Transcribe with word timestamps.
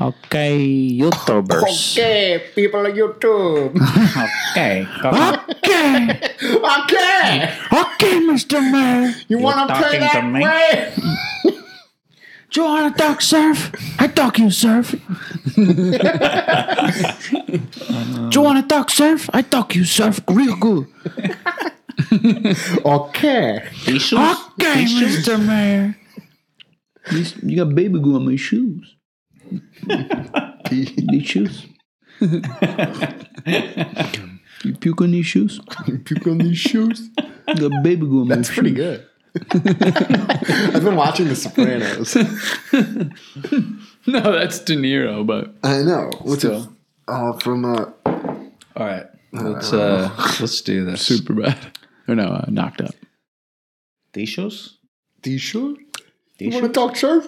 Okay, 0.00 0.96
YouTubers. 0.98 1.92
Okay, 1.92 2.42
people 2.54 2.86
of 2.86 2.94
YouTube. 2.94 3.76
Okay, 4.50 4.86
come 5.00 5.14
on. 5.14 5.38
Okay. 5.50 6.18
okay, 6.42 7.54
Okay, 7.70 8.14
Mr. 8.26 8.58
Mayor. 8.72 9.12
you 9.28 9.38
want 9.38 9.68
to 9.68 9.74
play 9.76 9.98
talking 9.98 10.00
to 10.00 10.06
that 10.06 10.24
me? 10.24 10.40
way? 10.42 10.92
Do 12.50 12.60
you 12.62 12.66
want 12.66 12.96
to 12.96 13.02
talk 13.02 13.20
surf? 13.20 13.70
I 14.00 14.08
talk 14.08 14.38
you 14.38 14.50
surf. 14.50 14.90
Do 15.54 15.62
you 18.34 18.40
want 18.42 18.58
to 18.58 18.66
talk 18.66 18.90
surf? 18.90 19.30
I 19.32 19.42
talk 19.42 19.76
you 19.76 19.84
surf 19.84 20.20
real 20.28 20.56
good. 20.56 20.86
Okay. 22.84 23.68
Tissues? 23.84 24.18
Okay, 24.18 24.84
Mr. 24.86 25.38
Mayor. 25.46 25.94
You 27.42 27.56
got 27.64 27.74
baby 27.74 28.00
glue 28.00 28.16
on 28.16 28.24
my 28.26 28.36
shoes. 28.36 28.96
These 30.70 31.26
shoes. 31.26 31.66
you 34.64 34.74
puke 34.80 35.00
on 35.00 35.10
these 35.12 35.26
shoes? 35.26 35.60
You 35.86 35.98
Puke 35.98 36.26
on 36.26 36.38
these 36.38 36.58
shoes. 36.58 37.08
You 37.48 37.68
got 37.68 37.82
baby 37.82 38.06
glue 38.06 38.22
on 38.22 38.28
my 38.28 38.36
That's 38.36 38.48
shoes. 38.48 38.54
pretty 38.58 38.72
good. 38.72 39.06
I've 39.52 40.82
been 40.84 40.96
watching 40.96 41.28
The 41.28 41.36
Sopranos. 41.36 42.16
No, 44.06 44.20
that's 44.32 44.58
De 44.60 44.76
Niro, 44.76 45.26
but 45.26 45.54
I 45.62 45.82
know. 45.82 46.10
What's 46.22 46.42
it? 46.42 46.48
Still. 46.58 46.72
Oh, 47.06 47.34
from 47.34 47.66
uh, 47.66 47.84
All 48.06 48.86
right, 48.86 49.04
let's 49.32 49.74
uh, 49.74 50.10
let's 50.40 50.62
do 50.62 50.86
this. 50.86 51.02
super 51.06 51.34
bad. 51.34 51.78
Or 52.08 52.14
no, 52.14 52.24
uh, 52.24 52.46
knocked 52.48 52.80
up. 52.80 52.94
Tissues? 54.14 54.78
these 55.22 55.42
shoes. 55.42 55.76
You 56.40 56.50
Tissues? 56.50 56.62
want 56.62 56.74
to 56.74 56.80
talk 56.80 56.96
surf? 56.96 57.26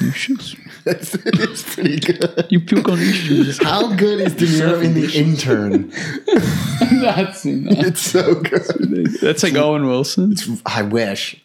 These 0.00 0.14
shoes. 0.14 0.56
That's 0.84 1.14
it's 1.14 1.74
pretty 1.74 2.00
good. 2.00 2.46
You 2.50 2.60
puke 2.60 2.88
on 2.88 2.98
these 2.98 3.14
shoes. 3.14 3.58
How 3.62 3.94
good 3.94 4.20
is 4.20 4.34
De 4.34 4.46
Niro 4.46 4.82
in 4.84 4.94
The 4.94 5.10
Intern? 5.16 5.88
that's, 7.02 7.44
It's 7.46 8.00
so 8.02 8.34
good. 8.34 9.06
that's 9.20 9.42
like 9.42 9.54
Owen 9.54 9.86
Wilson. 9.86 10.34
I 10.66 10.82
wish. 10.82 11.36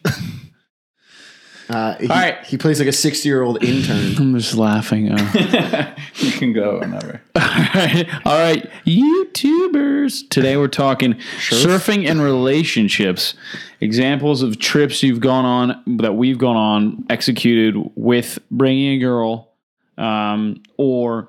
Uh, 1.68 1.96
he, 1.98 2.08
All 2.08 2.16
right. 2.16 2.42
he 2.44 2.56
plays 2.56 2.78
like 2.78 2.88
a 2.88 2.92
sixty-year-old 2.92 3.62
intern. 3.62 4.16
I'm 4.18 4.34
just 4.38 4.54
laughing. 4.54 5.12
Uh. 5.12 5.94
You 6.14 6.32
can 6.32 6.52
go 6.52 6.80
whenever. 6.80 7.20
All 7.36 7.42
right, 7.44 8.08
all 8.24 8.38
right, 8.38 8.68
YouTubers. 8.84 10.28
Today 10.30 10.56
we're 10.56 10.66
talking 10.66 11.14
surfing 11.38 12.08
and 12.10 12.20
relationships. 12.20 13.34
Examples 13.80 14.42
of 14.42 14.58
trips 14.58 15.02
you've 15.02 15.20
gone 15.20 15.44
on 15.44 15.98
that 15.98 16.14
we've 16.16 16.38
gone 16.38 16.56
on, 16.56 17.04
executed 17.08 17.76
with 17.94 18.38
bringing 18.50 18.94
a 18.96 18.98
girl, 18.98 19.52
um, 19.96 20.60
or 20.76 21.28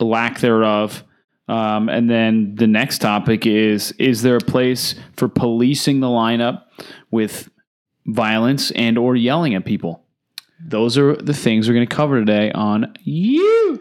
lack 0.00 0.40
thereof. 0.40 1.02
Um, 1.48 1.88
and 1.88 2.10
then 2.10 2.56
the 2.56 2.66
next 2.66 2.98
topic 2.98 3.46
is: 3.46 3.92
Is 3.92 4.20
there 4.22 4.36
a 4.36 4.40
place 4.40 4.94
for 5.16 5.28
policing 5.28 6.00
the 6.00 6.08
lineup 6.08 6.64
with 7.10 7.48
violence 8.06 8.70
and 8.72 8.96
or 8.98 9.16
yelling 9.16 9.54
at 9.54 9.64
people? 9.64 10.02
Those 10.64 10.96
are 10.96 11.16
the 11.16 11.34
things 11.34 11.68
we're 11.68 11.74
going 11.74 11.86
to 11.86 11.94
cover 11.94 12.18
today 12.20 12.50
on 12.52 12.94
you. 13.02 13.80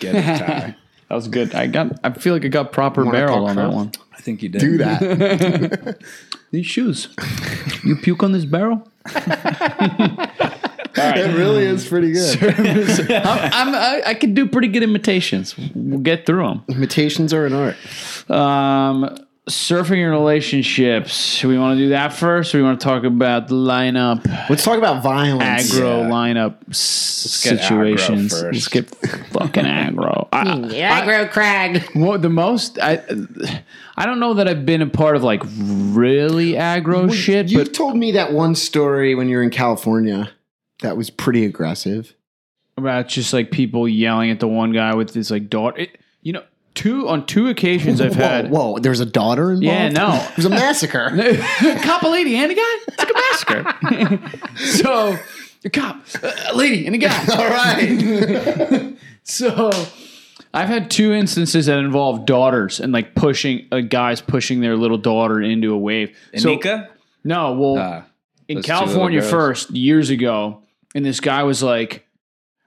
Get 0.00 0.14
it, 0.14 0.38
Tyler. 0.38 0.76
That 1.08 1.14
was 1.14 1.28
good. 1.28 1.54
I 1.54 1.68
got. 1.68 2.00
I 2.02 2.10
feel 2.10 2.34
like 2.34 2.44
I 2.44 2.48
got 2.48 2.72
proper 2.72 3.04
Wanna 3.04 3.16
barrel 3.16 3.36
talk 3.46 3.50
on 3.50 3.56
that 3.56 3.66
first? 3.66 3.76
one. 3.76 3.92
I 4.12 4.20
think 4.22 4.42
you 4.42 4.48
did. 4.48 4.60
Do 4.60 4.78
that. 4.78 5.98
These 6.50 6.66
shoes. 6.66 7.10
you 7.84 7.94
puke 7.94 8.24
on 8.24 8.32
this 8.32 8.44
barrel? 8.44 8.90
It 10.96 11.36
really 11.36 11.64
is 11.64 11.86
pretty 11.86 12.12
good. 12.12 12.42
I'm, 13.10 13.68
I'm, 13.68 13.74
I, 13.74 14.02
I 14.06 14.14
can 14.14 14.34
do 14.34 14.46
pretty 14.46 14.68
good 14.68 14.82
imitations. 14.82 15.54
We'll 15.74 16.00
get 16.00 16.26
through 16.26 16.46
them. 16.46 16.64
Imitations 16.68 17.32
are 17.32 17.46
an 17.46 17.52
art. 17.52 18.30
Um, 18.30 19.16
surfing 19.48 20.02
and 20.02 20.10
relationships. 20.10 21.40
Do 21.40 21.48
we 21.48 21.56
want 21.58 21.78
to 21.78 21.84
do 21.84 21.88
that 21.90 22.12
first, 22.12 22.54
or 22.54 22.58
we 22.58 22.64
want 22.64 22.80
to 22.80 22.84
talk 22.84 23.04
about 23.04 23.46
the 23.48 23.54
lineup, 23.54 24.24
Let's 24.50 24.64
talk 24.64 24.76
about 24.78 25.02
violence. 25.04 25.72
aggro 25.72 26.02
Yeah. 26.02 26.10
lineup 26.10 26.54
s- 26.70 27.42
get 27.44 27.58
aggro 27.60 27.68
situations? 27.68 28.32
first. 28.32 28.44
Let's 28.52 28.68
get 28.68 28.90
fucking 29.30 29.64
aggro. 29.64 30.26
I, 30.32 30.44
Aggro 30.44 31.30
Craig. 31.30 31.88
Well, 31.94 32.18
the 32.18 32.28
most 32.28 32.78
I 32.80 33.00
I 33.96 34.04
don't 34.04 34.18
know 34.18 34.34
that 34.34 34.48
I've 34.48 34.66
been 34.66 34.82
a 34.82 34.86
part 34.88 35.14
of 35.16 35.22
like 35.22 35.42
really 35.46 36.52
aggro 36.54 37.12
shit, 37.12 37.48
You 37.48 37.58
but 37.58 37.72
told 37.72 37.96
me 37.96 38.12
that 38.12 38.32
one 38.32 38.54
story 38.56 39.14
when 39.14 39.28
you 39.28 39.36
were 39.36 39.42
in 39.44 39.50
California 39.50 40.30
that 40.80 40.96
was 40.96 41.10
pretty 41.10 41.44
aggressive. 41.44 42.14
about 42.76 43.08
just 43.08 43.32
like 43.32 43.50
people 43.50 43.88
yelling 43.88 44.30
at 44.30 44.40
the 44.40 44.48
one 44.48 44.72
guy 44.72 44.94
with 44.94 45.14
his 45.14 45.30
like 45.30 45.48
daughter. 45.48 45.78
It, 45.80 45.98
you 46.22 46.32
know, 46.32 46.42
two 46.74 47.08
on 47.08 47.24
two 47.26 47.48
occasions 47.48 48.00
I've 48.00 48.14
had. 48.14 48.50
Whoa, 48.50 48.72
whoa, 48.72 48.78
there's 48.78 49.00
a 49.00 49.06
daughter 49.06 49.52
involved? 49.52 49.64
Yeah, 49.64 49.88
no. 49.88 50.14
It 50.30 50.36
was 50.36 50.44
a 50.46 50.50
massacre. 50.50 51.08
cop, 51.82 52.02
a 52.02 52.08
lady, 52.08 52.36
and 52.36 52.52
a 52.52 52.54
guy. 52.54 52.78
It's 52.88 52.98
like 52.98 53.10
a 53.10 53.94
massacre. 54.04 54.28
so, 54.56 55.16
a 55.64 55.70
cop, 55.70 56.04
a 56.48 56.54
lady, 56.54 56.86
and 56.86 56.94
a 56.94 56.98
guy. 56.98 57.26
All 57.36 57.48
right. 57.48 58.96
So, 59.22 59.70
I've 60.54 60.68
had 60.68 60.90
two 60.90 61.12
instances 61.12 61.66
that 61.66 61.78
involve 61.78 62.26
daughters 62.26 62.80
and 62.80 62.92
like 62.92 63.14
pushing 63.14 63.66
uh, 63.72 63.80
guys 63.80 64.20
pushing 64.20 64.60
their 64.60 64.76
little 64.76 64.98
daughter 64.98 65.40
into 65.40 65.72
a 65.74 65.78
wave. 65.78 66.16
So- 66.36 66.56
Anika? 66.56 66.88
no, 67.24 67.52
well, 67.54 67.78
Ah, 67.78 68.04
in 68.48 68.56
those 68.56 68.64
two 68.66 68.72
little 68.72 68.86
California 68.86 69.22
first 69.22 69.70
years 69.70 70.10
ago, 70.10 70.62
and 70.96 71.04
this 71.04 71.20
guy 71.20 71.42
was 71.42 71.62
like, 71.62 72.06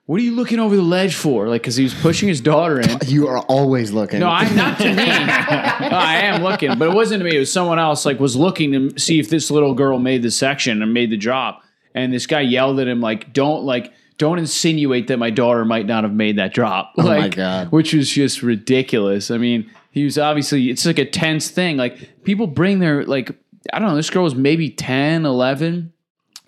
"What 0.05 0.19
are 0.19 0.23
you 0.23 0.35
looking 0.35 0.59
over 0.59 0.75
the 0.75 0.81
ledge 0.81 1.15
for?" 1.15 1.49
Like, 1.49 1.63
because 1.63 1.75
he 1.75 1.83
was 1.83 1.93
pushing 1.95 2.29
his 2.29 2.39
daughter 2.39 2.79
in. 2.79 2.97
you 3.07 3.27
are 3.27 3.39
always 3.39 3.91
looking. 3.91 4.19
No, 4.19 4.29
I'm 4.29 4.55
not 4.55 4.77
to 4.77 4.93
me. 4.93 5.03
I 5.03 6.21
am 6.25 6.43
looking, 6.43 6.77
but 6.77 6.89
it 6.89 6.93
wasn't 6.93 7.21
to 7.21 7.25
me. 7.25 7.35
It 7.35 7.39
was 7.39 7.51
someone 7.51 7.79
else. 7.79 8.05
Like, 8.05 8.19
was 8.19 8.35
looking 8.35 8.71
to 8.71 8.99
see 8.99 9.19
if 9.19 9.29
this 9.29 9.49
little 9.49 9.73
girl 9.73 9.99
made 9.99 10.21
the 10.21 10.31
section 10.31 10.81
and 10.81 10.93
made 10.93 11.09
the 11.09 11.17
drop. 11.17 11.63
And 11.95 12.13
this 12.13 12.27
guy 12.27 12.41
yelled 12.41 12.79
at 12.79 12.87
him 12.87 13.01
like, 13.01 13.33
"Don't 13.33 13.63
like." 13.63 13.93
Don't 14.17 14.37
insinuate 14.37 15.07
that 15.07 15.15
my 15.15 15.29
daughter 15.29 15.63
might 15.63 15.85
not 15.85 16.03
have 16.03 16.11
made 16.11 16.39
that 16.39 16.53
drop. 16.53 16.91
Oh 16.97 17.03
my 17.03 17.29
God. 17.29 17.71
Which 17.71 17.93
was 17.93 18.09
just 18.09 18.43
ridiculous. 18.43 19.31
I 19.31 19.37
mean, 19.37 19.71
he 19.91 20.03
was 20.03 20.17
obviously, 20.17 20.69
it's 20.69 20.85
like 20.85 20.99
a 20.99 21.05
tense 21.05 21.49
thing. 21.49 21.77
Like, 21.77 22.25
people 22.25 22.45
bring 22.45 22.79
their, 22.79 23.05
like, 23.05 23.31
I 23.71 23.79
don't 23.79 23.87
know, 23.87 23.95
this 23.95 24.09
girl 24.09 24.25
was 24.25 24.35
maybe 24.35 24.71
10, 24.71 25.25
11 25.25 25.93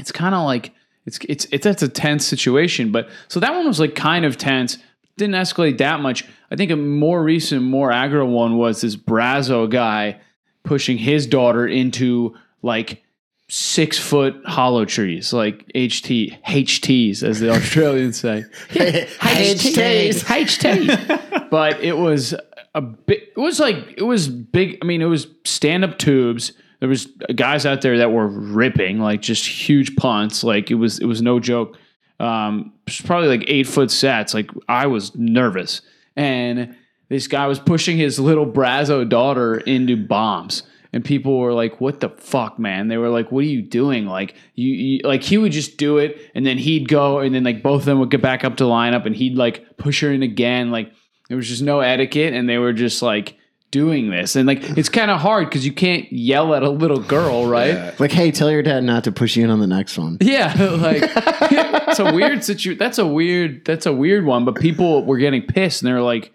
it's 0.02 0.12
kind 0.12 0.36
of 0.36 0.44
like 0.44 0.74
it's 1.06 1.20
it's 1.28 1.46
it's 1.52 1.64
that's 1.64 1.84
a 1.84 1.90
tense 1.90 2.26
situation. 2.26 2.92
But 2.92 3.10
so 3.28 3.40
that 3.40 3.54
one 3.54 3.68
was 3.68 3.80
like 3.80 3.96
kind 3.96 4.26
of 4.26 4.38
tense. 4.38 4.78
Didn't 5.18 5.36
escalate 5.36 5.78
that 5.80 6.00
much. 6.00 6.26
I 6.50 6.56
think 6.56 6.72
a 6.72 6.76
more 6.76 7.24
recent, 7.24 7.64
more 7.64 7.92
aggro 7.92 8.28
one 8.28 8.58
was 8.58 8.82
this 8.82 8.96
Brazo 8.96 9.70
guy 9.70 10.20
pushing 10.64 10.98
his 10.98 11.28
daughter 11.28 11.68
into 11.68 12.36
like 12.62 13.04
six 13.50 13.98
foot 13.98 14.42
hollow 14.46 14.86
trees, 14.86 15.34
like 15.34 15.68
HT 15.74 16.42
HTs 16.44 17.24
as 17.24 17.40
the 17.40 17.50
Australians 17.56 18.20
say. 18.20 18.46
HTs. 18.70 20.24
HTs. 20.24 21.50
but 21.50 21.82
it 21.82 21.98
was 21.98 22.34
a 22.74 22.82
bit. 22.82 23.34
It 23.36 23.40
was 23.40 23.60
like 23.60 23.94
it 23.98 24.04
was 24.04 24.30
big. 24.30 24.78
I 24.82 24.86
mean, 24.86 25.02
it 25.02 25.06
was 25.06 25.28
stand 25.44 25.84
up 25.84 25.98
tubes. 25.98 26.54
There 26.82 26.90
was 26.90 27.08
guys 27.36 27.66
out 27.66 27.82
there 27.82 28.00
that 28.00 28.12
were 28.12 28.28
ripping 28.28 29.00
like 29.00 29.22
just 29.22 29.46
huge 29.46 29.96
punts. 29.96 30.44
Like 30.44 30.72
it 30.72 30.76
was 30.76 31.00
it 31.00 31.06
was 31.06 31.22
no 31.22 31.40
joke. 31.40 31.78
Um, 32.20 32.74
probably 33.06 33.30
like 33.30 33.46
eight 33.48 33.68
foot 33.68 33.92
sets. 33.92 34.34
Like 34.34 34.50
I 34.68 34.88
was 34.88 35.16
nervous, 35.16 35.84
and 36.16 36.76
this 37.08 37.28
guy 37.28 37.46
was 37.46 37.60
pushing 37.60 37.98
his 37.98 38.20
little 38.20 38.46
Brazo 38.46 39.08
daughter 39.08 39.58
into 39.58 39.96
bombs. 39.96 40.64
And 40.94 41.06
people 41.06 41.38
were 41.40 41.54
like, 41.54 41.80
"What 41.80 42.00
the 42.00 42.10
fuck, 42.10 42.60
man?" 42.60 42.90
They 42.90 42.98
were 42.98 43.10
like, 43.10 43.32
"What 43.32 43.46
are 43.46 43.48
you 43.48 43.62
doing?" 43.62 44.08
Like 44.08 44.36
you, 44.56 44.74
you, 44.74 45.00
like 45.04 45.24
he 45.24 45.38
would 45.38 45.52
just 45.52 45.78
do 45.78 46.00
it, 46.00 46.20
and 46.36 46.46
then 46.46 46.58
he'd 46.58 46.90
go, 46.90 47.20
and 47.20 47.34
then 47.34 47.44
like 47.44 47.64
both 47.64 47.84
of 47.84 47.86
them 47.86 48.00
would 48.00 48.12
get 48.12 48.22
back 48.22 48.44
up 48.44 48.58
to 48.58 48.66
line 48.68 48.94
up, 48.94 49.06
and 49.06 49.16
he'd 49.16 49.38
like 49.38 49.78
push 49.78 50.02
her 50.02 50.12
in 50.12 50.22
again. 50.22 50.70
Like 50.72 50.92
there 51.30 51.38
was 51.38 51.48
just 51.48 51.62
no 51.62 51.80
etiquette, 51.80 52.34
and 52.34 52.50
they 52.50 52.58
were 52.58 52.74
just 52.74 53.02
like 53.02 53.38
doing 53.72 54.10
this, 54.12 54.36
and 54.36 54.46
like 54.46 54.78
it's 54.78 54.90
kind 54.90 55.10
of 55.10 55.20
hard 55.20 55.50
because 55.50 55.66
you 55.66 55.72
can't 55.72 56.12
yell 56.12 56.54
at 56.54 56.62
a 56.62 56.70
little 56.70 57.00
girl, 57.00 57.48
right? 57.48 58.00
Like, 58.00 58.12
hey, 58.12 58.32
tell 58.32 58.52
your 58.52 58.62
dad 58.62 58.84
not 58.84 59.06
to 59.06 59.12
push 59.12 59.36
you 59.36 59.44
in 59.44 59.50
on 59.50 59.60
the 59.60 59.68
next 59.68 59.98
one. 59.98 60.18
Yeah, 60.22 60.54
like 60.82 61.04
it's 61.06 62.00
a 62.00 62.14
weird 62.14 62.44
situation. 62.44 62.78
That's 62.78 62.98
a 63.00 63.08
weird. 63.08 63.66
That's 63.66 63.86
a 63.86 63.94
weird 63.94 64.26
one. 64.26 64.46
But 64.46 64.56
people 64.56 65.06
were 65.06 65.18
getting 65.18 65.42
pissed, 65.44 65.82
and 65.82 65.90
they 65.90 65.94
were 65.94 66.02
like, 66.02 66.34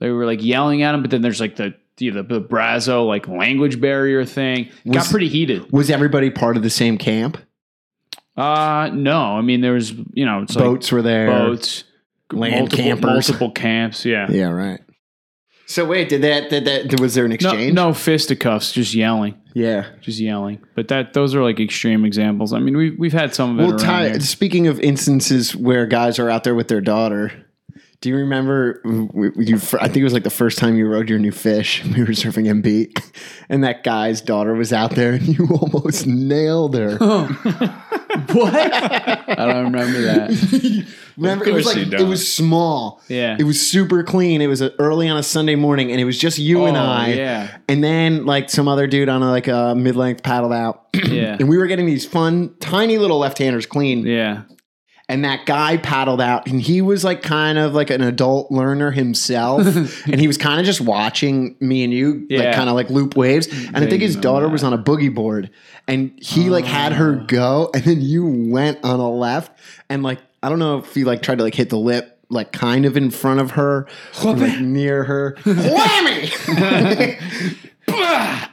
they 0.00 0.10
were 0.10 0.26
like 0.26 0.42
yelling 0.42 0.82
at 0.82 0.94
him. 0.94 1.02
But 1.02 1.10
then 1.10 1.22
there's 1.22 1.40
like 1.40 1.56
the 1.56 1.74
you 1.98 2.10
the, 2.10 2.22
the 2.22 2.40
Brazo 2.40 3.06
like 3.06 3.28
language 3.28 3.80
barrier 3.80 4.24
thing. 4.24 4.70
Got 4.90 5.06
pretty 5.06 5.28
heated. 5.28 5.70
Was 5.72 5.90
everybody 5.90 6.30
part 6.30 6.56
of 6.56 6.62
the 6.62 6.70
same 6.70 6.98
camp? 6.98 7.38
Uh 8.36 8.90
no, 8.92 9.36
I 9.36 9.42
mean 9.42 9.60
there 9.60 9.74
was 9.74 9.92
you 10.12 10.26
know 10.26 10.42
it's 10.42 10.56
like 10.56 10.64
Boats 10.64 10.90
were 10.90 11.02
there. 11.02 11.28
boats, 11.28 11.84
land 12.32 12.56
multiple, 12.56 12.84
campers. 12.84 13.04
multiple 13.04 13.50
camps. 13.52 14.04
Yeah. 14.04 14.28
Yeah, 14.28 14.50
right. 14.50 14.80
So 15.66 15.84
wait, 15.84 16.08
did 16.08 16.22
that? 16.22 16.50
Did 16.50 16.64
that? 16.66 17.00
Was 17.00 17.14
there 17.14 17.24
an 17.24 17.32
exchange? 17.32 17.72
no 17.72 17.92
fisticuffs, 17.94 18.72
just 18.72 18.94
yelling, 18.94 19.34
Yeah. 19.54 19.86
just 20.02 20.18
yelling. 20.20 20.58
But 20.74 20.88
that 20.88 21.14
those 21.14 21.34
are 21.34 21.42
like 21.42 21.58
extreme 21.60 22.04
examples. 22.04 22.52
I 22.52 22.58
mean, 22.58 22.76
we've 22.76 22.98
we've 22.98 23.12
had 23.12 23.34
some 23.34 23.58
of 23.58 23.64
it 23.64 23.68
Well, 23.68 23.78
Ty, 23.78 24.18
speaking 24.18 24.66
of 24.66 24.78
instances 24.80 25.56
where 25.56 25.86
guys 25.86 26.18
are 26.18 26.28
out 26.28 26.44
there 26.44 26.54
with 26.54 26.68
their 26.68 26.80
daughter, 26.82 27.32
do 28.04 28.10
you 28.10 28.16
remember? 28.16 28.82
w- 28.82 29.32
You, 29.34 29.56
I 29.56 29.86
think 29.88 29.96
it 29.96 30.04
was 30.04 30.12
like 30.12 30.24
the 30.24 30.28
first 30.30 30.58
time 30.58 30.76
you 30.76 30.86
rode 30.86 31.08
your 31.08 31.18
new 31.18 31.32
fish. 31.32 31.82
We 31.94 32.00
were 32.00 32.08
surfing 32.08 32.46
MB, 32.62 32.94
and 33.48 33.64
that 33.64 33.82
guy's 33.82 34.20
daughter 34.20 34.52
was 34.52 34.74
out 34.74 34.90
there, 34.90 35.14
and 35.14 35.26
you 35.26 35.48
almost 35.60 36.06
nailed 36.06 36.74
her. 36.74 36.98
What? 36.98 38.54
I 38.54 39.34
don't 39.46 39.64
remember 39.72 40.02
that. 40.02 40.86
Remember, 41.16 41.48
it 41.48 41.54
was 41.54 41.64
like 41.66 41.78
it 41.78 42.02
was 42.06 42.30
small. 42.30 43.00
Yeah. 43.08 43.36
it 43.38 43.44
was 43.44 43.58
super 43.66 44.02
clean. 44.02 44.42
It 44.42 44.48
was 44.48 44.60
uh 44.60 44.70
early 44.78 45.08
on 45.08 45.16
a 45.16 45.22
Sunday 45.22 45.54
morning, 45.54 45.90
and 45.90 45.98
it 46.00 46.04
was 46.04 46.18
just 46.18 46.38
you 46.38 46.66
and 46.66 46.76
Oh, 46.76 46.80
I. 46.80 47.08
yeah. 47.08 47.56
and 47.68 47.82
then 47.82 48.26
like 48.26 48.50
some 48.50 48.68
other 48.68 48.86
dude 48.86 49.08
on 49.08 49.22
a, 49.22 49.30
like 49.30 49.48
a 49.48 49.74
mid 49.74 49.96
length 49.96 50.22
paddled 50.22 50.52
out. 50.52 50.82
Yeah. 51.08 51.36
and 51.40 51.48
we 51.48 51.56
were 51.58 51.66
getting 51.66 51.86
these 51.86 52.04
fun, 52.04 52.54
tiny 52.60 52.98
little 52.98 53.18
left 53.18 53.38
handers 53.38 53.66
clean. 53.66 54.04
yeah. 54.06 54.42
And 55.08 55.24
that 55.24 55.44
guy 55.44 55.76
paddled 55.76 56.20
out 56.20 56.46
and 56.46 56.60
he 56.62 56.80
was 56.80 57.04
like 57.04 57.22
kind 57.22 57.58
of 57.58 57.74
like 57.74 57.90
an 57.90 58.00
adult 58.00 58.50
learner 58.50 58.90
himself. 58.90 59.64
And 60.06 60.20
he 60.20 60.26
was 60.26 60.38
kind 60.38 60.60
of 60.60 60.66
just 60.66 60.80
watching 60.80 61.56
me 61.60 61.82
and 61.84 61.92
you 61.92 62.26
like 62.30 62.54
kind 62.54 62.68
of 62.68 62.74
like 62.74 62.90
loop 62.90 63.16
waves. 63.16 63.48
And 63.48 63.76
i 63.76 63.86
think 63.86 64.02
his 64.02 64.16
daughter 64.16 64.46
that. 64.46 64.52
was 64.52 64.62
on 64.62 64.72
a 64.72 64.78
boogie 64.78 65.14
board 65.14 65.50
and 65.88 66.12
he 66.22 66.50
like 66.50 66.64
had 66.64 66.92
her 66.92 67.14
go 67.14 67.70
and 67.74 67.82
then 67.84 68.00
you 68.00 68.26
went 68.50 68.82
on 68.84 69.00
a 69.00 69.10
left. 69.10 69.58
And 69.88 70.02
like 70.02 70.20
i 70.42 70.48
don't 70.48 70.58
know 70.58 70.78
if 70.78 70.96
you 70.96 71.04
like 71.04 71.22
tried 71.22 71.38
to 71.38 71.44
like 71.44 71.54
hit 71.54 71.70
the 71.70 71.78
lip 71.78 72.14
like 72.30 72.52
kind 72.52 72.84
of 72.84 72.96
in 72.96 73.10
front 73.10 73.40
of 73.40 73.52
her 73.52 73.86
or, 74.24 74.34
like 74.34 74.60
near 74.60 75.04
her. 75.04 75.36
Whammy 75.44 76.30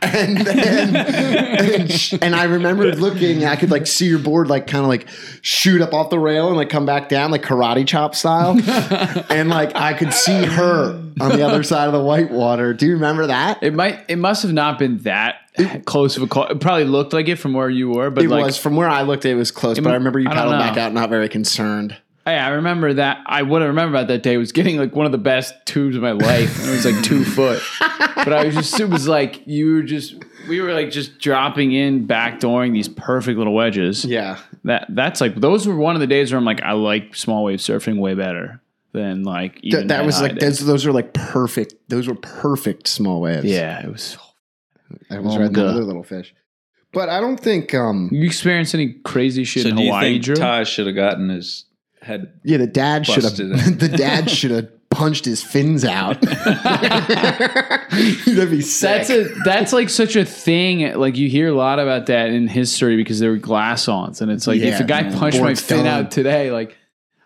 and 0.01 0.37
then 0.37 0.95
and, 0.95 1.91
sh- 1.91 2.13
and 2.21 2.35
I 2.35 2.45
remember 2.45 2.93
looking, 2.95 3.45
I 3.45 3.55
could 3.55 3.71
like 3.71 3.87
see 3.87 4.07
your 4.07 4.19
board 4.19 4.47
like 4.49 4.67
kind 4.67 4.83
of 4.83 4.89
like 4.89 5.07
shoot 5.41 5.81
up 5.81 5.93
off 5.93 6.09
the 6.09 6.19
rail 6.19 6.47
and 6.47 6.57
like 6.57 6.69
come 6.69 6.85
back 6.85 7.09
down 7.09 7.31
like 7.31 7.43
karate 7.43 7.87
chop 7.87 8.15
style, 8.15 8.59
and 9.29 9.49
like 9.49 9.75
I 9.75 9.93
could 9.93 10.13
see 10.13 10.43
her 10.45 10.93
on 11.19 11.29
the 11.37 11.43
other 11.45 11.63
side 11.63 11.87
of 11.87 11.93
the 11.93 12.03
whitewater. 12.03 12.73
Do 12.73 12.87
you 12.87 12.93
remember 12.93 13.27
that? 13.27 13.61
It 13.61 13.73
might. 13.73 14.05
It 14.07 14.17
must 14.17 14.43
have 14.43 14.53
not 14.53 14.79
been 14.79 14.99
that 14.99 15.35
close 15.85 16.17
of 16.17 16.23
a 16.23 16.27
call. 16.27 16.47
It 16.47 16.59
probably 16.59 16.85
looked 16.85 17.13
like 17.13 17.27
it 17.27 17.37
from 17.37 17.53
where 17.53 17.69
you 17.69 17.89
were, 17.89 18.09
but 18.09 18.23
It 18.23 18.29
like, 18.29 18.45
was 18.45 18.57
from 18.57 18.75
where 18.75 18.89
I 18.89 19.01
looked. 19.03 19.25
It 19.25 19.35
was 19.35 19.51
close, 19.51 19.79
but 19.79 19.91
I 19.91 19.95
remember 19.95 20.19
you 20.19 20.29
paddled 20.29 20.59
back 20.59 20.77
out, 20.77 20.93
not 20.93 21.09
very 21.09 21.29
concerned. 21.29 21.95
Hey, 22.25 22.37
I 22.37 22.49
remember 22.49 22.93
that. 22.93 23.23
I 23.25 23.41
what 23.43 23.61
I 23.63 23.65
remember 23.65 23.97
about 23.97 24.07
that 24.09 24.21
day 24.21 24.37
was 24.37 24.51
getting 24.51 24.77
like 24.77 24.95
one 24.95 25.05
of 25.07 25.11
the 25.11 25.17
best 25.17 25.53
tubes 25.65 25.95
of 25.95 26.01
my 26.03 26.11
life. 26.11 26.59
And 26.59 26.69
it 26.69 26.71
was 26.71 26.85
like 26.85 27.03
two 27.03 27.25
foot, 27.37 27.61
but 27.79 28.31
I 28.31 28.45
was 28.45 28.53
just 28.55 28.79
it 28.79 28.89
was 28.89 29.07
like 29.07 29.41
you 29.47 29.73
were 29.73 29.81
just 29.83 30.15
we 30.47 30.61
were 30.61 30.73
like 30.73 30.91
just 30.91 31.17
dropping 31.19 31.71
in, 31.71 32.07
backdooring 32.07 32.73
these 32.73 32.87
perfect 32.87 33.37
little 33.37 33.53
wedges. 33.55 34.05
Yeah, 34.05 34.39
That 34.65 34.85
that's 34.89 35.19
like 35.19 35.35
those 35.35 35.67
were 35.67 35.75
one 35.75 35.95
of 35.95 35.99
the 36.01 36.07
days 36.07 36.31
where 36.31 36.37
I'm 36.37 36.45
like 36.45 36.61
I 36.61 36.73
like 36.73 37.15
small 37.15 37.43
wave 37.45 37.59
surfing 37.59 37.97
way 37.99 38.13
better 38.13 38.61
than 38.93 39.23
like 39.23 39.59
even 39.63 39.79
Th- 39.81 39.87
that 39.89 40.05
was 40.05 40.21
like 40.21 40.37
those, 40.39 40.59
those 40.59 40.85
are 40.85 40.91
like 40.91 41.13
perfect. 41.13 41.73
Those 41.89 42.07
were 42.07 42.15
perfect 42.15 42.87
small 42.87 43.19
waves. 43.21 43.45
yeah. 43.45 43.83
It 43.83 43.91
was. 43.91 44.17
I 45.09 45.19
was 45.19 45.35
Oh, 45.35 45.39
riding 45.39 45.53
duh. 45.53 45.61
another 45.61 45.83
little 45.85 46.03
fish, 46.03 46.35
but 46.91 47.07
I 47.09 47.19
don't 47.21 47.39
think. 47.39 47.73
um 47.73 48.09
You 48.11 48.25
experienced 48.25 48.75
any 48.75 48.93
crazy 49.05 49.43
shit 49.43 49.63
So 49.63 49.69
in 49.69 49.75
do 49.77 49.81
you 49.83 49.87
Hawaii, 49.87 50.11
think 50.13 50.23
Drew? 50.23 50.35
Ty 50.35 50.65
should 50.65 50.85
have 50.85 50.95
gotten 50.95 51.29
his 51.29 51.65
head? 52.01 52.39
Yeah, 52.43 52.57
the 52.57 52.67
dad 52.67 53.05
should 53.05 53.23
have. 53.23 53.37
The 53.79 53.93
dad 53.95 54.29
should 54.29 54.51
have 54.51 54.89
punched 54.89 55.25
his 55.25 55.41
fins 55.41 55.83
out. 55.83 56.21
That'd 56.21 57.89
be 58.51 58.61
sick. 58.61 58.89
That's 58.89 59.09
a 59.09 59.23
that's 59.43 59.73
like 59.73 59.89
such 59.89 60.15
a 60.15 60.23
thing. 60.25 60.93
Like 60.97 61.17
you 61.17 61.29
hear 61.29 61.47
a 61.47 61.55
lot 61.55 61.79
about 61.79 62.05
that 62.07 62.29
in 62.29 62.47
history 62.47 62.97
because 62.97 63.19
there 63.19 63.31
were 63.31 63.37
glass 63.37 63.87
ons, 63.87 64.21
and 64.21 64.31
it's 64.31 64.45
like 64.45 64.61
if 64.61 64.79
a 64.79 64.83
guy 64.83 65.01
man. 65.03 65.17
punched 65.17 65.41
my 65.41 65.55
fin 65.55 65.85
done. 65.85 65.87
out 65.87 66.11
today, 66.11 66.51
like 66.51 66.77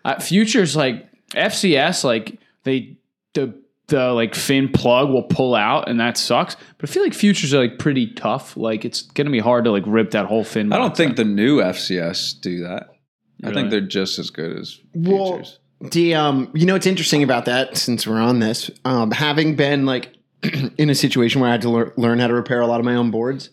uh, 0.04 0.18
futures 0.20 0.74
like 0.76 1.06
FCS, 1.32 2.04
like 2.04 2.38
they 2.62 2.96
the 3.34 3.54
the 3.88 4.12
like 4.12 4.34
fin 4.34 4.68
plug 4.68 5.10
will 5.10 5.24
pull 5.24 5.54
out, 5.54 5.88
and 5.88 6.00
that 6.00 6.16
sucks. 6.16 6.56
But 6.78 6.88
I 6.88 6.92
feel 6.92 7.02
like 7.02 7.14
futures 7.14 7.52
are 7.52 7.60
like 7.60 7.78
pretty 7.78 8.12
tough. 8.14 8.56
Like 8.56 8.84
it's 8.84 9.02
gonna 9.02 9.30
be 9.30 9.40
hard 9.40 9.64
to 9.64 9.70
like 9.70 9.84
rip 9.86 10.12
that 10.12 10.26
whole 10.26 10.44
fin. 10.44 10.72
I 10.72 10.78
don't 10.78 10.96
think 10.96 11.10
out. 11.10 11.16
the 11.16 11.24
new 11.24 11.58
FCS 11.58 12.40
do 12.40 12.62
that. 12.62 12.95
I 13.44 13.52
think 13.52 13.70
they're 13.70 13.80
just 13.80 14.18
as 14.18 14.30
good 14.30 14.56
as 14.58 14.78
Well, 14.94 15.26
futures. 15.34 15.58
The 15.92 16.14
um, 16.14 16.50
you 16.54 16.64
know, 16.66 16.72
what's 16.72 16.86
interesting 16.86 17.22
about 17.22 17.44
that 17.44 17.76
since 17.76 18.06
we're 18.06 18.20
on 18.20 18.38
this, 18.38 18.70
um, 18.84 19.10
having 19.10 19.56
been 19.56 19.84
like 19.84 20.14
in 20.78 20.88
a 20.90 20.94
situation 20.94 21.40
where 21.40 21.48
I 21.50 21.52
had 21.52 21.62
to 21.62 21.68
lear- 21.68 21.92
learn 21.96 22.18
how 22.18 22.28
to 22.28 22.34
repair 22.34 22.60
a 22.62 22.66
lot 22.66 22.80
of 22.80 22.86
my 22.86 22.94
own 22.94 23.10
boards, 23.10 23.50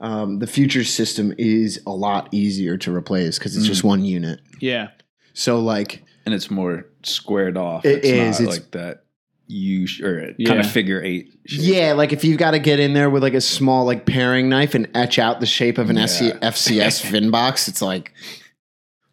um, 0.00 0.38
the 0.38 0.46
futures 0.46 0.88
system 0.88 1.34
is 1.36 1.80
a 1.86 1.90
lot 1.90 2.28
easier 2.32 2.76
to 2.78 2.94
replace 2.94 3.38
because 3.38 3.56
it's 3.56 3.66
just 3.66 3.82
one 3.84 4.04
unit. 4.04 4.40
yeah. 4.60 4.88
So 5.34 5.58
like, 5.60 6.04
and 6.26 6.34
it's 6.34 6.50
more 6.50 6.86
squared 7.04 7.56
off. 7.56 7.84
It 7.84 8.04
it's 8.04 8.06
is, 8.06 8.40
Not 8.40 8.40
it's- 8.40 8.58
like 8.58 8.70
that. 8.72 9.04
you 9.48 9.86
sh- 9.86 10.00
or 10.00 10.34
kind 10.46 10.60
of 10.60 10.70
figure 10.70 11.02
eight. 11.02 11.32
shape. 11.46 11.60
yeah, 11.62 11.92
like 11.94 12.12
if 12.12 12.22
you've 12.24 12.38
got 12.38 12.52
to 12.52 12.58
get 12.60 12.78
in 12.80 12.92
there 12.92 13.08
with 13.10 13.22
like 13.24 13.34
a 13.34 13.40
small 13.40 13.84
like 13.84 14.04
paring 14.06 14.48
knife 14.48 14.74
and 14.76 14.88
etch 14.94 15.18
out 15.18 15.40
the 15.40 15.46
shape 15.46 15.78
of 15.78 15.90
an 15.90 15.96
SC- 16.06 16.20
Yeah. 16.22 16.38
FCS 16.50 17.00
fin 17.04 17.30
box, 17.32 17.66
it's 17.66 17.82
like. 17.82 18.12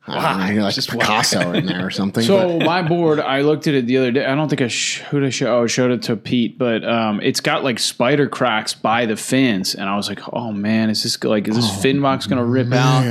I 0.07 0.31
don't 0.38 0.40
know, 0.48 0.54
you're 0.54 0.63
like 0.63 0.75
Just 0.75 0.90
Picasso 0.92 1.52
in 1.54 1.66
there 1.66 1.86
or 1.88 1.90
something. 2.02 2.24
So 2.24 2.60
my 2.60 2.81
board, 2.81 3.19
I 3.19 3.42
looked 3.42 3.66
at 3.68 3.74
it 3.74 3.88
the 3.88 3.98
other 3.98 4.12
day. 4.12 4.25
I 4.25 4.36
don't 4.36 4.50
think 4.50 4.62
I 4.62 4.68
sh- 4.68 5.00
who 5.10 5.19
did 5.19 5.28
I 5.28 5.30
show. 5.31 5.57
Oh, 5.60 5.63
I 5.63 5.68
showed 5.68 5.90
it 5.92 6.04
to 6.04 6.16
Pete, 6.16 6.57
but 6.60 6.84
um, 6.88 7.19
it's 7.22 7.40
got 7.40 7.63
like 7.63 7.80
spider 7.80 8.28
cracks 8.30 8.74
by 8.75 9.06
the 9.07 9.16
fins, 9.16 9.74
and 9.74 9.90
I 9.90 9.96
was 9.96 10.07
like, 10.07 10.19
oh 10.31 10.52
man, 10.52 10.90
is 10.92 11.02
this 11.04 11.22
like 11.24 11.48
is 11.48 11.56
this 11.56 11.81
fin 11.81 12.02
box 12.02 12.28
gonna 12.28 12.46
rip 12.46 12.72
out? 12.72 13.04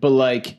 But 0.00 0.10
like, 0.10 0.58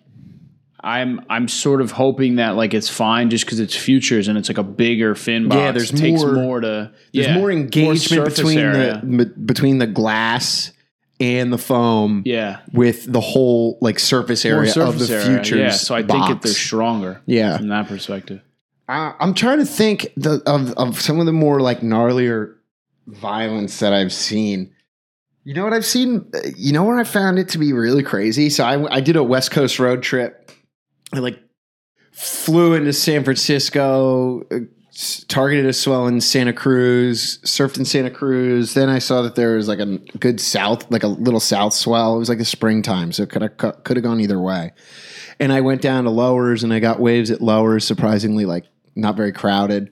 I'm 0.85 1.21
I'm 1.29 1.47
sort 1.47 1.79
of 1.79 1.91
hoping 1.91 2.35
that 2.37 2.55
like 2.55 2.73
it's 2.73 2.89
fine 2.89 3.29
just 3.29 3.45
because 3.45 3.59
it's 3.59 3.75
futures 3.75 4.27
and 4.27 4.37
it's 4.37 4.49
like 4.49 4.57
a 4.57 4.63
bigger 4.63 5.15
fin 5.15 5.47
box. 5.47 5.57
Yeah, 5.59 5.71
there's 5.71 5.91
It 5.91 5.97
takes 5.97 6.21
more- 6.21 6.33
more 6.33 6.59
to 6.61 6.91
There's 7.13 7.27
yeah, 7.27 7.37
more 7.37 7.51
engagement 7.51 7.99
surface 8.01 8.35
between 8.37 8.57
area. 8.59 8.99
the 9.03 9.25
between 9.27 9.77
the 9.77 9.87
glass 9.87 10.71
and 11.19 11.53
the 11.53 11.57
foam 11.57 12.23
yeah 12.25 12.59
with 12.73 13.11
the 13.11 13.21
whole 13.21 13.77
like 13.81 13.99
surface 13.99 14.43
more 14.45 14.53
area 14.55 14.73
of 14.83 14.99
the 14.99 15.13
area. 15.13 15.25
futures. 15.25 15.59
Yeah, 15.59 15.69
so 15.71 15.95
I 15.95 16.03
think 16.03 16.29
it, 16.29 16.41
they're 16.41 16.51
stronger. 16.51 17.21
Yeah. 17.25 17.57
from 17.57 17.67
that 17.69 17.87
perspective. 17.87 18.41
I, 18.89 19.13
I'm 19.19 19.33
trying 19.33 19.59
to 19.59 19.65
think 19.65 20.07
the, 20.17 20.41
of 20.45 20.71
of 20.73 20.99
some 21.01 21.19
of 21.19 21.25
the 21.25 21.31
more 21.33 21.61
like 21.61 21.79
gnarlier 21.81 22.55
violence 23.07 23.79
that 23.79 23.93
I've 23.93 24.11
seen. 24.13 24.73
You 25.45 25.53
know 25.53 25.63
what 25.65 25.73
I've 25.73 25.85
seen? 25.85 26.29
Uh, 26.33 26.39
You 26.55 26.71
know 26.73 26.83
where 26.83 26.97
I 26.99 27.03
found 27.03 27.37
it 27.37 27.49
to 27.49 27.57
be 27.57 27.73
really 27.73 28.03
crazy? 28.03 28.49
So 28.49 28.63
I, 28.63 28.95
I 28.95 28.99
did 29.01 29.15
a 29.17 29.23
West 29.23 29.51
Coast 29.51 29.77
road 29.79 30.01
trip. 30.01 30.51
I 31.13 31.19
like 31.19 31.39
flew 32.11 32.73
into 32.73 32.93
San 32.93 33.23
Francisco, 33.23 34.41
uh, 34.51 34.55
s- 34.55 34.63
targeted 35.27 35.65
a 35.65 35.73
swell 35.73 36.07
in 36.07 36.21
Santa 36.21 36.53
Cruz, 36.53 37.39
surfed 37.39 37.77
in 37.77 37.85
Santa 37.85 38.11
Cruz. 38.11 38.73
Then 38.73 38.89
I 38.89 38.99
saw 38.99 39.21
that 39.23 39.35
there 39.35 39.55
was 39.55 39.67
like 39.67 39.79
a 39.79 39.97
good 40.19 40.39
south, 40.39 40.89
like 40.91 41.03
a 41.03 41.07
little 41.07 41.39
south 41.39 41.73
swell. 41.73 42.15
It 42.15 42.19
was 42.19 42.29
like 42.29 42.37
the 42.37 42.45
springtime, 42.45 43.11
so 43.11 43.25
could 43.25 43.41
have 43.41 43.57
could 43.57 43.97
have 43.97 44.03
gone 44.03 44.19
either 44.19 44.39
way. 44.39 44.71
And 45.39 45.51
I 45.51 45.61
went 45.61 45.81
down 45.81 46.03
to 46.03 46.09
lowers, 46.09 46.63
and 46.63 46.73
I 46.73 46.79
got 46.79 46.99
waves 46.99 47.31
at 47.31 47.41
lowers. 47.41 47.85
Surprisingly, 47.85 48.45
like 48.45 48.65
not 48.95 49.15
very 49.15 49.31
crowded. 49.31 49.89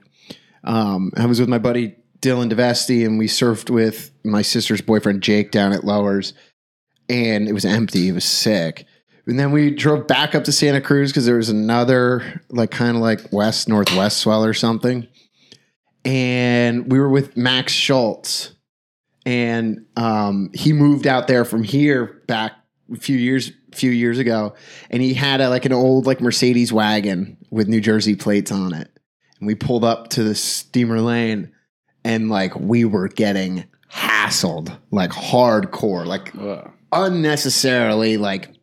Um, 0.63 1.11
I 1.17 1.25
was 1.25 1.39
with 1.39 1.49
my 1.49 1.57
buddy 1.57 1.95
Dylan 2.21 2.51
DeVesti, 2.51 3.05
and 3.05 3.17
we 3.17 3.27
surfed 3.27 3.69
with 3.69 4.11
my 4.23 4.43
sister's 4.43 4.81
boyfriend 4.81 5.23
Jake 5.23 5.51
down 5.51 5.73
at 5.73 5.83
lowers, 5.83 6.33
and 7.09 7.47
it 7.47 7.53
was 7.53 7.65
empty. 7.65 8.09
It 8.09 8.13
was 8.13 8.25
sick. 8.25 8.85
And 9.27 9.39
then 9.39 9.51
we 9.51 9.71
drove 9.71 10.07
back 10.07 10.33
up 10.33 10.43
to 10.45 10.51
Santa 10.51 10.81
Cruz 10.81 11.11
because 11.11 11.25
there 11.25 11.37
was 11.37 11.49
another, 11.49 12.41
like, 12.49 12.71
kind 12.71 12.95
of 12.95 13.01
like 13.01 13.31
west 13.31 13.69
northwest 13.69 14.17
swell 14.17 14.43
or 14.43 14.53
something. 14.53 15.07
And 16.03 16.91
we 16.91 16.99
were 16.99 17.09
with 17.09 17.37
Max 17.37 17.71
Schultz, 17.73 18.55
and 19.23 19.85
um, 19.95 20.49
he 20.53 20.73
moved 20.73 21.05
out 21.05 21.27
there 21.27 21.45
from 21.45 21.61
here 21.61 22.23
back 22.27 22.53
a 22.91 22.97
few 22.97 23.17
years, 23.17 23.51
few 23.71 23.91
years 23.91 24.17
ago, 24.17 24.55
and 24.89 25.03
he 25.03 25.13
had 25.13 25.41
a, 25.41 25.49
like 25.49 25.65
an 25.65 25.73
old 25.73 26.07
like 26.07 26.19
Mercedes 26.19 26.73
wagon 26.73 27.37
with 27.51 27.67
New 27.67 27.81
Jersey 27.81 28.15
plates 28.15 28.51
on 28.51 28.73
it. 28.73 28.89
And 29.39 29.45
we 29.45 29.53
pulled 29.53 29.83
up 29.83 30.09
to 30.09 30.23
the 30.23 30.33
steamer 30.33 31.01
lane, 31.01 31.51
and 32.03 32.29
like 32.29 32.55
we 32.55 32.83
were 32.83 33.07
getting 33.07 33.65
hassled, 33.93 34.75
like 34.89 35.11
hardcore, 35.11 36.07
like 36.07 36.33
unnecessarily 36.91 38.17
like 38.17 38.55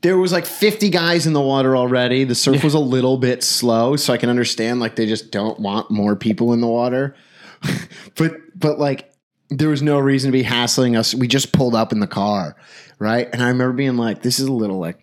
there 0.00 0.16
was 0.16 0.32
like 0.32 0.46
50 0.46 0.90
guys 0.90 1.26
in 1.26 1.32
the 1.32 1.40
water 1.40 1.76
already. 1.76 2.24
The 2.24 2.34
surf 2.34 2.62
was 2.62 2.74
a 2.74 2.78
little 2.78 3.16
bit 3.18 3.42
slow 3.42 3.96
so 3.96 4.12
i 4.12 4.16
can 4.16 4.30
understand 4.30 4.80
like 4.80 4.96
they 4.96 5.06
just 5.06 5.30
don't 5.32 5.58
want 5.58 5.90
more 5.90 6.14
people 6.16 6.52
in 6.52 6.60
the 6.60 6.68
water. 6.68 7.14
But 8.16 8.32
but 8.54 8.78
like 8.78 9.12
there 9.50 9.68
was 9.68 9.82
no 9.82 9.98
reason 9.98 10.28
to 10.28 10.32
be 10.32 10.42
hassling 10.42 10.96
us. 10.96 11.14
We 11.14 11.26
just 11.28 11.52
pulled 11.52 11.74
up 11.74 11.92
in 11.92 12.00
the 12.00 12.06
car 12.06 12.56
right? 12.98 13.28
And 13.32 13.42
i 13.42 13.48
remember 13.48 13.72
being 13.74 13.96
like 13.96 14.22
this 14.22 14.40
is 14.40 14.46
a 14.46 14.52
little 14.52 14.78
like 14.78 14.98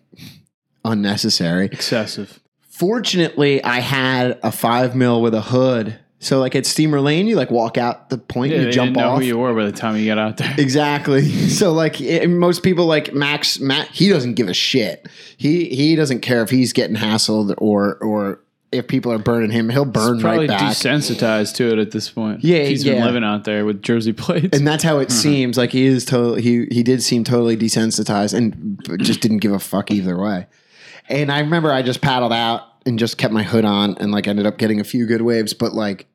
unnecessary. 0.84 1.66
Excessive. 1.66 2.40
fortunately 2.60 3.62
i 3.64 3.80
had 3.80 4.38
a 4.42 4.52
five 4.52 4.94
mil 4.94 5.20
with 5.22 5.34
a 5.34 5.40
hood 5.40 5.98
So 6.26 6.40
like 6.40 6.54
at 6.56 6.66
Steamer 6.66 7.00
Lane, 7.00 7.26
you 7.28 7.36
like 7.36 7.50
walk 7.50 7.78
out 7.78 8.10
the 8.10 8.18
point, 8.18 8.52
Yeah, 8.52 8.58
you 8.58 8.64
they 8.66 8.70
jump 8.72 8.94
didn't 8.94 9.02
know 9.06 9.10
off. 9.12 9.20
who 9.20 9.24
you 9.26 9.38
were 9.38 9.54
by 9.54 9.64
the 9.64 9.72
time 9.72 9.96
you 9.96 10.06
got 10.06 10.18
out 10.18 10.36
there. 10.38 10.54
Exactly. 10.58 11.22
So 11.56 11.72
like 11.72 12.00
it, 12.00 12.28
most 12.28 12.62
people 12.62 12.86
like 12.86 13.14
Max 13.14 13.60
Matt 13.60 13.88
he 13.88 14.08
doesn't 14.08 14.34
give 14.34 14.48
a 14.48 14.54
shit. 14.54 15.06
He 15.36 15.66
he 15.66 15.94
doesn't 15.96 16.20
care 16.20 16.42
if 16.42 16.50
he's 16.50 16.72
getting 16.72 16.96
hassled 16.96 17.54
or 17.58 17.94
or 18.02 18.40
if 18.72 18.88
people 18.88 19.12
are 19.12 19.18
burning 19.18 19.50
him. 19.50 19.70
He'll 19.70 19.84
burn 19.84 20.20
Probably 20.20 20.40
right 20.40 20.48
back. 20.48 20.72
desensitized 20.72 21.54
to 21.56 21.72
it 21.72 21.78
at 21.78 21.92
this 21.92 22.10
point. 22.10 22.42
Yeah, 22.44 22.64
he's 22.64 22.84
yeah. 22.84 22.94
been 22.94 23.04
living 23.04 23.24
out 23.24 23.44
there 23.44 23.64
with 23.64 23.80
jersey 23.82 24.12
plates. 24.12 24.58
and 24.58 24.66
that's 24.66 24.82
how 24.82 24.98
it 24.98 25.10
seems. 25.24 25.56
Like 25.56 25.70
he 25.70 25.86
is 25.86 26.04
totally 26.04 26.42
he 26.42 26.66
he 26.72 26.82
did 26.82 27.02
seem 27.02 27.22
totally 27.24 27.56
desensitized 27.56 28.34
and 28.34 28.80
just 29.00 29.20
didn't 29.20 29.38
give 29.38 29.52
a 29.52 29.60
fuck 29.60 29.90
either 29.92 30.18
way. 30.20 30.46
And 31.08 31.30
I 31.30 31.38
remember 31.38 31.72
I 31.72 31.82
just 31.82 32.00
paddled 32.00 32.32
out 32.32 32.62
and 32.84 32.98
just 32.98 33.16
kept 33.16 33.32
my 33.32 33.44
hood 33.44 33.64
on 33.64 33.96
and 33.98 34.10
like 34.12 34.26
ended 34.26 34.46
up 34.46 34.58
getting 34.58 34.80
a 34.80 34.84
few 34.84 35.06
good 35.06 35.22
waves, 35.22 35.54
but 35.54 35.72
like 35.72 36.06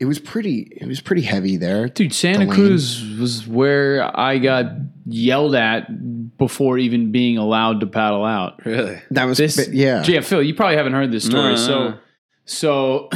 it 0.00 0.06
was 0.06 0.18
pretty 0.18 0.72
it 0.80 0.86
was 0.86 1.00
pretty 1.00 1.22
heavy 1.22 1.58
there. 1.58 1.88
Dude, 1.88 2.14
Santa 2.14 2.46
the. 2.46 2.52
Cruz 2.52 3.04
was 3.18 3.46
where 3.46 4.18
I 4.18 4.38
got 4.38 4.72
yelled 5.06 5.54
at 5.54 6.38
before 6.38 6.78
even 6.78 7.12
being 7.12 7.36
allowed 7.36 7.80
to 7.80 7.86
paddle 7.86 8.24
out. 8.24 8.64
Really? 8.64 9.00
That 9.10 9.24
was 9.24 9.36
This, 9.36 9.68
yeah. 9.68 10.02
yeah, 10.06 10.20
Phil, 10.22 10.42
you 10.42 10.54
probably 10.54 10.76
haven't 10.76 10.94
heard 10.94 11.12
this 11.12 11.26
story. 11.26 11.42
No, 11.42 11.50
no, 11.50 11.56
so, 11.56 11.88
no. 11.90 11.98
so 12.46 13.10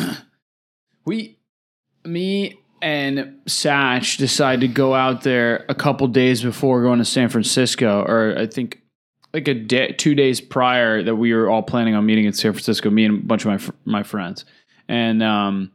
we, 1.07 1.39
me 2.05 2.61
and 2.83 3.41
Satch 3.47 4.19
decided 4.19 4.61
to 4.61 4.69
go 4.69 4.95
out 4.95 5.23
there 5.23 5.65
a 5.71 5.75
couple 5.75 6.07
days 6.09 6.43
before 6.43 6.83
going 6.83 6.99
to 6.99 7.05
San 7.07 7.31
Francisco, 7.31 8.03
or 8.07 8.37
I 8.37 8.47
think 8.47 8.83
like 9.33 9.49
a 9.49 9.55
day, 9.55 9.93
two 9.93 10.15
days 10.15 10.43
prior 10.43 11.03
that 11.03 11.17
we 11.17 11.33
were 11.33 11.49
all 11.49 11.63
planning 11.63 11.95
on 11.95 12.05
meeting 12.05 12.27
in 12.27 12.35
San 12.35 12.53
Francisco. 12.53 12.91
Me 12.91 13.07
and 13.07 13.21
a 13.21 13.27
bunch 13.27 13.47
of 13.47 13.51
my 13.53 13.59
fr- 13.59 13.73
my 13.87 14.03
friends, 14.03 14.45
and 14.87 15.23
um, 15.23 15.73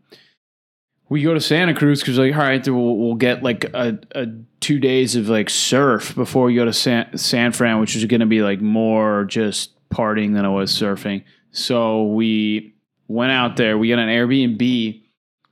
we 1.10 1.24
go 1.24 1.34
to 1.34 1.42
Santa 1.42 1.74
Cruz 1.74 2.02
because 2.02 2.20
like, 2.20 2.34
all 2.34 2.40
right, 2.40 2.66
we'll, 2.68 2.96
we'll 2.96 3.16
get 3.16 3.42
like 3.42 3.66
a, 3.66 4.00
a 4.12 4.28
two 4.60 4.80
days 4.80 5.16
of 5.16 5.28
like 5.28 5.50
surf 5.50 6.14
before 6.16 6.46
we 6.46 6.56
go 6.56 6.66
to 6.66 6.74
San, 6.74 7.18
San 7.18 7.52
Fran, 7.52 7.80
which 7.80 7.96
is 7.96 8.06
going 8.06 8.20
to 8.20 8.28
be 8.28 8.42
like 8.42 8.62
more 8.62 9.26
just 9.26 9.72
partying 9.90 10.36
than 10.36 10.46
it 10.46 10.50
was 10.50 10.72
surfing. 10.72 11.24
So 11.52 12.04
we 12.04 12.76
went 13.08 13.32
out 13.32 13.58
there. 13.58 13.78
We 13.78 13.90
got 13.90 14.00
an 14.00 14.10
Airbnb. 14.10 15.02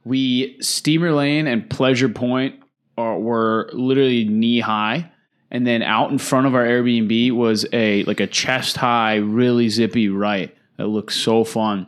We 0.06 0.58
Steamer 0.62 1.12
Lane 1.12 1.48
and 1.48 1.70
Pleasure 1.70 2.08
Point 2.08 2.56
are, 2.98 3.20
were 3.20 3.70
literally 3.74 4.26
knee 4.26 4.60
high, 4.60 5.12
and 5.52 5.66
then 5.66 5.82
out 5.82 6.12
in 6.12 6.18
front 6.18 6.48
of 6.48 6.56
our 6.56 6.64
Airbnb 6.64 7.32
was 7.34 7.66
a 7.74 8.04
like 8.04 8.20
a 8.20 8.28
chest 8.28 8.78
high, 8.78 9.16
really 9.16 9.70
zippy 9.70 10.08
right 10.08 10.56
that 10.78 10.88
looked 10.88 11.14
so 11.14 11.44
fun. 11.44 11.88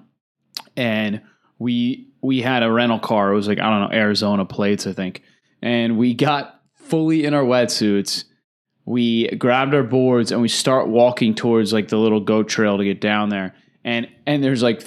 And 0.76 1.22
we 1.60 2.09
we 2.22 2.42
had 2.42 2.64
a 2.64 2.72
rental 2.72 3.00
car. 3.00 3.32
It 3.32 3.36
was 3.36 3.48
like 3.48 3.60
I 3.60 3.70
don't 3.70 3.90
know 3.90 3.98
Arizona 3.98 4.46
plates, 4.46 4.88
I 4.88 4.94
think, 4.94 5.22
and 5.62 5.98
we 5.98 6.14
got 6.14 6.62
fully 6.76 7.26
in 7.26 7.34
our 7.34 7.44
wetsuits. 7.44 8.26
We 8.86 9.28
grabbed 9.36 9.74
our 9.76 9.84
boards 9.84 10.32
and 10.32 10.42
we 10.42 10.48
start 10.48 10.88
walking 10.88 11.36
towards 11.36 11.72
like 11.72 11.90
the 11.90 11.98
little 11.98 12.20
goat 12.20 12.50
trail 12.50 12.78
to 12.78 12.84
get 12.84 13.00
down 13.00 13.30
there. 13.30 13.56
And 13.84 14.08
and 14.26 14.44
there's 14.44 14.64
like 14.64 14.82
f- 14.82 14.86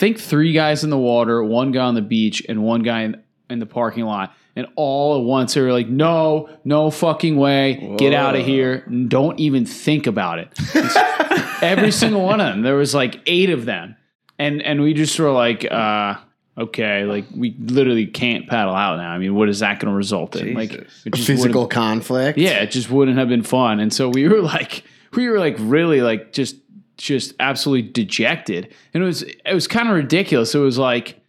think 0.00 0.18
three 0.18 0.52
guys 0.52 0.84
in 0.84 0.90
the 0.90 0.98
water, 0.98 1.42
one 1.42 1.72
guy 1.72 1.84
on 1.84 1.94
the 1.94 2.02
beach, 2.02 2.42
and 2.48 2.62
one 2.62 2.82
guy 2.82 3.02
in, 3.02 3.22
in 3.50 3.58
the 3.58 3.66
parking 3.66 4.04
lot. 4.04 4.34
And 4.56 4.66
all 4.76 5.18
at 5.18 5.24
once 5.24 5.54
they 5.54 5.60
were 5.60 5.72
like, 5.72 5.88
"No, 5.88 6.48
no 6.64 6.90
fucking 6.90 7.36
way! 7.36 7.94
Get 7.98 8.12
out 8.12 8.34
of 8.34 8.44
here! 8.44 8.84
Don't 8.86 9.38
even 9.38 9.64
think 9.64 10.06
about 10.06 10.38
it." 10.40 10.48
Every 11.62 11.92
single 11.92 12.22
one 12.22 12.40
of 12.40 12.48
them. 12.54 12.62
There 12.62 12.74
was 12.74 12.94
like 12.94 13.20
eight 13.26 13.50
of 13.50 13.64
them, 13.64 13.96
and 14.38 14.60
and 14.62 14.80
we 14.80 14.92
just 14.92 15.18
were 15.20 15.30
like, 15.30 15.64
uh, 15.70 16.16
"Okay, 16.60 17.04
like 17.04 17.24
we 17.34 17.56
literally 17.58 18.06
can't 18.06 18.48
paddle 18.48 18.74
out 18.74 18.98
now. 18.98 19.10
I 19.10 19.18
mean, 19.18 19.34
what 19.34 19.48
is 19.48 19.60
that 19.60 19.80
going 19.80 19.90
to 19.90 19.96
result 19.96 20.36
in? 20.36 20.54
Like 20.54 20.70
Jesus. 20.70 21.06
it 21.06 21.14
just 21.14 21.26
Physical 21.26 21.66
conflict. 21.66 22.38
yeah, 22.38 22.62
it 22.62 22.70
just 22.70 22.90
wouldn't 22.90 23.18
have 23.18 23.28
been 23.28 23.42
fun. 23.42 23.80
And 23.80 23.92
so 23.92 24.08
we 24.08 24.28
were 24.28 24.40
like, 24.42 24.84
we 25.14 25.28
were 25.28 25.38
like 25.38 25.56
really 25.58 26.02
like 26.02 26.32
just 26.32 26.56
just 26.96 27.34
absolutely 27.40 27.90
dejected. 27.90 28.72
And 28.92 29.02
it 29.02 29.06
was 29.06 29.22
it 29.22 29.54
was 29.54 29.66
kind 29.66 29.88
of 29.88 29.94
ridiculous. 29.94 30.54
It 30.54 30.58
was 30.58 30.78
like 30.78 31.20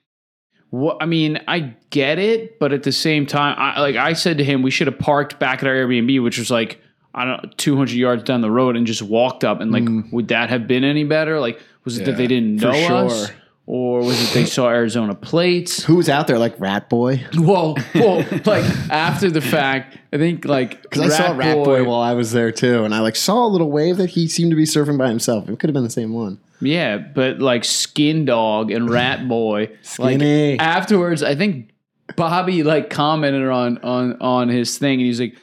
what 0.69 0.97
I 1.01 1.05
mean, 1.05 1.39
I 1.47 1.75
get 1.89 2.17
it, 2.19 2.59
but 2.59 2.73
at 2.73 2.83
the 2.83 2.91
same 2.91 3.25
time, 3.25 3.55
I 3.57 3.79
like 3.79 3.95
I 3.95 4.13
said 4.13 4.37
to 4.39 4.43
him, 4.43 4.61
we 4.61 4.71
should 4.71 4.87
have 4.87 4.99
parked 4.99 5.39
back 5.39 5.59
at 5.59 5.67
our 5.67 5.73
Airbnb, 5.73 6.23
which 6.23 6.37
was 6.37 6.51
like 6.51 6.81
I 7.13 7.25
don't 7.25 7.43
know, 7.43 7.49
200 7.57 7.91
yards 7.93 8.23
down 8.23 8.41
the 8.41 8.51
road 8.51 8.77
and 8.77 8.87
just 8.87 9.01
walked 9.01 9.43
up 9.43 9.59
and 9.59 9.71
like 9.71 9.83
mm. 9.83 10.11
would 10.11 10.29
that 10.29 10.49
have 10.49 10.67
been 10.67 10.83
any 10.83 11.03
better? 11.03 11.39
Like 11.39 11.59
was 11.83 11.97
it 11.97 12.05
that 12.05 12.17
they 12.17 12.27
didn't 12.27 12.59
for 12.59 12.67
know 12.67 13.07
us? 13.07 13.31
Or 13.67 13.99
was 13.99 14.21
it 14.21 14.33
they 14.33 14.45
saw 14.45 14.67
Arizona 14.69 15.15
plates? 15.15 15.83
Who 15.85 15.95
was 15.95 16.09
out 16.09 16.27
there 16.27 16.39
like 16.39 16.59
Rat 16.59 16.89
Boy? 16.89 17.25
Well, 17.37 17.77
well, 17.95 18.17
like 18.45 18.65
after 18.89 19.29
the 19.29 19.39
fact, 19.41 19.97
I 20.11 20.17
think 20.17 20.45
like 20.45 20.81
Because 20.81 21.11
I 21.13 21.17
saw 21.17 21.31
Rat 21.37 21.55
Boy. 21.55 21.83
while 21.83 22.01
I 22.01 22.13
was 22.13 22.31
there 22.31 22.51
too, 22.51 22.83
and 22.83 22.93
I 22.93 22.99
like 22.99 23.15
saw 23.15 23.45
a 23.45 23.47
little 23.47 23.71
wave 23.71 23.97
that 23.97 24.09
he 24.11 24.27
seemed 24.27 24.51
to 24.51 24.57
be 24.57 24.63
surfing 24.65 24.97
by 24.97 25.07
himself. 25.09 25.47
It 25.47 25.59
could 25.59 25.69
have 25.69 25.73
been 25.73 25.83
the 25.83 25.89
same 25.89 26.11
one. 26.13 26.39
Yeah, 26.59 26.97
but 26.97 27.39
like 27.39 27.63
Skin 27.63 28.25
Dog 28.25 28.71
and 28.71 28.89
Rat 28.89 29.27
Boy. 29.27 29.69
Skinny. 29.83 30.51
Like 30.53 30.61
afterwards, 30.61 31.23
I 31.23 31.35
think 31.35 31.71
Bobby 32.15 32.63
like 32.63 32.89
commented 32.89 33.47
on 33.47 33.77
on 33.79 34.21
on 34.21 34.49
his 34.49 34.77
thing, 34.77 34.99
and 34.99 35.01
he's 35.01 35.19
like 35.19 35.35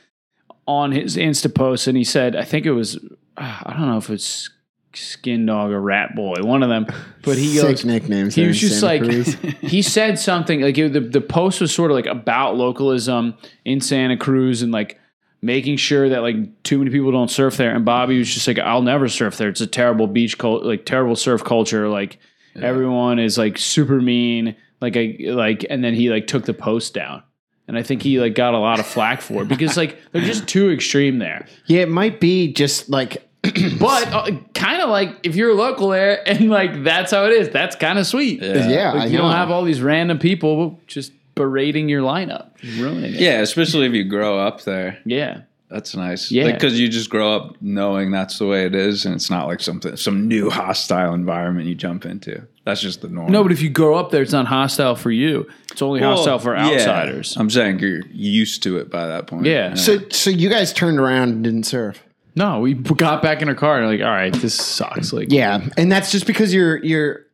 on 0.66 0.92
his 0.92 1.16
Insta 1.16 1.52
post, 1.54 1.87
and 1.87 1.96
he 1.96 2.04
said, 2.04 2.37
I 2.37 2.44
think 2.44 2.66
it 2.66 2.72
was 2.72 2.98
I 3.37 3.75
don't 3.76 3.88
know 3.88 3.96
if 3.96 4.10
it's 4.10 4.50
Skin 4.99 5.47
Dog 5.47 5.71
or 5.71 5.81
Rat 5.81 6.14
Boy, 6.14 6.37
one 6.43 6.62
of 6.62 6.69
them, 6.69 6.87
but 7.23 7.38
he 7.38 7.57
Sick 7.57 7.62
goes. 7.69 7.85
nicknames. 7.85 8.35
He 8.35 8.47
was 8.47 8.59
just 8.59 8.81
Santa 8.81 9.07
like 9.07 9.26
he 9.61 9.83
said 9.83 10.19
something 10.19 10.61
like 10.61 10.76
it, 10.78 10.93
the 10.93 11.00
the 11.00 11.21
post 11.21 11.61
was 11.61 11.75
sort 11.75 11.90
of 11.90 11.95
like 11.95 12.07
about 12.07 12.57
localism 12.57 13.35
in 13.64 13.81
Santa 13.81 14.17
Cruz 14.17 14.62
and 14.62 14.73
like 14.73 14.99
making 15.40 15.76
sure 15.76 16.09
that 16.09 16.21
like 16.23 16.62
too 16.64 16.78
many 16.78 16.90
people 16.90 17.12
don't 17.12 17.31
surf 17.31 17.57
there. 17.57 17.75
And 17.75 17.85
Bobby 17.85 18.19
was 18.19 18.33
just 18.33 18.47
like, 18.49 18.59
"I'll 18.59 18.83
never 18.83 19.09
surf 19.09 19.37
there. 19.37 19.49
It's 19.49 19.61
a 19.61 19.67
terrible 19.67 20.07
beach 20.07 20.37
cult, 20.38 20.64
like 20.64 20.85
terrible 20.85 21.17
surf 21.17 21.45
culture. 21.45 21.88
Like 21.88 22.19
everyone 22.61 23.19
is 23.19 23.38
like 23.38 23.59
super 23.59 24.00
mean. 24.00 24.57
Like 24.81 24.97
I 24.97 25.17
like." 25.21 25.64
And 25.69 25.83
then 25.85 25.95
he 25.95 26.11
like 26.11 26.26
took 26.26 26.45
the 26.45 26.55
post 26.55 26.95
down. 26.95 27.23
And 27.69 27.76
I 27.76 27.83
think 27.83 28.02
he 28.02 28.19
like 28.19 28.35
got 28.35 28.55
a 28.55 28.59
lot 28.59 28.81
of 28.81 28.87
flack 28.87 29.21
for 29.21 29.43
it 29.43 29.49
because 29.49 29.76
like 29.76 29.99
they're 30.12 30.23
just 30.23 30.49
too 30.49 30.71
extreme 30.71 31.19
there. 31.19 31.47
yeah, 31.67 31.81
it 31.83 31.90
might 31.90 32.19
be 32.19 32.50
just 32.50 32.88
like 32.88 33.27
But 33.78 34.12
uh, 34.12 34.30
kind 34.54 34.83
of 34.83 34.90
like 34.90 35.11
if 35.23 35.37
you're 35.37 35.54
local 35.54 35.88
there 35.90 36.26
and 36.28 36.50
like 36.50 36.83
that's 36.85 37.12
how 37.12 37.25
it 37.26 37.33
is, 37.33 37.50
that's 37.50 37.76
kind 37.76 37.99
of 37.99 38.07
sweet. 38.07 38.42
yeah, 38.42 38.92
Like, 38.92 39.11
you 39.11 39.18
don't 39.18 39.33
have 39.33 39.50
all 39.50 39.62
these 39.64 39.80
random 39.80 40.18
people 40.18 40.80
just 40.87 41.12
berating 41.35 41.88
your 41.88 42.02
lineup, 42.02 42.50
ruining 42.78 43.14
it. 43.14 43.21
Yeah, 43.21 43.40
especially 43.40 43.87
if 43.87 43.92
you 43.92 44.04
grow 44.04 44.38
up 44.38 44.62
there. 44.64 44.99
Yeah. 45.04 45.42
That's 45.71 45.95
nice. 45.95 46.30
Yeah. 46.33 46.50
Because 46.50 46.80
you 46.80 46.88
just 46.88 47.11
grow 47.11 47.37
up 47.37 47.57
knowing 47.61 48.11
that's 48.11 48.38
the 48.38 48.47
way 48.47 48.64
it 48.64 48.75
is, 48.75 49.04
and 49.04 49.14
it's 49.14 49.28
not 49.28 49.47
like 49.47 49.61
something 49.61 49.97
some 49.97 50.26
new 50.26 50.49
hostile 50.50 51.12
environment 51.12 51.66
you 51.68 51.75
jump 51.75 52.07
into. 52.07 52.42
That's 52.64 52.80
just 52.80 53.02
the 53.02 53.09
norm. 53.09 53.30
No, 53.30 53.42
but 53.42 53.52
if 53.52 53.61
you 53.62 53.68
grow 53.71 53.97
up 53.97 54.11
there, 54.11 54.23
it's 54.23 54.33
not 54.33 54.47
hostile 54.47 54.95
for 54.97 55.11
you. 55.11 55.47
It's 55.71 55.83
only 55.83 56.00
Well, 56.00 56.16
hostile 56.16 56.38
for 56.38 56.57
yeah. 56.57 56.68
outsiders. 56.71 57.37
I'm 57.37 57.50
saying 57.50 57.80
you're 57.80 58.00
used 58.12 58.62
to 58.62 58.78
it 58.78 58.90
by 58.90 59.07
that 59.09 59.26
point. 59.26 59.45
Yeah. 59.47 59.75
so. 59.75 59.99
So 60.09 60.30
you 60.30 60.49
guys 60.49 60.73
turned 60.73 60.99
around 60.99 61.28
and 61.30 61.45
didn't 61.45 61.64
surf. 61.64 62.02
No, 62.38 62.61
we 62.61 62.73
got 62.75 63.21
back 63.23 63.42
in 63.42 63.49
our 63.49 63.54
car 63.54 63.78
and 63.78 63.87
like, 63.88 64.00
all 64.00 64.07
right, 64.14 64.33
this 64.33 64.54
sucks. 64.54 65.12
Like, 65.12 65.30
Yeah, 65.30 65.66
and 65.76 65.90
that's 65.92 66.11
just 66.12 66.26
because 66.26 66.54
you're 66.54 66.83
you're 66.85 67.26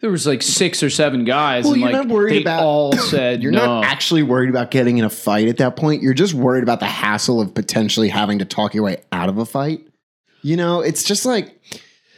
there 0.00 0.10
was 0.10 0.26
like 0.26 0.42
six 0.42 0.82
or 0.82 0.90
seven 0.90 1.24
guys, 1.24 1.64
Well, 1.64 1.74
and 1.74 1.82
you're 1.82 1.92
like 1.92 2.06
not 2.06 2.14
worried 2.14 2.34
they 2.36 2.40
about- 2.42 2.62
all 2.62 2.92
said 2.96 3.42
you're 3.42 3.52
no. 3.52 3.64
not 3.64 3.84
actually 3.84 4.22
worried 4.22 4.48
about 4.48 4.70
getting 4.70 4.98
in 4.98 5.04
a 5.04 5.10
fight 5.10 5.48
at 5.48 5.58
that 5.58 5.76
point. 5.76 6.02
You're 6.02 6.14
just 6.14 6.34
worried 6.34 6.62
about 6.62 6.80
the 6.80 6.86
hassle 6.86 7.40
of 7.40 7.52
potentially 7.54 8.08
having 8.08 8.38
to 8.38 8.44
talk 8.44 8.74
your 8.74 8.84
way 8.84 9.02
out 9.12 9.28
of 9.28 9.38
a 9.38 9.44
fight. 9.44 9.86
You 10.42 10.56
know, 10.56 10.80
it's 10.80 11.02
just 11.04 11.26
like 11.26 11.60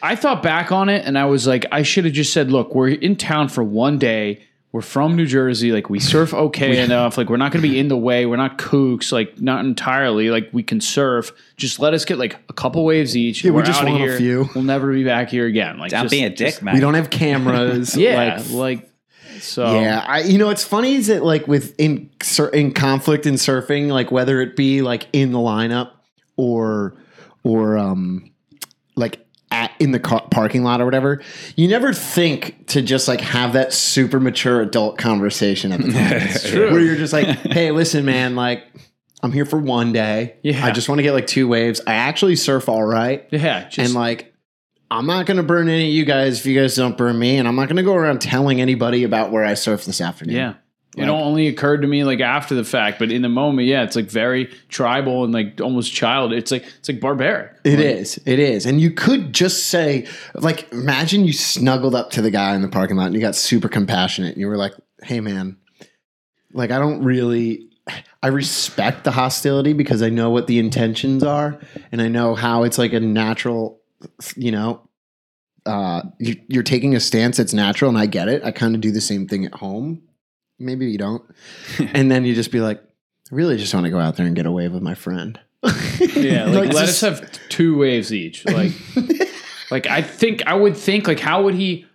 I 0.02 0.14
thought 0.14 0.42
back 0.42 0.72
on 0.72 0.88
it 0.88 1.04
and 1.06 1.18
I 1.18 1.24
was 1.24 1.46
like, 1.46 1.66
I 1.72 1.82
should 1.82 2.04
have 2.04 2.14
just 2.14 2.32
said, 2.32 2.50
look, 2.52 2.74
we're 2.74 2.88
in 2.90 3.16
town 3.16 3.48
for 3.48 3.64
one 3.64 3.98
day. 3.98 4.42
We're 4.72 4.82
from 4.82 5.16
New 5.16 5.26
Jersey. 5.26 5.72
Like, 5.72 5.90
we 5.90 5.98
surf 5.98 6.32
okay 6.32 6.80
enough. 6.84 7.18
Like, 7.18 7.28
we're 7.28 7.36
not 7.38 7.50
going 7.52 7.62
to 7.62 7.68
be 7.68 7.78
in 7.78 7.88
the 7.88 7.96
way. 7.96 8.24
We're 8.26 8.36
not 8.36 8.56
kooks. 8.56 9.10
Like, 9.10 9.40
not 9.40 9.64
entirely. 9.64 10.30
Like, 10.30 10.48
we 10.52 10.62
can 10.62 10.80
surf. 10.80 11.32
Just 11.56 11.80
let 11.80 11.92
us 11.92 12.04
get 12.04 12.18
like 12.18 12.36
a 12.48 12.52
couple 12.52 12.84
waves 12.84 13.16
each. 13.16 13.42
Yeah, 13.44 13.50
we 13.50 13.62
just 13.64 13.82
outta 13.82 13.90
want 13.90 14.04
a 14.04 14.16
few. 14.16 14.48
We'll 14.54 14.62
never 14.64 14.92
be 14.92 15.02
back 15.04 15.28
here 15.28 15.46
again. 15.46 15.78
Like, 15.78 15.90
Stop 15.90 16.04
just- 16.04 16.12
being 16.12 16.24
a 16.24 16.30
dick, 16.30 16.50
just- 16.50 16.62
man. 16.62 16.74
we 16.74 16.80
don't 16.80 16.94
have 16.94 17.10
cameras. 17.10 17.96
Yeah. 17.96 18.40
like, 18.46 18.50
Like, 18.50 18.90
so. 19.40 19.80
Yeah, 19.80 20.04
I, 20.06 20.20
you 20.20 20.38
know 20.38 20.46
what's 20.46 20.64
funny 20.64 20.94
is 20.94 21.06
that 21.08 21.24
like 21.24 21.48
with 21.48 21.74
in 21.80 22.10
in 22.52 22.72
conflict 22.72 23.24
in 23.26 23.34
surfing, 23.34 23.88
like 23.88 24.12
whether 24.12 24.40
it 24.42 24.54
be 24.54 24.82
like 24.82 25.06
in 25.14 25.32
the 25.32 25.38
lineup 25.38 25.92
or 26.36 26.94
or 27.42 27.78
um 27.78 28.30
like 28.96 29.26
at, 29.50 29.72
in 29.80 29.92
the 29.92 29.98
car, 30.00 30.26
parking 30.30 30.62
lot 30.62 30.80
or 30.80 30.84
whatever, 30.84 31.22
you 31.56 31.68
never 31.68 31.92
think 31.92 32.66
to 32.68 32.82
just 32.82 33.08
like 33.08 33.20
have 33.20 33.52
that 33.54 33.72
super 33.72 34.20
mature 34.20 34.60
adult 34.60 34.98
conversation 34.98 35.72
at 35.72 35.80
the 35.80 35.92
time, 35.92 36.12
It's 36.22 36.48
true. 36.48 36.70
where 36.70 36.80
you're 36.80 36.96
just 36.96 37.12
like, 37.12 37.26
hey, 37.26 37.70
listen, 37.70 38.04
man, 38.04 38.34
like. 38.36 38.64
I'm 39.22 39.32
here 39.32 39.44
for 39.44 39.58
one 39.58 39.92
day. 39.92 40.36
Yeah. 40.42 40.64
I 40.64 40.70
just 40.70 40.88
want 40.88 40.98
to 40.98 41.02
get 41.02 41.12
like 41.12 41.26
two 41.26 41.46
waves. 41.46 41.82
I 41.86 41.92
actually 41.92 42.36
surf 42.36 42.70
all 42.70 42.82
right. 42.82 43.28
Yeah. 43.30 43.64
Just, 43.68 43.78
and 43.78 43.92
like 43.92 44.32
I'm 44.90 45.04
not 45.04 45.26
going 45.26 45.36
to 45.36 45.42
burn 45.42 45.68
any 45.68 45.88
of 45.88 45.92
you 45.94 46.06
guys 46.06 46.40
if 46.40 46.46
you 46.46 46.58
guys 46.58 46.74
don't 46.74 46.96
burn 46.96 47.18
me, 47.18 47.36
and 47.36 47.46
I'm 47.46 47.54
not 47.54 47.68
going 47.68 47.76
to 47.76 47.82
go 47.82 47.94
around 47.94 48.22
telling 48.22 48.62
anybody 48.62 49.04
about 49.04 49.30
where 49.30 49.44
I 49.44 49.52
surf 49.54 49.84
this 49.84 50.00
afternoon. 50.00 50.36
Yeah. 50.36 50.54
It 50.96 51.02
Like- 51.02 51.08
only 51.10 51.46
occurred 51.46 51.82
to 51.82 51.86
me 51.88 52.02
like 52.02 52.18
after 52.20 52.56
the 52.56 52.64
fact, 52.64 52.98
but 52.98 53.12
in 53.12 53.22
the 53.22 53.28
moment, 53.28 53.68
yeah, 53.68 53.84
it's 53.84 53.94
like 53.94 54.10
very 54.10 54.46
tribal 54.68 55.22
and 55.22 55.32
like 55.32 55.60
almost 55.60 55.92
child. 55.92 56.32
It's 56.32 56.50
like 56.50 56.64
it's 56.80 56.88
like 56.88 57.00
barbaric. 57.00 57.52
It 57.64 57.78
is. 57.78 58.18
It 58.26 58.40
is. 58.40 58.66
And 58.66 58.80
you 58.80 58.90
could 58.90 59.32
just 59.32 59.68
say, 59.68 60.08
like, 60.34 60.70
imagine 60.72 61.24
you 61.24 61.32
snuggled 61.32 61.94
up 61.94 62.10
to 62.12 62.22
the 62.22 62.30
guy 62.32 62.56
in 62.56 62.62
the 62.62 62.68
parking 62.68 62.96
lot 62.96 63.06
and 63.06 63.14
you 63.14 63.20
got 63.20 63.36
super 63.36 63.68
compassionate 63.68 64.32
and 64.32 64.40
you 64.40 64.48
were 64.48 64.56
like, 64.56 64.72
hey, 65.04 65.20
man, 65.20 65.56
like, 66.52 66.72
I 66.72 66.78
don't 66.78 67.04
really. 67.04 67.68
I 68.22 68.28
respect 68.28 69.04
the 69.04 69.10
hostility 69.10 69.72
because 69.72 70.02
I 70.02 70.10
know 70.10 70.30
what 70.30 70.46
the 70.46 70.58
intentions 70.58 71.24
are 71.24 71.58
and 71.90 72.00
I 72.02 72.08
know 72.08 72.34
how 72.34 72.62
it's 72.64 72.78
like 72.78 72.92
a 72.92 73.00
natural, 73.00 73.80
you 74.36 74.52
know, 74.52 74.88
uh, 75.66 76.02
you, 76.18 76.36
you're 76.48 76.62
taking 76.62 76.94
a 76.94 77.00
stance 77.00 77.36
that's 77.38 77.52
natural 77.54 77.88
and 77.88 77.98
I 77.98 78.06
get 78.06 78.28
it. 78.28 78.44
I 78.44 78.50
kind 78.52 78.74
of 78.74 78.80
do 78.80 78.92
the 78.92 79.00
same 79.00 79.26
thing 79.26 79.44
at 79.44 79.54
home. 79.54 80.02
Maybe 80.60 80.86
you 80.90 80.98
don't. 80.98 81.22
and 81.94 82.10
then 82.10 82.24
you 82.24 82.34
just 82.34 82.52
be 82.52 82.60
like, 82.60 82.78
I 82.78 83.34
really 83.34 83.56
just 83.56 83.72
want 83.74 83.84
to 83.84 83.90
go 83.90 83.98
out 83.98 84.16
there 84.16 84.26
and 84.26 84.36
get 84.36 84.46
a 84.46 84.52
wave 84.52 84.72
with 84.72 84.82
my 84.82 84.94
friend. 84.94 85.40
Yeah, 86.00 86.44
like, 86.48 86.72
let 86.72 86.86
just- 86.86 87.02
us 87.02 87.20
have 87.20 87.48
two 87.48 87.76
waves 87.78 88.12
each. 88.12 88.44
Like, 88.46 88.72
like 89.70 89.86
I 89.86 90.02
think 90.02 90.46
I 90.46 90.54
would 90.54 90.76
think 90.76 91.06
like 91.08 91.18
how 91.20 91.42
would 91.44 91.54
he 91.54 91.86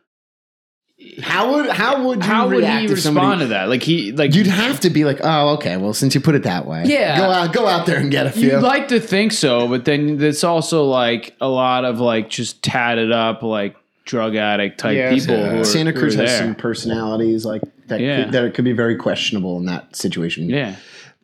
How 1.21 1.53
would 1.55 1.69
how 1.69 2.05
would 2.07 2.17
you 2.23 2.23
how 2.23 2.47
would 2.47 2.57
react 2.59 2.81
he 2.83 2.87
respond 2.87 3.15
somebody- 3.15 3.41
to 3.41 3.47
that? 3.49 3.69
Like 3.69 3.83
he 3.83 4.11
like 4.13 4.33
You'd 4.33 4.47
have 4.47 4.79
to 4.81 4.89
be 4.89 5.03
like, 5.05 5.19
oh, 5.23 5.55
okay. 5.55 5.77
Well, 5.77 5.93
since 5.93 6.15
you 6.15 6.21
put 6.21 6.35
it 6.35 6.43
that 6.43 6.65
way, 6.65 6.83
Yeah. 6.85 7.17
go 7.17 7.23
out, 7.25 7.53
go 7.53 7.67
out 7.67 7.85
there 7.85 7.97
and 7.99 8.09
get 8.09 8.27
a 8.27 8.31
few. 8.31 8.51
You'd 8.51 8.61
like 8.61 8.87
to 8.89 8.99
think 8.99 9.31
so, 9.33 9.67
but 9.67 9.83
then 9.85 10.21
it's 10.21 10.43
also 10.43 10.85
like 10.85 11.35
a 11.41 11.47
lot 11.47 11.85
of 11.85 11.99
like 11.99 12.29
just 12.29 12.63
tatted 12.63 13.11
up 13.11 13.43
like 13.43 13.75
drug 14.05 14.35
addict 14.35 14.79
type 14.79 14.95
Yeah, 14.95 15.09
people. 15.13 15.35
yeah. 15.37 15.49
Who 15.49 15.61
are, 15.61 15.65
Santa 15.65 15.91
who 15.91 15.97
are 15.97 15.99
Cruz 16.01 16.15
has 16.15 16.29
there. 16.29 16.39
some 16.39 16.55
personalities 16.55 17.45
like 17.45 17.61
that. 17.87 17.99
Yeah. 17.99 18.23
Could, 18.23 18.33
that 18.33 18.43
it 18.45 18.53
could 18.53 18.65
be 18.65 18.73
very 18.73 18.95
questionable 18.95 19.57
in 19.57 19.65
that 19.65 19.95
situation. 19.95 20.49
Yeah, 20.49 20.75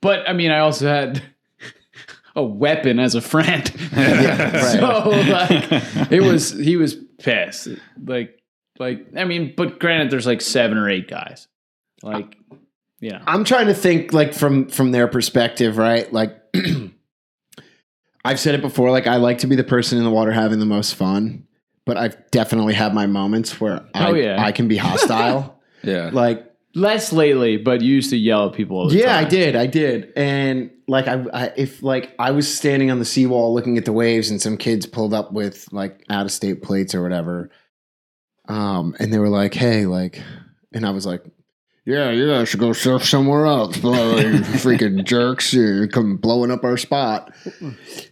but 0.02 0.28
I 0.28 0.34
mean, 0.34 0.52
I 0.52 0.60
also 0.60 0.88
had 0.88 1.22
a 2.36 2.44
weapon 2.44 3.00
as 3.00 3.16
a 3.16 3.22
friend, 3.22 3.68
so 3.94 5.10
like 5.30 6.12
it 6.12 6.22
was 6.22 6.52
he 6.52 6.76
was 6.76 6.96
pissed. 7.20 7.68
Like, 8.04 8.40
like 8.80 9.08
I 9.16 9.26
mean, 9.26 9.54
but 9.56 9.80
granted, 9.80 10.12
there's 10.12 10.28
like 10.28 10.42
seven 10.42 10.78
or 10.78 10.90
eight 10.90 11.08
guys. 11.08 11.48
Like, 12.04 12.36
yeah, 13.00 13.22
I'm 13.28 13.44
trying 13.44 13.68
to 13.68 13.74
think 13.74 14.14
like 14.14 14.34
from 14.34 14.70
from 14.70 14.92
their 14.92 15.08
perspective, 15.08 15.78
right? 15.78 16.12
Like 16.12 16.38
I've 18.26 18.40
said 18.40 18.56
it 18.56 18.62
before, 18.62 18.92
like 18.92 19.08
I 19.08 19.18
like 19.18 19.40
to 19.40 19.48
be 19.48 19.56
the 19.56 19.64
person 19.64 19.98
in 19.98 20.04
the 20.04 20.12
water 20.12 20.32
having 20.32 20.60
the 20.60 20.66
most 20.66 20.96
fun, 20.96 21.48
but 21.86 21.98
I've 21.98 22.30
definitely 22.32 22.74
had 22.74 22.94
my 22.94 23.08
moments 23.08 23.60
where 23.60 23.82
oh, 23.82 23.90
I, 23.94 24.10
Oh, 24.10 24.14
yeah. 24.14 24.44
I 24.44 24.52
can 24.52 24.68
be 24.68 24.78
hostile. 24.78 25.60
Yeah. 25.84 26.12
like 26.14 26.51
less 26.76 27.12
lately, 27.12 27.58
but 27.58 27.82
you 27.82 27.96
used 27.96 28.10
to 28.12 28.18
yell 28.18 28.48
at 28.48 28.54
people. 28.54 28.78
All 28.78 28.90
the 28.90 28.98
yeah, 28.98 29.16
time. 29.16 29.26
I 29.26 29.30
did, 29.30 29.56
I 29.56 29.68
did, 29.68 30.14
and 30.16 30.72
like 30.88 31.08
I, 31.08 31.26
I, 31.34 31.54
if 31.58 31.84
like 31.84 32.16
I 32.20 32.32
was 32.32 32.54
standing 32.54 32.92
on 32.92 33.00
the 33.00 33.06
seawall 33.06 33.54
looking 33.54 33.78
at 33.78 33.86
the 33.86 33.94
waves, 33.94 34.30
and 34.30 34.42
some 34.42 34.58
kids 34.58 34.86
pulled 34.86 35.14
up 35.14 35.32
with 35.32 35.72
like 35.72 36.04
out 36.10 36.26
of 36.26 36.32
state 36.32 36.62
plates 36.62 36.96
or 36.96 37.02
whatever, 37.02 37.50
um, 38.48 38.96
and 39.00 39.14
they 39.14 39.20
were 39.20 39.30
like, 39.30 39.54
"Hey, 39.54 39.86
like," 39.86 40.22
and 40.74 40.86
I 40.86 40.92
was 40.92 41.06
like. 41.06 41.24
Yeah, 41.84 42.12
you 42.12 42.28
guys 42.28 42.48
should 42.48 42.60
go 42.60 42.74
surf 42.74 43.04
somewhere 43.04 43.48
else. 43.48 43.78
You 43.78 43.82
freaking 43.82 45.04
jerks. 45.04 45.52
You 45.52 45.88
come 45.88 46.18
blowing 46.18 46.52
up 46.52 46.64
our 46.64 46.78
spot. 46.78 47.34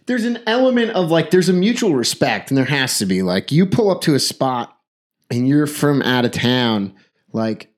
There's 0.06 0.24
an 0.24 0.40
element 0.48 0.90
of 0.90 1.12
like, 1.12 1.30
there's 1.30 1.48
a 1.48 1.52
mutual 1.52 1.94
respect, 1.94 2.50
and 2.50 2.58
there 2.58 2.64
has 2.64 2.98
to 2.98 3.06
be. 3.06 3.22
Like, 3.22 3.52
you 3.52 3.66
pull 3.66 3.88
up 3.90 4.00
to 4.02 4.16
a 4.16 4.18
spot 4.18 4.76
and 5.30 5.46
you're 5.46 5.68
from 5.68 6.02
out 6.02 6.24
of 6.24 6.32
town, 6.32 6.94
like, 7.32 7.70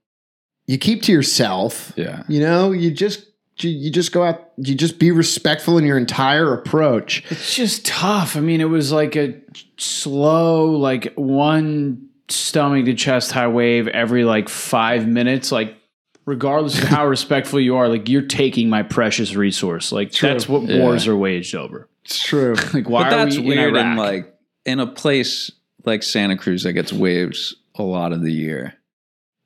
you 0.73 0.79
keep 0.79 1.03
to 1.03 1.13
yourself. 1.13 1.93
Yeah. 1.97 2.23
You 2.29 2.41
know, 2.41 2.73
you 2.73 2.91
just 2.91 3.27
you, 3.59 3.69
you 3.69 3.91
just 3.91 4.11
go 4.11 4.25
out, 4.25 4.51
you 4.57 4.75
just 4.75 4.99
be 4.99 5.11
respectful 5.11 5.77
in 5.77 5.85
your 5.85 5.99
entire 5.99 6.55
approach. 6.55 7.23
It's 7.31 7.55
just 7.55 7.85
tough. 7.85 8.37
I 8.37 8.41
mean, 8.41 8.63
it 8.63 8.71
was 8.71 8.91
like 8.91 9.15
a 9.15 9.35
slow, 9.77 10.71
like 10.71 11.13
one 11.15 12.09
stomach 12.29 12.87
to 12.87 12.95
chest 12.95 13.33
high 13.33 13.49
wave 13.49 13.87
every 13.89 14.25
like 14.25 14.49
five 14.49 15.07
minutes. 15.07 15.53
Like, 15.53 15.77
regardless 16.25 16.79
of 16.83 16.85
how 16.89 17.07
respectful 17.17 17.61
you 17.61 17.77
are, 17.77 17.89
like 17.89 18.09
you're 18.09 18.23
taking 18.23 18.71
my 18.71 18.83
precious 18.83 19.35
resource. 19.35 19.93
Like 19.93 20.13
that's 20.13 20.49
what 20.49 20.63
Yeah. 20.63 20.79
wars 20.81 21.07
are 21.07 21.17
waged 21.17 21.55
over. 21.55 21.89
It's 22.05 22.23
true. 22.23 22.55
Like, 22.73 22.89
why 22.89 23.11
but 23.11 23.11
that's 23.11 23.37
are 23.37 23.43
we 23.43 23.49
weird 23.49 23.77
in 23.77 23.81
in 23.87 23.87
Iraq? 23.93 23.99
like 23.99 24.35
in 24.65 24.81
a 24.81 24.87
place 24.87 25.53
like 25.85 26.03
Santa 26.03 26.39
Cruz 26.39 26.63
that 26.63 26.73
gets 26.73 26.93
waves 26.95 27.55
a 27.75 27.83
lot 27.83 28.13
of 28.13 28.23
the 28.23 28.33
year 28.33 28.75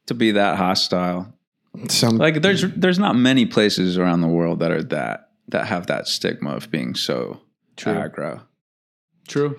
to 0.07 0.15
be 0.15 0.33
that 0.33 0.57
hostile. 0.57 1.33
Some 1.89 2.17
Like 2.17 2.41
there's 2.43 2.65
there's 2.75 2.99
not 2.99 3.17
many 3.17 3.45
places 3.47 3.99
around 3.99 4.23
the 4.23 4.29
world 4.29 4.61
that 4.61 4.71
are 4.71 4.83
that 4.85 5.29
that 5.49 5.67
have 5.67 5.87
that 5.89 6.09
stigma 6.09 6.51
of 6.57 6.71
being 6.71 6.95
so 6.95 7.41
True. 7.77 7.93
aggro. 7.93 8.43
True. 9.29 9.59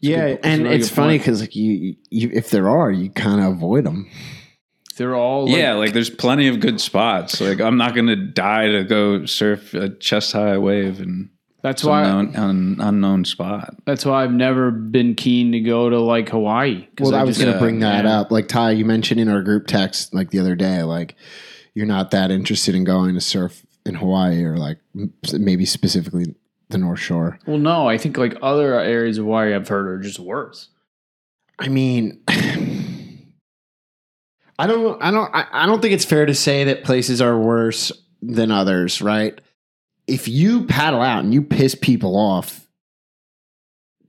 yeah, 0.00 0.28
good- 0.28 0.32
it's 0.38 0.46
and 0.46 0.62
really 0.62 0.76
it's 0.76 0.88
funny 0.88 1.18
because 1.18 1.40
like 1.40 1.56
you, 1.56 1.96
you, 2.10 2.30
if 2.32 2.50
there 2.50 2.68
are, 2.68 2.90
you 2.90 3.10
kind 3.10 3.40
of 3.40 3.52
avoid 3.54 3.84
them. 3.84 4.08
They're 4.96 5.14
all 5.16 5.46
like, 5.46 5.56
yeah, 5.56 5.74
like 5.74 5.92
there's 5.92 6.08
plenty 6.08 6.48
of 6.48 6.60
good 6.60 6.80
spots. 6.80 7.40
Like 7.40 7.60
I'm 7.60 7.76
not 7.76 7.94
gonna 7.94 8.16
die 8.16 8.68
to 8.68 8.84
go 8.84 9.26
surf 9.26 9.74
a 9.74 9.90
chest 9.90 10.32
high 10.32 10.56
wave 10.58 11.00
and 11.00 11.30
that's 11.66 11.82
some 11.82 11.90
why 11.90 12.04
unknown, 12.04 12.36
un, 12.36 12.76
unknown 12.78 13.24
spot. 13.24 13.74
that's 13.86 14.04
why 14.04 14.22
I've 14.22 14.30
never 14.30 14.70
been 14.70 15.16
keen 15.16 15.50
to 15.50 15.58
go 15.58 15.90
to 15.90 15.98
like 15.98 16.28
Hawaii. 16.28 16.86
Well, 17.00 17.12
I, 17.12 17.24
was 17.24 17.38
going 17.38 17.50
to 17.50 17.56
uh, 17.56 17.60
bring 17.60 17.80
that 17.80 18.04
yeah. 18.04 18.20
up. 18.20 18.30
Like 18.30 18.46
Ty, 18.46 18.70
you 18.70 18.84
mentioned 18.84 19.18
in 19.18 19.28
our 19.28 19.42
group 19.42 19.66
text 19.66 20.14
like 20.14 20.30
the 20.30 20.38
other 20.38 20.54
day, 20.54 20.84
like 20.84 21.16
you're 21.74 21.84
not 21.84 22.12
that 22.12 22.30
interested 22.30 22.76
in 22.76 22.84
going 22.84 23.14
to 23.14 23.20
surf 23.20 23.66
in 23.84 23.96
Hawaii 23.96 24.44
or 24.44 24.56
like 24.56 24.78
maybe 25.32 25.66
specifically 25.66 26.36
the 26.68 26.78
North 26.78 27.00
Shore. 27.00 27.40
Well, 27.48 27.58
no, 27.58 27.88
I 27.88 27.98
think 27.98 28.16
like 28.16 28.36
other 28.42 28.78
areas 28.78 29.18
of 29.18 29.24
Hawaii 29.24 29.52
I've 29.52 29.66
heard 29.66 29.88
are 29.88 29.98
just 29.98 30.20
worse. 30.20 30.68
I 31.58 31.66
mean, 31.66 32.22
I 32.28 33.26
don't, 34.68 35.02
I 35.02 35.10
don't, 35.10 35.34
I, 35.34 35.46
I 35.50 35.66
don't 35.66 35.82
think 35.82 35.94
it's 35.94 36.04
fair 36.04 36.26
to 36.26 36.34
say 36.34 36.62
that 36.62 36.84
places 36.84 37.20
are 37.20 37.36
worse 37.36 37.90
than 38.22 38.52
others, 38.52 39.02
right? 39.02 39.40
If 40.06 40.28
you 40.28 40.66
paddle 40.66 41.02
out 41.02 41.24
and 41.24 41.34
you 41.34 41.42
piss 41.42 41.74
people 41.74 42.16
off, 42.16 42.66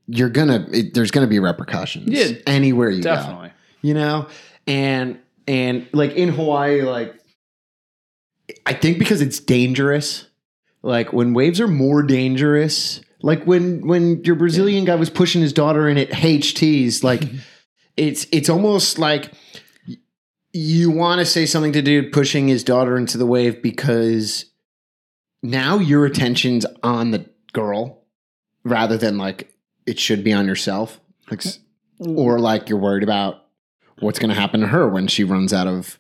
you're 0.07 0.29
gonna, 0.29 0.67
it, 0.71 0.93
there's 0.93 1.11
gonna 1.11 1.27
be 1.27 1.39
repercussions. 1.39 2.07
Yeah, 2.09 2.37
anywhere 2.45 2.89
you 2.89 3.01
go 3.03 3.15
Definitely. 3.15 3.51
you 3.81 3.93
know 3.93 4.27
and 4.67 5.19
and 5.47 5.87
like 5.93 6.11
in 6.13 6.29
hawaii 6.29 6.81
like 6.81 7.15
i 8.65 8.73
think 8.73 8.99
because 8.99 9.21
it's 9.21 9.39
dangerous 9.39 10.27
like 10.83 11.13
when 11.13 11.33
waves 11.33 11.59
are 11.61 11.67
more 11.67 12.03
dangerous 12.03 13.01
like 13.21 13.43
when 13.45 13.85
when 13.87 14.23
your 14.23 14.35
brazilian 14.35 14.85
guy 14.85 14.95
was 14.95 15.09
pushing 15.09 15.41
his 15.41 15.53
daughter 15.53 15.87
in 15.87 15.97
at 15.97 16.09
ht's 16.11 17.03
like 17.03 17.23
it's 17.97 18.27
it's 18.31 18.49
almost 18.49 18.99
like 18.99 19.31
you 20.53 20.89
want 20.91 21.19
to 21.19 21.25
say 21.25 21.45
something 21.45 21.71
to 21.73 21.81
dude 21.81 22.11
pushing 22.11 22.47
his 22.47 22.63
daughter 22.63 22.97
into 22.97 23.17
the 23.17 23.25
wave 23.25 23.61
because 23.61 24.45
now 25.43 25.77
your 25.77 26.05
attention's 26.05 26.65
on 26.83 27.11
the 27.11 27.25
girl 27.53 28.03
rather 28.63 28.97
than 28.97 29.17
like 29.17 29.53
it 29.85 29.99
should 29.99 30.23
be 30.23 30.33
on 30.33 30.47
yourself. 30.47 30.99
Like 31.29 31.43
or 31.99 32.39
like 32.39 32.69
you're 32.69 32.79
worried 32.79 33.03
about 33.03 33.45
what's 33.99 34.19
going 34.19 34.29
to 34.29 34.39
happen 34.39 34.61
to 34.61 34.67
her 34.67 34.87
when 34.87 35.07
she 35.07 35.23
runs 35.23 35.53
out 35.53 35.67
of 35.67 35.99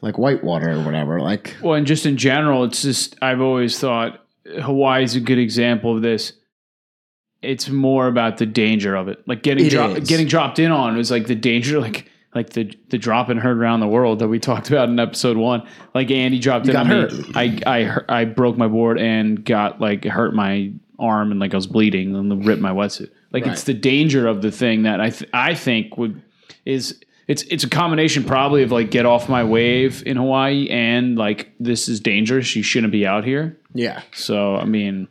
like 0.00 0.18
white 0.18 0.44
water 0.44 0.70
or 0.70 0.84
whatever 0.84 1.20
like 1.20 1.56
Well, 1.62 1.74
and 1.74 1.86
just 1.86 2.06
in 2.06 2.16
general, 2.16 2.64
it's 2.64 2.82
just 2.82 3.16
I've 3.22 3.40
always 3.40 3.78
thought 3.78 4.24
Hawaii's 4.46 5.16
a 5.16 5.20
good 5.20 5.38
example 5.38 5.96
of 5.96 6.02
this. 6.02 6.34
It's 7.42 7.68
more 7.68 8.06
about 8.06 8.38
the 8.38 8.46
danger 8.46 8.94
of 8.94 9.08
it, 9.08 9.26
like 9.26 9.42
getting 9.42 9.64
dro- 9.68 10.00
getting 10.00 10.26
dropped 10.26 10.58
in 10.58 10.70
on 10.70 10.98
is 10.98 11.10
like 11.10 11.26
the 11.26 11.34
danger, 11.34 11.80
like 11.80 12.10
like 12.34 12.50
the 12.50 12.72
the 12.90 12.98
drop 12.98 13.28
and 13.28 13.38
hurt 13.40 13.56
around 13.56 13.80
the 13.80 13.88
world 13.88 14.18
that 14.18 14.28
we 14.28 14.38
talked 14.38 14.68
about 14.70 14.88
in 14.88 14.98
episode 14.98 15.36
one. 15.36 15.66
Like 15.94 16.10
Andy 16.10 16.38
dropped 16.38 16.68
in 16.68 16.76
on 16.76 16.86
hurt. 16.86 17.12
me. 17.12 17.32
I 17.34 17.60
I 17.66 18.00
I 18.08 18.24
broke 18.24 18.56
my 18.56 18.68
board 18.68 18.98
and 18.98 19.44
got 19.44 19.80
like 19.80 20.04
hurt 20.04 20.34
my 20.34 20.72
arm 20.98 21.30
and 21.30 21.40
like 21.40 21.52
I 21.54 21.56
was 21.56 21.66
bleeding 21.66 22.14
and 22.14 22.46
ripped 22.46 22.62
my 22.62 22.70
wetsuit. 22.72 23.10
Like 23.32 23.46
it's 23.46 23.64
the 23.64 23.74
danger 23.74 24.26
of 24.28 24.42
the 24.42 24.50
thing 24.52 24.84
that 24.84 25.00
I 25.00 25.10
th- 25.10 25.30
I 25.32 25.54
think 25.54 25.96
would 25.98 26.22
is 26.64 27.00
it's 27.26 27.42
it's 27.44 27.64
a 27.64 27.68
combination 27.68 28.22
probably 28.24 28.62
of 28.62 28.70
like 28.70 28.90
get 28.90 29.06
off 29.06 29.28
my 29.28 29.42
wave 29.44 30.02
in 30.06 30.16
Hawaii 30.16 30.68
and 30.68 31.16
like 31.16 31.52
this 31.58 31.88
is 31.88 31.98
dangerous. 32.00 32.54
You 32.54 32.62
shouldn't 32.62 32.92
be 32.92 33.06
out 33.06 33.24
here. 33.24 33.58
yeah 33.74 34.02
So 34.12 34.56
I 34.56 34.66
mean, 34.66 35.08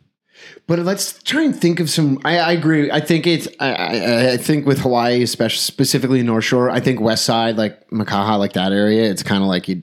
but 0.66 0.78
let's 0.80 1.22
try 1.22 1.42
and 1.42 1.58
think 1.58 1.80
of 1.80 1.88
some 1.90 2.18
i, 2.24 2.38
I 2.38 2.52
agree 2.52 2.90
i 2.90 3.00
think 3.00 3.26
it's 3.26 3.48
I, 3.60 3.72
I, 3.72 4.32
I 4.32 4.36
think 4.36 4.66
with 4.66 4.78
hawaii 4.78 5.22
especially 5.22 5.60
specifically 5.60 6.22
north 6.22 6.44
shore 6.44 6.70
i 6.70 6.80
think 6.80 7.00
west 7.00 7.24
side 7.24 7.56
like 7.56 7.88
makaha 7.90 8.38
like 8.38 8.54
that 8.54 8.72
area 8.72 9.10
it's 9.10 9.22
kind 9.22 9.42
of 9.42 9.48
like 9.48 9.68
you 9.68 9.82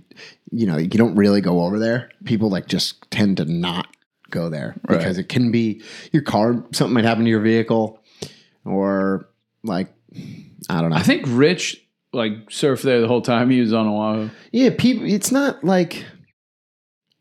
you 0.52 0.66
know 0.66 0.78
you 0.78 0.88
don't 0.88 1.16
really 1.16 1.42
go 1.42 1.62
over 1.62 1.80
there 1.80 2.10
people 2.26 2.50
like 2.50 2.68
just 2.68 3.10
tend 3.12 3.38
to 3.38 3.46
not 3.46 3.88
go 4.30 4.50
there 4.50 4.76
because 4.88 5.18
it 5.18 5.28
can 5.28 5.52
be 5.52 5.82
your 6.14 6.24
car 6.24 6.64
something 6.72 6.94
might 6.94 7.04
happen 7.04 7.26
to 7.26 7.30
your 7.30 7.42
vehicle 7.42 8.00
or 8.66 9.28
like 9.64 9.94
I 10.70 10.82
don't 10.82 10.90
know. 10.92 10.96
I 10.96 11.04
think 11.04 11.24
Rich 11.28 11.82
like 12.14 12.50
surfed 12.50 12.84
there 12.84 13.02
the 13.02 13.08
whole 13.08 13.22
time 13.22 13.50
he 13.50 13.62
was 13.62 13.74
on 13.74 13.88
Oahu. 13.88 14.30
Yeah, 14.52 14.70
people. 14.78 15.06
It's 15.06 15.32
not 15.32 15.64
like 15.64 16.06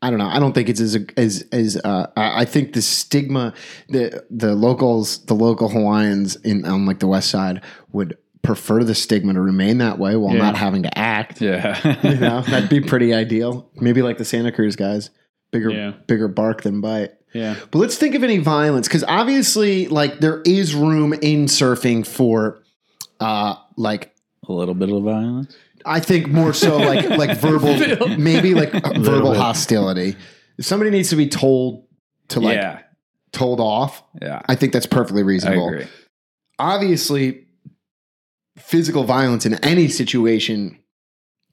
I 0.01 0.09
don't 0.09 0.17
know. 0.19 0.27
I 0.27 0.39
don't 0.39 0.53
think 0.53 0.67
it's 0.69 0.81
as 0.81 0.95
as 1.17 1.45
as. 1.51 1.77
Uh, 1.77 2.07
I 2.17 2.41
I 2.41 2.45
think 2.45 2.73
the 2.73 2.81
stigma, 2.81 3.53
the 3.89 4.23
the 4.31 4.55
locals, 4.55 5.23
the 5.25 5.35
local 5.35 5.69
Hawaiians 5.69 6.35
in 6.37 6.65
on 6.65 6.85
like 6.85 6.99
the 6.99 7.07
west 7.07 7.29
side 7.29 7.61
would 7.91 8.17
prefer 8.41 8.83
the 8.83 8.95
stigma 8.95 9.33
to 9.33 9.39
remain 9.41 9.77
that 9.77 9.99
way 9.99 10.15
while 10.15 10.33
Yeah. 10.33 10.41
not 10.41 10.55
having 10.57 10.81
to 10.83 10.97
act. 10.97 11.39
Yeah. 11.41 11.77
You 12.03 12.15
know, 12.19 12.41
that'd 12.41 12.69
be 12.69 12.81
pretty 12.81 13.13
ideal. 13.13 13.69
Maybe 13.75 14.01
like 14.01 14.17
the 14.17 14.25
Santa 14.25 14.51
Cruz 14.51 14.75
guys, 14.75 15.11
bigger 15.51 15.69
Yeah. 15.69 15.91
bigger 16.07 16.27
bark 16.27 16.63
than 16.63 16.81
bite. 16.81 17.11
Yeah. 17.33 17.55
But 17.69 17.77
let's 17.79 17.97
think 17.97 18.15
of 18.15 18.23
any 18.23 18.39
violence 18.39 18.87
because 18.87 19.03
obviously, 19.07 19.87
like 19.87 20.19
there 20.19 20.41
is 20.45 20.73
room 20.73 21.13
in 21.13 21.45
surfing 21.45 22.05
for, 22.07 22.63
uh, 23.19 23.53
like 23.77 24.13
a 24.49 24.51
little 24.51 24.73
bit 24.73 24.91
of 24.91 25.03
violence. 25.03 25.55
I 25.85 25.99
think 25.99 26.27
more 26.27 26.53
so 26.53 26.77
like 26.77 27.09
like 27.17 27.37
verbal, 27.37 27.75
maybe 28.17 28.53
like 28.53 28.71
verbal 28.97 29.33
hostility. 29.33 30.15
If 30.57 30.65
somebody 30.65 30.91
needs 30.91 31.09
to 31.09 31.15
be 31.15 31.27
told 31.27 31.87
to 32.29 32.39
like 32.39 32.55
yeah. 32.57 32.79
told 33.31 33.59
off, 33.59 34.03
Yeah. 34.21 34.41
I 34.47 34.55
think 34.55 34.73
that's 34.73 34.85
perfectly 34.85 35.21
I 35.21 35.25
reasonable. 35.25 35.67
agree. 35.69 35.87
Obviously, 36.59 37.47
physical 38.57 39.03
violence 39.03 39.45
in 39.45 39.55
any 39.55 39.87
situation 39.87 40.77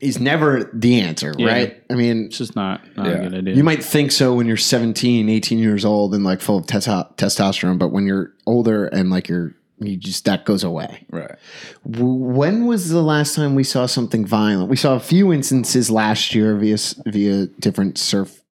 is 0.00 0.20
never 0.20 0.70
the 0.74 1.00
answer, 1.00 1.34
Yeah. 1.36 1.46
right? 1.46 1.82
I 1.90 1.94
mean, 1.94 2.26
It's 2.26 2.38
just 2.38 2.54
not, 2.54 2.80
not 2.96 3.06
Yeah. 3.06 3.12
a 3.14 3.22
good 3.22 3.34
idea. 3.38 3.54
you 3.56 3.64
might 3.64 3.82
think 3.82 4.12
so 4.12 4.34
when 4.34 4.46
you're 4.46 4.56
17, 4.56 5.28
18 5.28 5.58
years 5.58 5.84
old 5.84 6.14
and 6.14 6.22
like 6.22 6.40
full 6.40 6.58
of 6.58 6.66
testo- 6.66 7.16
testosterone, 7.16 7.78
but 7.78 7.88
when 7.88 8.06
you're 8.06 8.32
older 8.46 8.86
and 8.86 9.10
like 9.10 9.28
you're 9.28 9.54
you 9.80 9.96
just 9.96 10.24
that 10.24 10.44
goes 10.44 10.64
away. 10.64 11.06
Right. 11.10 11.36
When 11.84 12.66
was 12.66 12.90
the 12.90 13.02
last 13.02 13.34
time 13.34 13.54
we 13.54 13.64
saw 13.64 13.86
something 13.86 14.26
violent? 14.26 14.70
We 14.70 14.76
saw 14.76 14.94
a 14.96 15.00
few 15.00 15.32
instances 15.32 15.90
last 15.90 16.34
year 16.34 16.56
via 16.56 16.76
via 17.06 17.46
different 17.46 17.98
surf 17.98 18.42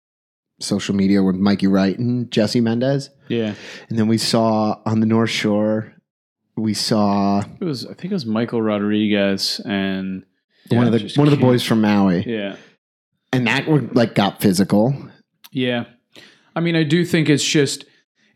social 0.60 0.94
media 0.94 1.22
with 1.22 1.36
Mikey 1.36 1.66
Wright 1.66 1.98
and 1.98 2.30
Jesse 2.30 2.60
Mendez, 2.60 3.10
yeah. 3.28 3.54
and 3.90 3.98
then 3.98 4.08
we 4.08 4.16
saw 4.18 4.80
on 4.86 5.00
the 5.00 5.06
North 5.06 5.28
Shore, 5.28 5.92
we 6.56 6.72
saw 6.72 7.42
It 7.60 7.64
was 7.64 7.84
I 7.84 7.94
think 7.94 8.06
it 8.06 8.12
was 8.12 8.24
Michael 8.26 8.62
Rodriguez 8.62 9.60
and 9.66 10.24
one 10.70 10.86
of 10.86 10.92
the 10.92 11.12
one 11.16 11.26
of 11.28 11.32
the 11.32 11.40
boys 11.40 11.62
from 11.62 11.80
Maui, 11.82 12.24
Yeah. 12.26 12.56
and 13.32 13.46
that 13.46 13.94
like 13.94 14.14
got 14.14 14.40
physical. 14.40 14.94
Yeah. 15.52 15.84
I 16.54 16.60
mean, 16.60 16.74
I 16.74 16.84
do 16.84 17.04
think 17.04 17.28
it's 17.28 17.44
just 17.44 17.84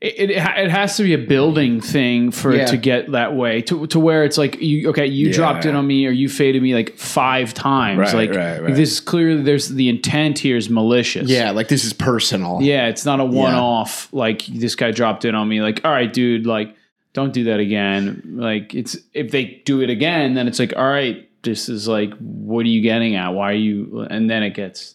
it, 0.00 0.30
it, 0.30 0.30
it 0.30 0.70
has 0.70 0.96
to 0.96 1.02
be 1.02 1.12
a 1.12 1.18
building 1.18 1.80
thing 1.82 2.30
for 2.30 2.54
Yeah. 2.54 2.62
it 2.62 2.68
to 2.68 2.76
get 2.78 3.12
that 3.12 3.34
way 3.36 3.60
to, 3.62 3.86
to 3.88 4.00
where 4.00 4.24
it's 4.24 4.38
like 4.38 4.60
you 4.60 4.88
okay 4.90 5.06
you 5.06 5.26
Yeah. 5.28 5.32
dropped 5.34 5.66
in 5.66 5.74
on 5.76 5.86
me 5.86 6.06
or 6.06 6.10
you 6.10 6.28
faded 6.28 6.62
me 6.62 6.74
like 6.74 6.96
five 6.96 7.52
times 7.52 7.98
Right, 7.98 8.14
like 8.14 8.30
right, 8.30 8.62
right. 8.62 8.74
this 8.74 8.92
is 8.92 9.00
clearly 9.00 9.42
there's 9.42 9.68
the 9.68 9.88
intent 9.90 10.38
here 10.38 10.56
is 10.56 10.70
malicious 10.70 11.28
Yeah, 11.28 11.50
like 11.50 11.68
this 11.68 11.84
is 11.84 11.92
personal. 11.92 12.60
yeah 12.62 12.88
it's 12.88 13.04
not 13.04 13.20
a 13.20 13.24
one-off 13.24 14.10
like 14.12 14.46
this 14.46 14.74
guy 14.74 14.90
dropped 14.90 15.24
in 15.26 15.34
on 15.34 15.46
me 15.48 15.60
like 15.60 15.82
all 15.84 15.90
right 15.92 16.10
dude 16.12 16.46
like 16.46 16.74
don't 17.12 17.32
do 17.34 17.44
that 17.44 17.60
again 17.60 18.22
like 18.36 18.74
it's 18.74 18.96
if 19.12 19.30
they 19.32 19.60
do 19.66 19.82
it 19.82 19.90
again 19.90 20.32
then 20.34 20.48
it's 20.48 20.58
like 20.58 20.72
all 20.76 20.88
right 20.88 21.28
this 21.42 21.68
is 21.68 21.86
like 21.88 22.14
what 22.18 22.64
are 22.64 22.68
you 22.68 22.80
getting 22.80 23.16
at 23.16 23.30
why 23.30 23.50
are 23.50 23.54
you 23.54 24.06
and 24.10 24.30
then 24.30 24.42
it 24.42 24.54
gets 24.54 24.94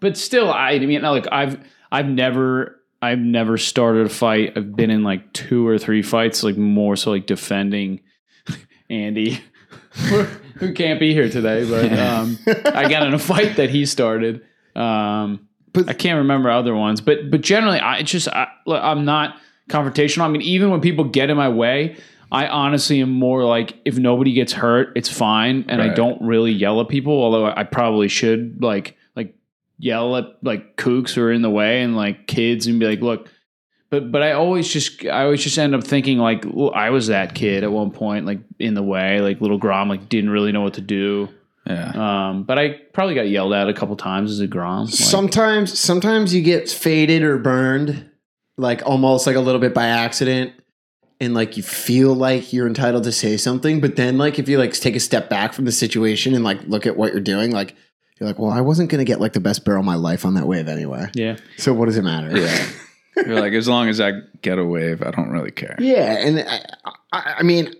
but 0.00 0.16
still 0.16 0.50
i, 0.52 0.72
I 0.72 0.78
mean 0.80 1.02
like 1.02 1.26
i've 1.32 1.58
i've 1.90 2.06
never 2.08 2.80
i've 3.04 3.18
never 3.18 3.58
started 3.58 4.06
a 4.06 4.08
fight. 4.08 4.52
I've 4.56 4.74
been 4.74 4.90
in 4.90 5.02
like 5.04 5.32
two 5.32 5.66
or 5.66 5.78
three 5.78 6.02
fights 6.02 6.42
like 6.42 6.56
more 6.56 6.96
so 6.96 7.10
like 7.10 7.26
defending 7.26 8.00
andy 8.90 9.40
who 10.56 10.72
can't 10.74 10.98
be 10.98 11.12
here 11.12 11.28
today 11.28 11.68
but 11.68 11.92
um 11.98 12.38
i 12.74 12.88
got 12.88 13.06
in 13.06 13.14
a 13.14 13.18
fight 13.18 13.56
that 13.56 13.70
he 13.70 13.86
started. 13.86 14.42
Um 14.74 15.48
But- 15.72 15.88
i 15.88 15.92
can't 15.92 16.18
remember 16.18 16.50
other 16.50 16.74
ones 16.74 17.00
but 17.00 17.30
but 17.30 17.40
generally 17.40 17.80
i 17.80 18.02
just 18.02 18.28
I, 18.28 18.48
I'm 18.66 19.04
not 19.04 19.36
confrontational. 19.68 20.22
I 20.22 20.28
mean 20.28 20.42
even 20.42 20.70
when 20.70 20.80
people 20.80 21.04
get 21.04 21.30
in 21.30 21.36
my 21.36 21.48
way 21.48 21.96
I 22.32 22.48
honestly 22.48 23.00
am 23.00 23.10
more 23.10 23.44
like 23.44 23.76
if 23.84 23.96
nobody 23.96 24.32
gets 24.32 24.52
hurt, 24.52 24.92
it's 24.96 25.08
fine, 25.08 25.66
and 25.68 25.80
I 25.80 25.94
don't 25.94 26.20
really 26.20 26.50
yell 26.50 26.80
at 26.80 26.88
people. 26.88 27.12
Although 27.12 27.46
I 27.46 27.62
probably 27.62 28.08
should, 28.08 28.60
like 28.60 28.96
yell 29.78 30.16
at 30.16 30.24
like 30.42 30.76
kooks 30.76 31.14
who 31.14 31.22
are 31.22 31.32
in 31.32 31.42
the 31.42 31.50
way 31.50 31.82
and 31.82 31.96
like 31.96 32.26
kids 32.26 32.66
and 32.66 32.80
be 32.80 32.86
like, 32.86 33.00
look. 33.00 33.28
But 33.90 34.10
but 34.10 34.22
I 34.22 34.32
always 34.32 34.68
just 34.68 35.04
I 35.04 35.24
always 35.24 35.42
just 35.42 35.58
end 35.58 35.74
up 35.74 35.84
thinking 35.84 36.18
like 36.18 36.44
I 36.74 36.90
was 36.90 37.08
that 37.08 37.34
kid 37.34 37.62
at 37.62 37.70
one 37.70 37.90
point, 37.90 38.26
like 38.26 38.40
in 38.58 38.74
the 38.74 38.82
way, 38.82 39.20
like 39.20 39.40
little 39.40 39.58
Grom, 39.58 39.88
like 39.88 40.08
didn't 40.08 40.30
really 40.30 40.52
know 40.52 40.62
what 40.62 40.74
to 40.74 40.80
do. 40.80 41.28
Yeah. 41.66 42.28
Um, 42.28 42.44
but 42.44 42.58
I 42.58 42.80
probably 42.92 43.14
got 43.14 43.28
yelled 43.28 43.52
at 43.52 43.68
a 43.68 43.74
couple 43.74 43.96
times 43.96 44.30
as 44.30 44.40
a 44.40 44.46
Grom. 44.46 44.86
Like, 44.86 44.94
Sometimes, 44.94 45.78
sometimes 45.78 46.34
you 46.34 46.42
get 46.42 46.68
faded 46.68 47.22
or 47.22 47.38
burned, 47.38 48.10
like 48.56 48.82
almost 48.84 49.26
like 49.26 49.36
a 49.36 49.40
little 49.40 49.60
bit 49.60 49.72
by 49.72 49.86
accident, 49.86 50.52
and 51.20 51.32
like 51.32 51.56
you 51.56 51.62
feel 51.62 52.14
like 52.14 52.52
you're 52.52 52.66
entitled 52.66 53.04
to 53.04 53.12
say 53.12 53.36
something. 53.36 53.80
But 53.80 53.96
then, 53.96 54.18
like 54.18 54.38
if 54.38 54.48
you 54.48 54.58
like 54.58 54.72
take 54.74 54.96
a 54.96 55.00
step 55.00 55.30
back 55.30 55.52
from 55.54 55.64
the 55.64 55.72
situation 55.72 56.34
and 56.34 56.44
like 56.44 56.60
look 56.66 56.86
at 56.86 56.96
what 56.96 57.12
you're 57.12 57.22
doing, 57.22 57.50
like 57.50 57.74
you're 58.18 58.28
like, 58.28 58.38
well, 58.38 58.50
I 58.50 58.60
wasn't 58.60 58.90
gonna 58.90 59.04
get 59.04 59.20
like 59.20 59.32
the 59.32 59.40
best 59.40 59.64
barrel 59.64 59.80
of 59.80 59.86
my 59.86 59.96
life 59.96 60.24
on 60.24 60.34
that 60.34 60.46
wave 60.46 60.68
anyway. 60.68 61.08
yeah, 61.14 61.36
So 61.56 61.72
what 61.72 61.86
does 61.86 61.96
it 61.96 62.02
matter? 62.02 62.36
Yeah. 62.36 62.66
You're 63.16 63.40
like, 63.40 63.52
as 63.52 63.68
long 63.68 63.88
as 63.88 64.00
I 64.00 64.12
get 64.42 64.58
a 64.58 64.64
wave, 64.64 65.00
I 65.00 65.12
don't 65.12 65.30
really 65.30 65.52
care. 65.52 65.76
Yeah, 65.78 66.16
and 66.18 66.40
I, 66.40 66.64
I, 67.12 67.34
I 67.38 67.42
mean, 67.44 67.72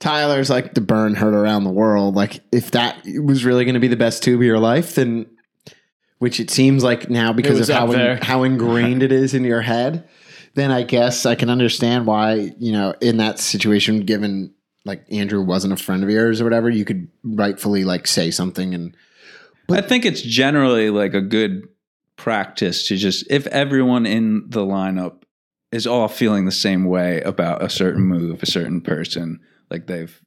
Tyler's 0.00 0.50
like 0.50 0.74
the 0.74 0.80
burn 0.80 1.14
hurt 1.14 1.32
around 1.32 1.62
the 1.62 1.70
world. 1.70 2.16
Like, 2.16 2.40
if 2.50 2.72
that 2.72 3.00
was 3.22 3.44
really 3.44 3.64
going 3.64 3.74
to 3.74 3.80
be 3.80 3.86
the 3.86 3.96
best 3.96 4.24
tube 4.24 4.40
of 4.40 4.44
your 4.44 4.58
life, 4.58 4.96
then 4.96 5.26
which 6.18 6.40
it 6.40 6.50
seems 6.50 6.82
like 6.82 7.08
now 7.08 7.32
because 7.32 7.68
of 7.68 7.74
how 7.74 7.92
in, 7.92 8.18
how 8.22 8.42
ingrained 8.42 9.02
it 9.02 9.12
is 9.12 9.32
in 9.32 9.44
your 9.44 9.60
head, 9.60 10.08
then 10.54 10.70
I 10.72 10.82
guess 10.82 11.24
I 11.24 11.34
can 11.36 11.50
understand 11.50 12.06
why 12.06 12.52
you 12.58 12.72
know 12.72 12.94
in 13.00 13.18
that 13.18 13.38
situation, 13.38 14.00
given 14.00 14.54
like 14.84 15.04
Andrew 15.10 15.40
wasn't 15.42 15.72
a 15.72 15.76
friend 15.76 16.02
of 16.02 16.10
yours 16.10 16.40
or 16.40 16.44
whatever, 16.44 16.68
you 16.68 16.84
could 16.84 17.08
rightfully 17.22 17.84
like 17.84 18.06
say 18.06 18.30
something 18.30 18.74
and 18.74 18.96
I 19.70 19.80
think 19.80 20.04
it's 20.04 20.22
generally 20.22 20.90
like 20.90 21.14
a 21.14 21.20
good 21.20 21.68
practice 22.16 22.88
to 22.88 22.96
just 22.96 23.26
if 23.30 23.46
everyone 23.48 24.06
in 24.06 24.44
the 24.48 24.60
lineup 24.60 25.22
is 25.72 25.86
all 25.86 26.08
feeling 26.08 26.44
the 26.44 26.52
same 26.52 26.84
way 26.84 27.20
about 27.22 27.62
a 27.62 27.68
certain 27.68 28.02
mm-hmm. 28.02 28.26
move, 28.26 28.42
a 28.42 28.46
certain 28.46 28.80
person, 28.80 29.40
like 29.70 29.86
they've 29.86 30.20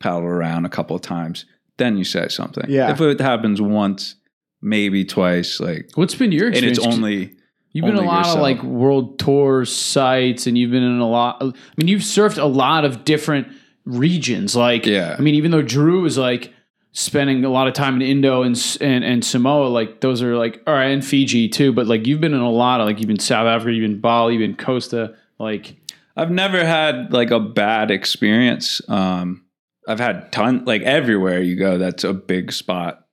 paddled 0.00 0.24
around 0.24 0.64
a 0.64 0.68
couple 0.68 0.94
of 0.94 1.02
times, 1.02 1.44
then 1.78 1.96
you 1.96 2.04
say 2.04 2.28
something. 2.28 2.64
Yeah. 2.68 2.90
If 2.92 3.00
it 3.00 3.20
happens 3.20 3.60
once, 3.60 4.14
maybe 4.62 5.04
twice, 5.04 5.58
like 5.60 5.90
what's 5.94 6.14
been 6.14 6.32
your 6.32 6.46
and 6.46 6.54
experience? 6.54 6.78
it's 6.78 6.86
'Cause 6.86 6.96
only 6.96 7.34
You've 7.72 7.84
been 7.84 7.96
in 7.98 8.04
a 8.04 8.06
lot 8.06 8.18
yourself. 8.18 8.36
of 8.38 8.42
like 8.42 8.62
world 8.62 9.18
tour 9.18 9.64
sites, 9.64 10.46
and 10.46 10.56
you've 10.56 10.70
been 10.70 10.82
in 10.82 10.98
a 11.00 11.08
lot. 11.08 11.36
I 11.40 11.52
mean, 11.76 11.86
you've 11.86 12.02
surfed 12.02 12.38
a 12.38 12.46
lot 12.46 12.84
of 12.84 13.04
different 13.04 13.48
regions. 13.84 14.56
Like, 14.56 14.86
Yeah. 14.86 15.14
I 15.18 15.22
mean, 15.22 15.34
even 15.34 15.50
though 15.50 15.62
Drew 15.62 16.04
is 16.06 16.16
like 16.16 16.52
spending 16.92 17.44
a 17.44 17.50
lot 17.50 17.68
of 17.68 17.74
time 17.74 17.96
in 17.96 18.02
Indo 18.02 18.42
and 18.42 18.78
and, 18.80 19.04
and 19.04 19.24
Samoa, 19.24 19.68
like 19.68 20.00
those 20.00 20.22
are 20.22 20.36
like 20.36 20.62
all 20.66 20.74
right, 20.74 20.90
and 20.90 21.04
Fiji 21.04 21.48
too. 21.48 21.72
But 21.72 21.86
like 21.86 22.06
you've 22.06 22.20
been 22.20 22.34
in 22.34 22.40
a 22.40 22.50
lot 22.50 22.80
of 22.80 22.86
like 22.86 22.98
you've 22.98 23.08
been 23.08 23.18
South 23.18 23.46
Africa, 23.46 23.72
you've 23.72 23.88
been 23.88 24.00
Bali, 24.00 24.34
you've 24.34 24.40
been 24.40 24.64
Costa. 24.64 25.14
Like, 25.38 25.76
I've 26.16 26.30
never 26.30 26.64
had 26.64 27.12
like 27.12 27.30
a 27.30 27.40
bad 27.40 27.90
experience. 27.90 28.80
Um, 28.88 29.44
I've 29.86 30.00
had 30.00 30.32
ton 30.32 30.64
like 30.64 30.82
everywhere 30.82 31.40
you 31.40 31.56
go. 31.56 31.78
That's 31.78 32.04
a 32.04 32.12
big 32.12 32.52
spot. 32.52 33.04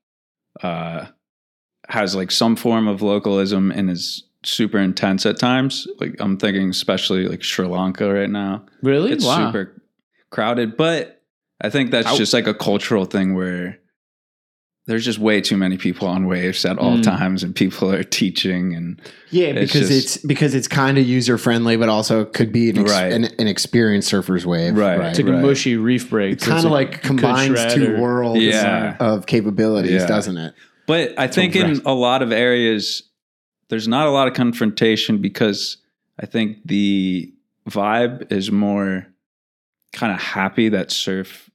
Uh, 0.61 1.07
has 1.89 2.15
like 2.15 2.31
some 2.31 2.55
form 2.55 2.87
of 2.87 3.01
localism 3.01 3.71
and 3.71 3.89
is 3.89 4.23
super 4.43 4.77
intense 4.79 5.25
at 5.25 5.37
times. 5.37 5.87
Like 5.99 6.15
I'm 6.19 6.37
thinking, 6.37 6.69
especially 6.69 7.27
like 7.27 7.43
Sri 7.43 7.67
Lanka 7.67 8.11
right 8.11 8.29
now. 8.29 8.65
really, 8.81 9.11
It's 9.11 9.25
wow. 9.25 9.47
super 9.47 9.81
crowded, 10.31 10.77
but 10.77 11.14
I 11.61 11.69
think 11.69 11.91
that's 11.91 12.07
Ow. 12.07 12.17
just 12.17 12.33
like 12.33 12.47
a 12.47 12.53
cultural 12.53 13.05
thing 13.05 13.33
where 13.33 13.79
there's 14.87 15.03
just 15.03 15.17
way 15.17 15.41
too 15.41 15.57
many 15.57 15.77
people 15.77 16.07
on 16.07 16.27
waves 16.27 16.63
at 16.63 16.77
all 16.77 16.97
Mm. 16.97 17.03
times, 17.03 17.41
and 17.43 17.55
people 17.55 17.91
are 17.91 18.03
teaching 18.03 18.75
and 18.75 19.01
yeah, 19.31 19.47
It's 19.47 19.71
because 19.73 19.89
just- 19.89 20.15
it's 20.17 20.25
because 20.25 20.53
it's 20.53 20.67
kind 20.67 20.99
of 20.99 21.07
user 21.07 21.39
friendly, 21.39 21.75
but 21.75 21.89
also 21.89 22.23
could 22.25 22.51
be 22.51 22.69
an, 22.69 22.77
ex- 22.79 22.91
Right. 22.91 23.11
an, 23.11 23.23
an 23.39 23.47
experienced 23.47 24.07
surfer's 24.07 24.45
wave. 24.45 24.75
Right. 24.77 24.99
it's 25.09 25.17
like 25.19 25.27
right. 25.27 25.39
a 25.39 25.41
mushy 25.41 25.75
reef 25.75 26.09
break. 26.11 26.33
It 26.33 26.41
kind 26.41 26.63
of 26.65 26.71
like 26.71 27.01
combines 27.01 27.73
two 27.73 27.79
shredder. 27.87 27.99
worlds 27.99 28.41
Yeah. 28.43 28.95
of 28.99 29.25
capabilities, 29.25 30.01
Yeah. 30.01 30.05
doesn't 30.07 30.37
it? 30.37 30.53
But 30.85 31.15
I 31.17 31.25
think 31.27 31.55
in 31.55 31.81
a 31.83 31.93
lot 31.93 32.21
of 32.21 32.31
areas, 32.31 33.01
there's 33.69 33.87
not 33.87 34.05
a 34.05 34.11
lot 34.11 34.27
of 34.27 34.35
confrontation 34.35 35.17
because 35.17 35.77
I 36.19 36.27
think 36.27 36.57
the 36.65 37.33
vibe 37.67 38.31
is 38.31 38.51
more 38.51 39.07
kind 39.95 40.13
of 40.13 40.19
happy 40.21 40.69
that 40.69 40.91
surf 40.91 41.49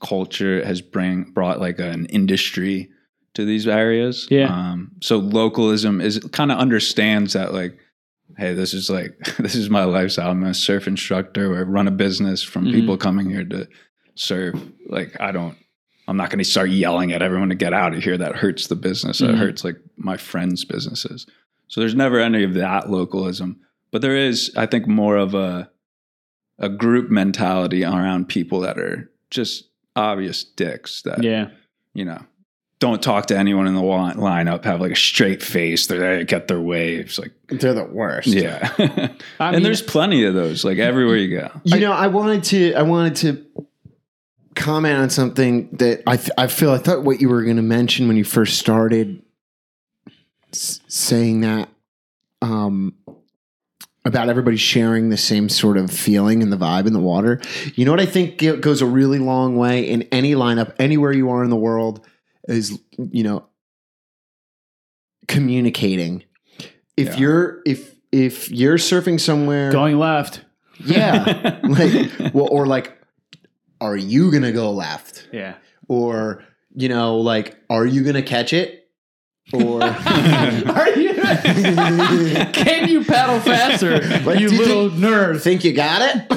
culture 0.00 0.64
has 0.64 0.80
bring 0.80 1.24
brought 1.24 1.60
like 1.60 1.78
an 1.78 2.06
industry 2.06 2.90
to 3.34 3.44
these 3.44 3.66
areas. 3.66 4.26
Yeah. 4.30 4.46
Um, 4.46 4.92
so 5.02 5.18
localism 5.18 6.00
is 6.00 6.18
kind 6.32 6.52
of 6.52 6.58
understands 6.58 7.32
that 7.32 7.52
like, 7.52 7.78
hey, 8.38 8.54
this 8.54 8.74
is 8.74 8.88
like 8.90 9.18
this 9.38 9.54
is 9.54 9.70
my 9.70 9.84
lifestyle. 9.84 10.30
I'm 10.30 10.44
a 10.44 10.54
surf 10.54 10.86
instructor 10.86 11.52
or 11.54 11.64
run 11.64 11.88
a 11.88 11.92
business 11.92 12.42
from 12.42 12.66
Mhm. 12.66 12.72
people 12.72 12.96
coming 12.96 13.30
here 13.30 13.44
to 13.44 13.68
surf. 14.14 14.54
Like 14.88 15.16
I 15.20 15.32
don't. 15.32 15.56
I'm 16.06 16.18
not 16.18 16.28
going 16.28 16.38
to 16.38 16.44
start 16.44 16.68
yelling 16.68 17.12
at 17.12 17.22
everyone 17.22 17.48
to 17.48 17.54
get 17.54 17.72
out 17.72 17.94
of 17.94 18.02
here. 18.02 18.18
That 18.18 18.36
hurts 18.36 18.66
the 18.66 18.76
business. 18.76 19.20
That 19.20 19.30
Mhm. 19.30 19.38
hurts 19.38 19.64
like 19.64 19.76
my 19.96 20.18
friends' 20.18 20.62
businesses. 20.62 21.26
So 21.68 21.80
there's 21.80 21.94
never 21.94 22.20
any 22.20 22.44
of 22.44 22.52
that 22.54 22.90
localism. 22.90 23.60
But 23.90 24.02
there 24.02 24.14
is, 24.14 24.52
I 24.54 24.66
think, 24.66 24.86
more 24.86 25.16
of 25.16 25.32
a 25.34 25.70
a 26.58 26.68
group 26.68 27.10
mentality 27.10 27.84
around 27.84 28.28
people 28.28 28.60
that 28.60 28.78
are 28.78 29.10
just 29.30 29.64
obvious 29.96 30.44
dicks. 30.44 31.02
That 31.02 31.22
Yeah. 31.22 31.48
you 31.94 32.04
know, 32.04 32.22
don't 32.80 33.02
talk 33.02 33.26
to 33.26 33.36
anyone 33.38 33.66
in 33.66 33.74
the 33.74 33.80
lineup. 33.80 34.64
Have 34.64 34.80
like 34.80 34.92
a 34.92 34.96
straight 34.96 35.42
face. 35.42 35.86
They're 35.86 35.98
there 35.98 36.18
to 36.18 36.24
get 36.24 36.48
their 36.48 36.60
waves. 36.60 37.18
Like 37.18 37.32
They're 37.48 37.74
the 37.74 37.84
worst. 37.84 38.28
yeah. 38.28 38.72
I 38.78 39.48
and 39.48 39.56
mean- 39.56 39.62
there's 39.62 39.82
plenty 39.82 40.24
of 40.24 40.34
those. 40.34 40.64
Like 40.64 40.78
everywhere 40.78 41.16
you 41.16 41.38
go. 41.38 41.50
You 41.64 41.80
know, 41.80 41.92
I 41.92 42.06
wanted 42.08 42.44
to. 42.44 42.74
I 42.74 42.82
wanted 42.82 43.16
to 43.16 43.66
comment 44.54 44.98
on 44.98 45.10
something 45.10 45.68
that 45.72 46.02
I. 46.06 46.16
Th- 46.16 46.30
I 46.38 46.46
feel. 46.46 46.70
I 46.72 46.78
thought 46.78 47.02
what 47.04 47.20
you 47.20 47.28
were 47.28 47.42
going 47.42 47.56
to 47.56 47.62
mention 47.62 48.06
when 48.06 48.16
you 48.16 48.24
first 48.24 48.58
started 48.58 49.22
s- 50.52 50.80
saying 50.88 51.40
that 51.40 51.68
um, 52.42 52.94
about 54.06 54.28
everybody 54.28 54.56
sharing 54.58 55.08
the 55.08 55.16
same 55.16 55.48
sort 55.48 55.76
of 55.78 55.90
feeling 55.90 56.42
and 56.42 56.52
the 56.52 56.56
vibe 56.58 56.86
in 56.86 56.92
the 56.92 57.00
water. 57.00 57.40
You 57.74 57.84
know 57.84 57.90
what 57.90 58.00
I 58.00 58.06
think 58.06 58.38
goes 58.60 58.82
a 58.82 58.86
really 58.86 59.18
long 59.18 59.56
way 59.56 59.82
in 59.88 60.02
any 60.12 60.34
lineup, 60.34 60.74
anywhere 60.78 61.12
you 61.12 61.30
are 61.30 61.42
in 61.42 61.50
the 61.50 61.56
world, 61.56 62.04
is 62.46 62.78
you 62.98 63.22
know 63.22 63.46
communicating. 65.28 66.24
If 66.96 67.08
Yeah. 67.14 67.16
you're 67.18 67.62
if 67.66 67.94
if 68.12 68.50
you're 68.50 68.76
surfing 68.78 69.18
somewhere, 69.18 69.72
Going 69.72 69.98
left. 69.98 70.42
yeah, 70.84 71.58
like 71.64 72.10
well, 72.32 72.48
or 72.50 72.66
like, 72.66 72.96
are 73.80 73.96
you 73.96 74.30
gonna 74.30 74.52
go 74.52 74.70
left? 74.72 75.28
Yeah. 75.32 75.54
Or 75.88 76.44
you 76.76 76.88
know, 76.88 77.16
like, 77.18 77.56
are 77.70 77.86
you 77.86 78.02
gonna 78.04 78.22
catch 78.22 78.52
it? 78.52 78.88
Or 79.52 79.82
Are 79.82 80.90
you? 80.90 81.13
Can 82.52 82.88
you 82.88 83.04
paddle 83.04 83.40
faster, 83.40 83.94
you 84.38 84.48
do 84.48 84.54
you 84.54 84.58
little 84.58 84.90
nerd? 84.90 85.40
think 85.40 85.64
you 85.64 85.72
got 85.72 86.02
it? 86.02 86.28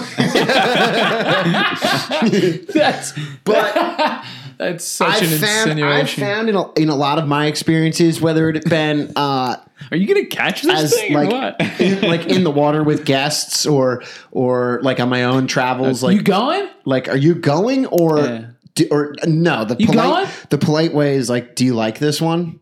That's 2.74 3.14
But 3.44 4.24
that's 4.58 4.84
such 4.86 5.22
I've 5.22 5.32
an 5.32 5.38
found, 5.40 5.70
I've 5.72 5.78
insinuation. 5.78 6.24
found 6.24 6.50
in 6.50 6.56
a, 6.56 6.74
in 6.74 6.90
a 6.90 6.96
lot 6.96 7.20
of 7.20 7.28
my 7.28 7.46
experiences, 7.46 8.20
whether 8.20 8.50
it 8.50 8.56
had 8.56 8.64
been 8.70 9.12
uh, 9.16 9.58
Are 9.92 9.98
you 9.98 10.08
gonna 10.08 10.26
catch 10.26 10.64
this 10.64 10.84
as 10.86 10.94
thing 10.96 11.14
like 11.14 11.30
or 11.30 11.34
what? 11.34 11.62
in, 11.80 12.02
like 12.10 12.26
in 12.26 12.44
the 12.44 12.50
water 12.50 12.84
with 12.84 13.06
guests, 13.06 13.68
or 13.68 14.04
or 14.32 14.80
like 14.82 15.00
on 15.00 15.10
my 15.10 15.26
own 15.26 15.46
travels, 15.46 16.02
like 16.02 16.16
you 16.16 16.24
going? 16.24 16.68
like 16.86 17.08
are 17.08 17.16
you 17.18 17.36
going 17.36 17.86
or 17.88 18.18
Yeah. 18.20 18.46
do, 18.74 18.88
or 18.90 19.14
no 19.26 19.64
the 19.64 19.76
You 19.78 19.86
polite 19.86 20.26
going? 20.26 20.28
the 20.50 20.58
polite 20.58 20.94
way 20.94 21.16
is 21.18 21.30
like 21.30 21.54
do 21.56 21.64
you 21.64 21.76
like 21.76 22.00
this 22.00 22.20
one 22.20 22.60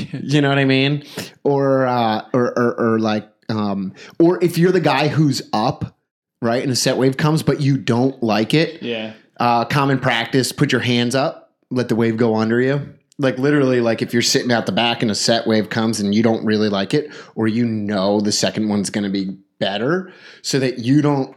you 0.22 0.40
know 0.40 0.48
what 0.48 0.58
i 0.58 0.64
mean 0.64 1.04
or 1.44 1.86
uh 1.86 2.22
or 2.32 2.56
or, 2.58 2.74
or 2.94 2.98
like 2.98 3.28
um 3.48 3.92
or 4.18 4.42
if 4.42 4.58
you're 4.58 4.72
the 4.72 4.80
guy 4.80 5.08
who's 5.08 5.42
up 5.52 5.96
right 6.42 6.62
and 6.62 6.70
a 6.72 6.76
set 6.76 6.96
wave 6.96 7.16
comes 7.16 7.42
but 7.42 7.60
you 7.60 7.76
don't 7.76 8.22
like 8.22 8.54
it 8.54 8.82
Yeah. 8.82 9.14
uh 9.38 9.64
common 9.64 9.98
practice 9.98 10.52
put 10.52 10.72
your 10.72 10.80
hands 10.80 11.14
up 11.14 11.54
let 11.70 11.88
the 11.88 11.96
wave 11.96 12.16
go 12.16 12.36
under 12.36 12.60
you 12.60 12.94
like 13.18 13.38
literally 13.38 13.80
like 13.80 14.02
if 14.02 14.12
you're 14.12 14.20
sitting 14.22 14.52
out 14.52 14.66
the 14.66 14.72
back 14.72 15.00
and 15.02 15.10
a 15.10 15.14
set 15.14 15.46
wave 15.46 15.70
comes 15.70 16.00
and 16.00 16.14
you 16.14 16.22
don't 16.22 16.44
really 16.44 16.68
like 16.68 16.92
it 16.94 17.10
or 17.34 17.46
you 17.48 17.64
know 17.64 18.20
the 18.20 18.32
second 18.32 18.68
one's 18.68 18.90
going 18.90 19.04
to 19.04 19.10
be 19.10 19.36
better 19.58 20.12
so 20.42 20.58
that 20.58 20.80
you 20.80 21.00
don't 21.00 21.34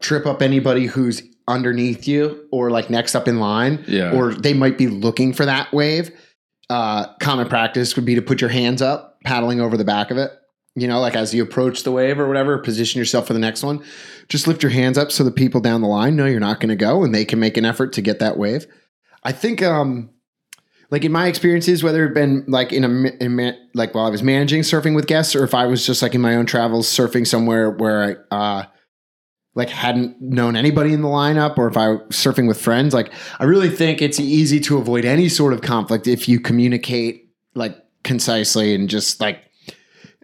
trip 0.00 0.26
up 0.26 0.40
anybody 0.42 0.86
who's 0.86 1.22
underneath 1.46 2.06
you 2.08 2.46
or 2.52 2.70
like 2.70 2.88
next 2.90 3.14
up 3.14 3.28
in 3.28 3.38
line 3.40 3.84
Yeah. 3.88 4.12
or 4.12 4.32
they 4.32 4.54
might 4.54 4.78
be 4.78 4.86
looking 4.86 5.32
for 5.32 5.44
that 5.44 5.72
wave 5.72 6.10
uh, 6.70 7.12
common 7.18 7.48
practice 7.48 7.96
would 7.96 8.04
be 8.04 8.14
to 8.14 8.22
put 8.22 8.40
your 8.40 8.48
hands 8.48 8.80
up 8.80 9.18
paddling 9.24 9.60
over 9.60 9.76
the 9.76 9.84
back 9.84 10.10
of 10.10 10.16
it. 10.16 10.32
You 10.76 10.86
know 10.86 11.00
like 11.00 11.16
as 11.16 11.34
you 11.34 11.42
approach 11.42 11.82
the 11.82 11.90
wave 11.90 12.20
or 12.20 12.28
whatever 12.28 12.56
position 12.56 13.00
yourself 13.00 13.26
for 13.26 13.32
the 13.32 13.40
next 13.40 13.62
one. 13.62 13.84
Just 14.28 14.46
lift 14.46 14.62
your 14.62 14.70
hands 14.70 14.96
up 14.96 15.10
so 15.10 15.24
the 15.24 15.32
people 15.32 15.60
down 15.60 15.82
the 15.82 15.88
line 15.88 16.14
know 16.14 16.26
you're 16.26 16.40
not 16.40 16.60
going 16.60 16.68
to 16.68 16.76
go 16.76 17.02
and 17.02 17.12
they 17.12 17.24
can 17.24 17.40
make 17.40 17.56
an 17.56 17.64
effort 17.64 17.92
to 17.94 18.02
get 18.02 18.20
that 18.20 18.38
wave. 18.38 18.66
I 19.24 19.32
think 19.32 19.62
um 19.62 20.10
like 20.90 21.04
in 21.04 21.12
my 21.12 21.26
experiences 21.26 21.82
whether 21.82 22.06
it 22.06 22.14
been 22.14 22.44
like 22.46 22.72
in 22.72 22.84
a 22.84 22.88
in 23.22 23.36
ma- 23.36 23.58
like 23.74 23.94
while 23.94 24.06
i 24.06 24.10
was 24.10 24.22
managing 24.22 24.62
surfing 24.62 24.94
with 24.94 25.06
guests 25.06 25.36
or 25.36 25.44
if 25.44 25.54
i 25.54 25.66
was 25.66 25.86
just 25.86 26.02
like 26.02 26.14
in 26.14 26.20
my 26.20 26.34
own 26.34 26.46
travels 26.46 26.88
surfing 26.88 27.26
somewhere 27.26 27.70
where 27.70 28.24
i 28.30 28.34
uh 28.34 28.64
like 29.60 29.68
hadn't 29.70 30.20
known 30.20 30.56
anybody 30.56 30.92
in 30.92 31.02
the 31.02 31.08
lineup 31.08 31.58
or 31.58 31.68
if 31.68 31.76
I 31.76 31.88
was 31.88 32.00
surfing 32.10 32.48
with 32.48 32.60
friends, 32.60 32.94
like 32.94 33.12
I 33.38 33.44
really 33.44 33.68
think 33.68 34.00
it's 34.02 34.18
easy 34.18 34.58
to 34.60 34.78
avoid 34.78 35.04
any 35.04 35.28
sort 35.28 35.52
of 35.52 35.60
conflict 35.60 36.06
if 36.06 36.28
you 36.28 36.40
communicate 36.40 37.28
like 37.54 37.76
concisely 38.02 38.74
and 38.74 38.88
just 38.88 39.20
like 39.20 39.38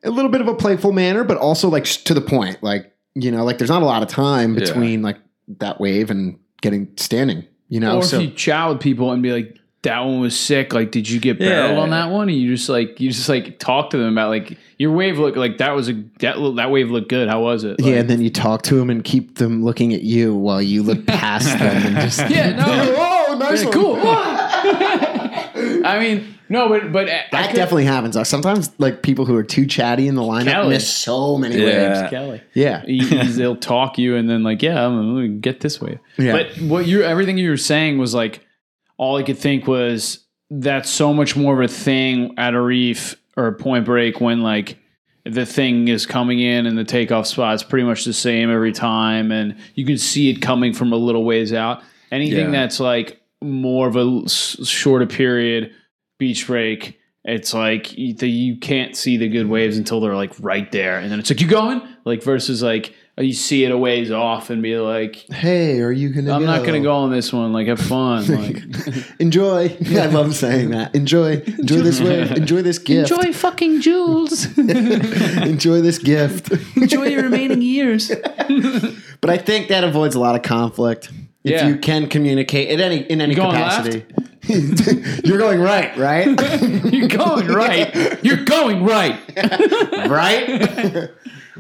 a 0.05 0.11
little 0.11 0.31
bit 0.31 0.41
of 0.41 0.49
a 0.49 0.55
playful 0.55 0.93
manner, 0.93 1.23
but 1.25 1.37
also 1.37 1.69
like 1.69 1.85
to 1.85 2.15
the 2.15 2.21
point. 2.21 2.63
Like, 2.63 2.93
you 3.15 3.31
know, 3.31 3.45
like 3.45 3.59
there's 3.59 3.71
not 3.71 3.83
a 3.83 3.87
lot 3.87 4.03
of 4.03 4.09
time 4.09 4.55
Yeah. 4.55 4.61
between 4.61 5.03
like 5.03 5.19
that 5.59 5.81
wave 5.81 6.11
and 6.11 6.39
getting 6.63 6.89
standing, 6.97 7.45
you 7.69 7.81
know? 7.81 7.99
or 7.99 8.03
so 8.03 8.17
if 8.17 8.23
you 8.23 8.31
chat 8.31 8.69
with 8.71 8.81
people 8.81 9.13
and 9.13 9.23
be 9.23 9.33
like, 9.33 9.59
"That 9.87 10.01
one 10.05 10.21
was 10.21 10.39
sick. 10.39 10.73
Like, 10.75 10.91
did 10.91 11.09
you 11.09 11.19
get 11.21 11.41
Yeah. 11.41 11.49
barreled 11.49 11.79
on 11.79 11.91
that 11.91 12.11
one?" 12.11 12.29
And 12.29 12.39
you 12.39 12.55
just 12.55 12.69
like 12.69 13.01
you 13.01 13.11
just 13.11 13.29
like 13.29 13.59
talk 13.59 13.91
to 13.91 13.97
them 13.97 14.13
about 14.13 14.29
like 14.31 14.57
your 14.79 14.93
wave 14.93 15.19
look 15.19 15.37
like 15.37 15.59
that 15.59 15.75
was 15.75 15.89
a 15.89 15.95
that 16.21 16.37
that 16.57 16.71
wave 16.71 16.91
looked 16.91 17.09
good. 17.09 17.29
How 17.29 17.41
was 17.43 17.65
it? 17.65 17.77
yeah, 17.81 17.95
and 17.97 18.11
then 18.11 18.21
you 18.21 18.31
talk 18.31 18.63
to 18.63 18.75
them 18.77 18.91
and 18.91 19.03
keep 19.03 19.37
them 19.37 19.65
looking 19.65 19.95
at 19.95 20.03
you 20.03 20.35
while 20.35 20.61
you 20.61 20.83
look 20.83 21.07
past 21.07 21.59
them 21.59 21.87
and 21.87 21.97
just 21.97 22.19
Yeah, 22.31 22.53
no. 22.57 22.65
oh, 23.29 23.37
nice 23.39 23.61
Yeah, 23.63 23.69
one. 23.69 23.73
cool. 23.75 23.97
I 25.85 25.99
mean, 26.01 26.35
no, 26.49 26.69
but 26.69 26.93
but 26.93 27.07
That 27.07 27.51
could- 27.51 27.57
definitely 27.57 27.85
happens. 27.85 28.17
Sometimes, 28.29 28.71
like 28.79 29.03
people 29.03 29.25
who 29.25 29.35
are 29.37 29.43
too 29.43 29.67
chatty 29.67 30.07
in 30.09 30.15
the 30.15 30.23
lineup 30.23 30.45
Kelly. 30.51 30.69
miss 30.71 30.89
so 30.89 31.39
many 31.39 31.57
Yeah. 31.57 32.01
waves. 32.01 32.11
Kelly. 32.11 32.41
Yeah, 32.55 32.83
He- 32.87 32.99
he's- 33.05 33.37
they'll 33.37 33.57
talk 33.57 33.99
you 33.99 34.17
and 34.17 34.29
then 34.29 34.43
like, 34.43 34.63
yeah, 34.63 34.87
I'm 34.87 35.15
gonna 35.15 35.29
get 35.29 35.61
this 35.61 35.81
way. 35.81 35.99
Yeah. 36.19 36.33
But 36.33 36.61
what 36.63 36.87
you 36.87 37.03
everything 37.03 37.39
you 37.39 37.51
were 37.51 37.57
saying 37.57 37.99
was 37.99 38.15
like, 38.15 38.41
all 38.99 39.17
I 39.17 39.23
could 39.23 39.39
think 39.39 39.67
was 39.67 40.25
that's 40.51 40.89
so 40.91 41.13
much 41.13 41.37
more 41.37 41.55
of 41.61 41.71
a 41.71 41.73
thing 41.73 42.35
at 42.39 42.55
a 42.55 42.61
reef 42.61 43.17
or 43.37 43.47
a 43.49 43.53
point 43.53 43.85
break 43.85 44.21
when 44.21 44.43
like 44.43 44.79
the 45.25 45.45
thing 45.45 45.89
is 45.89 46.07
coming 46.07 46.39
in 46.41 46.67
and 46.67 46.79
the 46.79 46.85
takeoff 46.85 47.27
spot's 47.27 47.63
pretty 47.65 47.85
much 47.85 48.05
the 48.05 48.13
same 48.13 48.49
every 48.51 48.73
time 48.73 49.33
and 49.33 49.57
you 49.75 49.85
can 49.85 49.99
see 49.99 50.31
it 50.31 50.41
coming 50.41 50.73
from 50.73 50.93
a 50.93 50.97
little 50.97 51.25
ways 51.25 51.53
out. 51.53 51.83
Anything 52.13 52.47
Yeah. 52.47 52.51
that's 52.53 52.79
like 52.79 53.21
more 53.43 53.89
of 53.89 53.97
a 53.97 54.29
shorter 54.29 55.07
period 55.07 55.73
beach 56.19 56.47
break. 56.47 56.99
It's 57.25 57.53
like 57.53 57.99
you, 57.99 58.15
you 58.25 58.57
can't 58.57 58.97
see 58.97 59.17
the 59.17 59.29
good 59.29 59.49
waves 59.49 59.77
until 59.77 60.01
they're 60.01 60.15
like 60.15 60.33
right 60.39 60.71
there, 60.71 61.01
and 61.01 61.11
then 61.11 61.19
it's 61.19 61.29
like 61.29 61.41
you 61.41 61.49
going 61.49 61.83
like 62.05 62.23
versus 62.23 62.63
like 62.63 62.95
you 63.19 63.33
see 63.33 63.65
it 63.65 63.73
a 63.73 63.79
ways 63.79 64.11
off 64.11 64.51
and 64.51 64.63
be 64.63 64.77
like, 64.79 65.17
Hey, 65.33 65.81
are 65.81 65.91
you 65.91 66.11
gonna? 66.11 66.33
I'm 66.35 66.41
go? 66.43 66.47
not 66.47 66.67
gonna 66.67 66.81
go 66.83 66.95
on 66.97 67.11
this 67.11 67.33
one. 67.33 67.53
Like 67.53 67.67
have 67.69 67.81
fun. 67.81 68.25
Like 68.37 68.63
Enjoy. 69.21 69.75
I 69.91 70.07
love 70.07 70.35
saying 70.37 70.71
that. 70.71 70.95
Enjoy. 70.95 71.41
Enjoy 71.59 71.77
this 71.79 72.01
wave. 72.01 72.31
Enjoy 72.33 72.61
this 72.63 72.79
gift. 72.79 73.11
enjoy 73.11 73.33
fucking 73.33 73.81
jewels. 73.81 74.47
Enjoy 74.59 75.81
this 75.81 75.99
gift. 75.99 76.53
enjoy 76.77 77.07
your 77.07 77.23
remaining 77.23 77.63
years. 77.63 78.09
But 78.09 79.31
I 79.31 79.39
think 79.39 79.69
that 79.69 79.83
avoids 79.85 80.15
a 80.15 80.21
lot 80.21 80.35
of 80.37 80.43
conflict 80.43 81.11
if 81.43 81.53
Yeah. 81.53 81.69
you 81.69 81.77
can 81.77 82.09
communicate 82.09 82.69
in 82.69 82.81
any 82.81 82.99
in 82.99 83.21
any 83.23 83.33
You 83.33 83.37
going 83.37 83.53
capacity. 83.57 84.05
You're 85.25 85.39
going 85.39 85.61
right, 85.61 85.97
right, 85.97 86.27
You're 86.93 87.09
going 87.09 87.49
right. 87.49 88.23
You're 88.23 88.45
going 88.45 88.85
right. 88.85 89.19
right. 90.09 91.09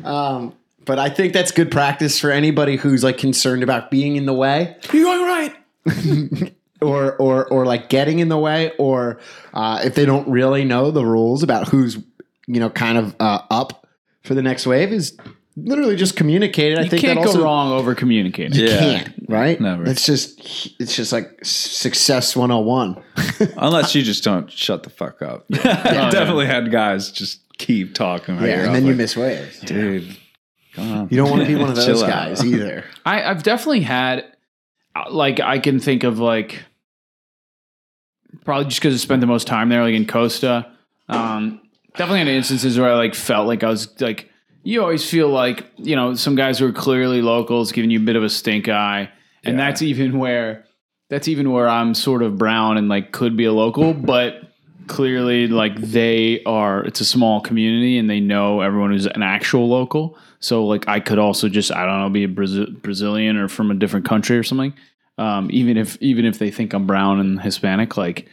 um, 0.05 0.55
but 0.87 0.99
I 0.99 1.11
think 1.11 1.33
that's 1.33 1.51
good 1.51 1.70
practice 1.70 2.18
for 2.18 2.31
anybody 2.31 2.77
who's 2.77 3.05
like 3.05 3.18
concerned 3.18 3.62
about 3.62 3.90
being 3.90 4.16
in 4.16 4.25
the 4.27 4.33
way. 4.33 4.77
You're 4.92 5.05
going 5.05 5.22
right. 5.22 6.53
or 6.81 7.16
or 7.16 7.46
or 7.46 7.66
like 7.66 7.88
getting 7.88 8.18
in 8.18 8.29
the 8.29 8.38
way 8.38 8.72
or 8.79 9.18
uh, 9.55 9.81
if 9.85 9.94
they 9.94 10.05
don't 10.07 10.29
really 10.29 10.64
know 10.64 10.90
the 10.90 11.05
rules 11.05 11.42
about 11.42 11.68
who's 11.68 11.96
you 12.46 12.61
know 12.61 12.70
kind 12.70 12.99
of 12.99 13.14
uh, 13.20 13.40
up 13.51 13.87
for 14.22 14.35
the 14.35 14.42
next 14.42 14.66
wave 14.66 14.92
is 14.92 15.16
literally 15.57 15.96
just 15.96 16.16
communicate 16.16 16.72
it. 16.72 16.79
I 16.79 16.83
You 16.83 16.90
think 16.90 17.03
can't 17.03 17.22
that 17.22 17.35
go 17.35 17.42
wrong 17.42 17.72
over 17.72 17.94
communicating. 17.94 18.55
Yeah. 18.55 18.79
can't 18.79 19.14
right. 19.29 19.61
Never. 19.61 19.87
It's 19.88 20.05
just 20.05 20.38
it's 20.81 20.94
just 20.94 21.12
like 21.12 21.38
success 21.42 22.37
101. 22.37 23.03
Unless 23.57 23.94
you 23.94 24.03
just 24.03 24.22
don't 24.25 24.51
shut 24.51 24.83
the 24.83 24.90
fuck 24.90 25.22
up. 25.22 25.46
I've 25.53 26.12
definitely 26.12 26.46
had 26.46 26.70
guys 26.70 27.11
just 27.11 27.40
keep 27.59 27.94
talking. 27.94 28.37
while 28.37 28.46
yeah, 28.46 28.51
you're 28.57 28.61
and 28.61 28.68
up, 28.68 28.75
then 28.75 28.87
you 28.87 28.94
miss 28.94 29.16
waves. 29.16 29.61
dude. 29.61 30.16
Come 30.77 30.93
on. 30.93 31.09
You 31.11 31.17
don't 31.17 31.31
want 31.31 31.43
to 31.43 31.49
be 31.49 31.55
one 31.57 31.69
of 31.71 31.75
those 31.77 31.87
Chill 31.87 32.05
out. 32.05 32.09
guys 32.11 32.45
either. 32.45 32.85
I, 33.05 33.23
I've 33.25 33.43
definitely 33.43 33.81
had, 33.81 34.25
uh, 34.95 35.11
like, 35.11 35.41
I 35.41 35.59
can 35.59 35.81
think 35.81 36.05
of 36.05 36.19
like, 36.21 36.62
probably 38.45 38.67
just 38.67 38.81
because 38.81 38.95
I 38.95 38.99
spent 38.99 39.21
the 39.21 39.27
most 39.27 39.47
time 39.47 39.69
there, 39.69 39.83
like 39.83 39.95
in 39.95 40.07
Costa. 40.07 40.71
Um, 41.09 41.61
definitely 41.97 42.21
had 42.21 42.29
instances 42.29 42.79
where 42.79 42.91
I 42.91 42.95
like 42.95 43.15
felt 43.15 43.47
like 43.47 43.62
I 43.65 43.69
was 43.69 44.01
like, 44.01 44.31
you 44.62 44.83
always 44.83 45.09
feel 45.09 45.29
like 45.29 45.65
you 45.77 45.95
know 45.97 46.15
some 46.15 46.35
guys 46.35 46.59
who 46.59 46.67
are 46.67 46.73
clearly 46.73 47.23
locals 47.23 47.71
giving 47.73 47.91
you 47.91 48.01
a 48.01 48.03
bit 48.03 48.17
of 48.17 48.25
a 48.25 48.29
stink 48.29 48.69
eye, 48.69 49.09
and 49.45 49.57
Yeah. 49.57 49.65
that's 49.65 49.83
even 49.83 50.19
where 50.19 50.65
that's 51.09 51.29
even 51.29 51.53
where 51.53 51.69
I'm 51.69 51.95
sort 51.95 52.23
of 52.23 52.37
brown 52.37 52.77
and 52.77 52.89
like 52.89 53.12
could 53.12 53.37
be 53.37 53.45
a 53.45 53.53
local, 53.53 53.95
but 53.95 54.41
clearly 54.88 55.49
like 55.49 55.77
they 55.77 56.42
are. 56.44 56.85
It's 56.85 57.01
a 57.01 57.05
small 57.05 57.40
community, 57.40 57.99
and 57.99 58.09
they 58.09 58.20
know 58.20 58.61
everyone 58.61 58.90
who's 58.90 59.07
an 59.07 59.22
actual 59.22 59.68
local. 59.68 60.18
So 60.40 60.66
like 60.66 60.88
I 60.88 61.01
could 61.01 61.18
also 61.18 61.49
just 61.49 61.72
I 61.72 61.85
don't 61.87 62.01
know 62.01 62.11
be 62.11 62.25
a 62.25 62.29
Brazil- 62.29 62.70
Brazilian 62.70 63.37
or 63.37 63.49
from 63.49 63.70
a 63.70 63.75
different 63.75 64.07
country 64.07 64.38
or 64.38 64.42
something. 64.42 64.75
Um, 65.18 65.49
even 65.51 65.77
if 65.79 65.96
even 66.03 66.25
if 66.27 66.38
they 66.38 66.51
think 66.51 66.75
I'm 66.75 66.87
brown 66.87 67.20
and 67.20 67.40
Hispanic, 67.40 67.96
like 67.96 68.29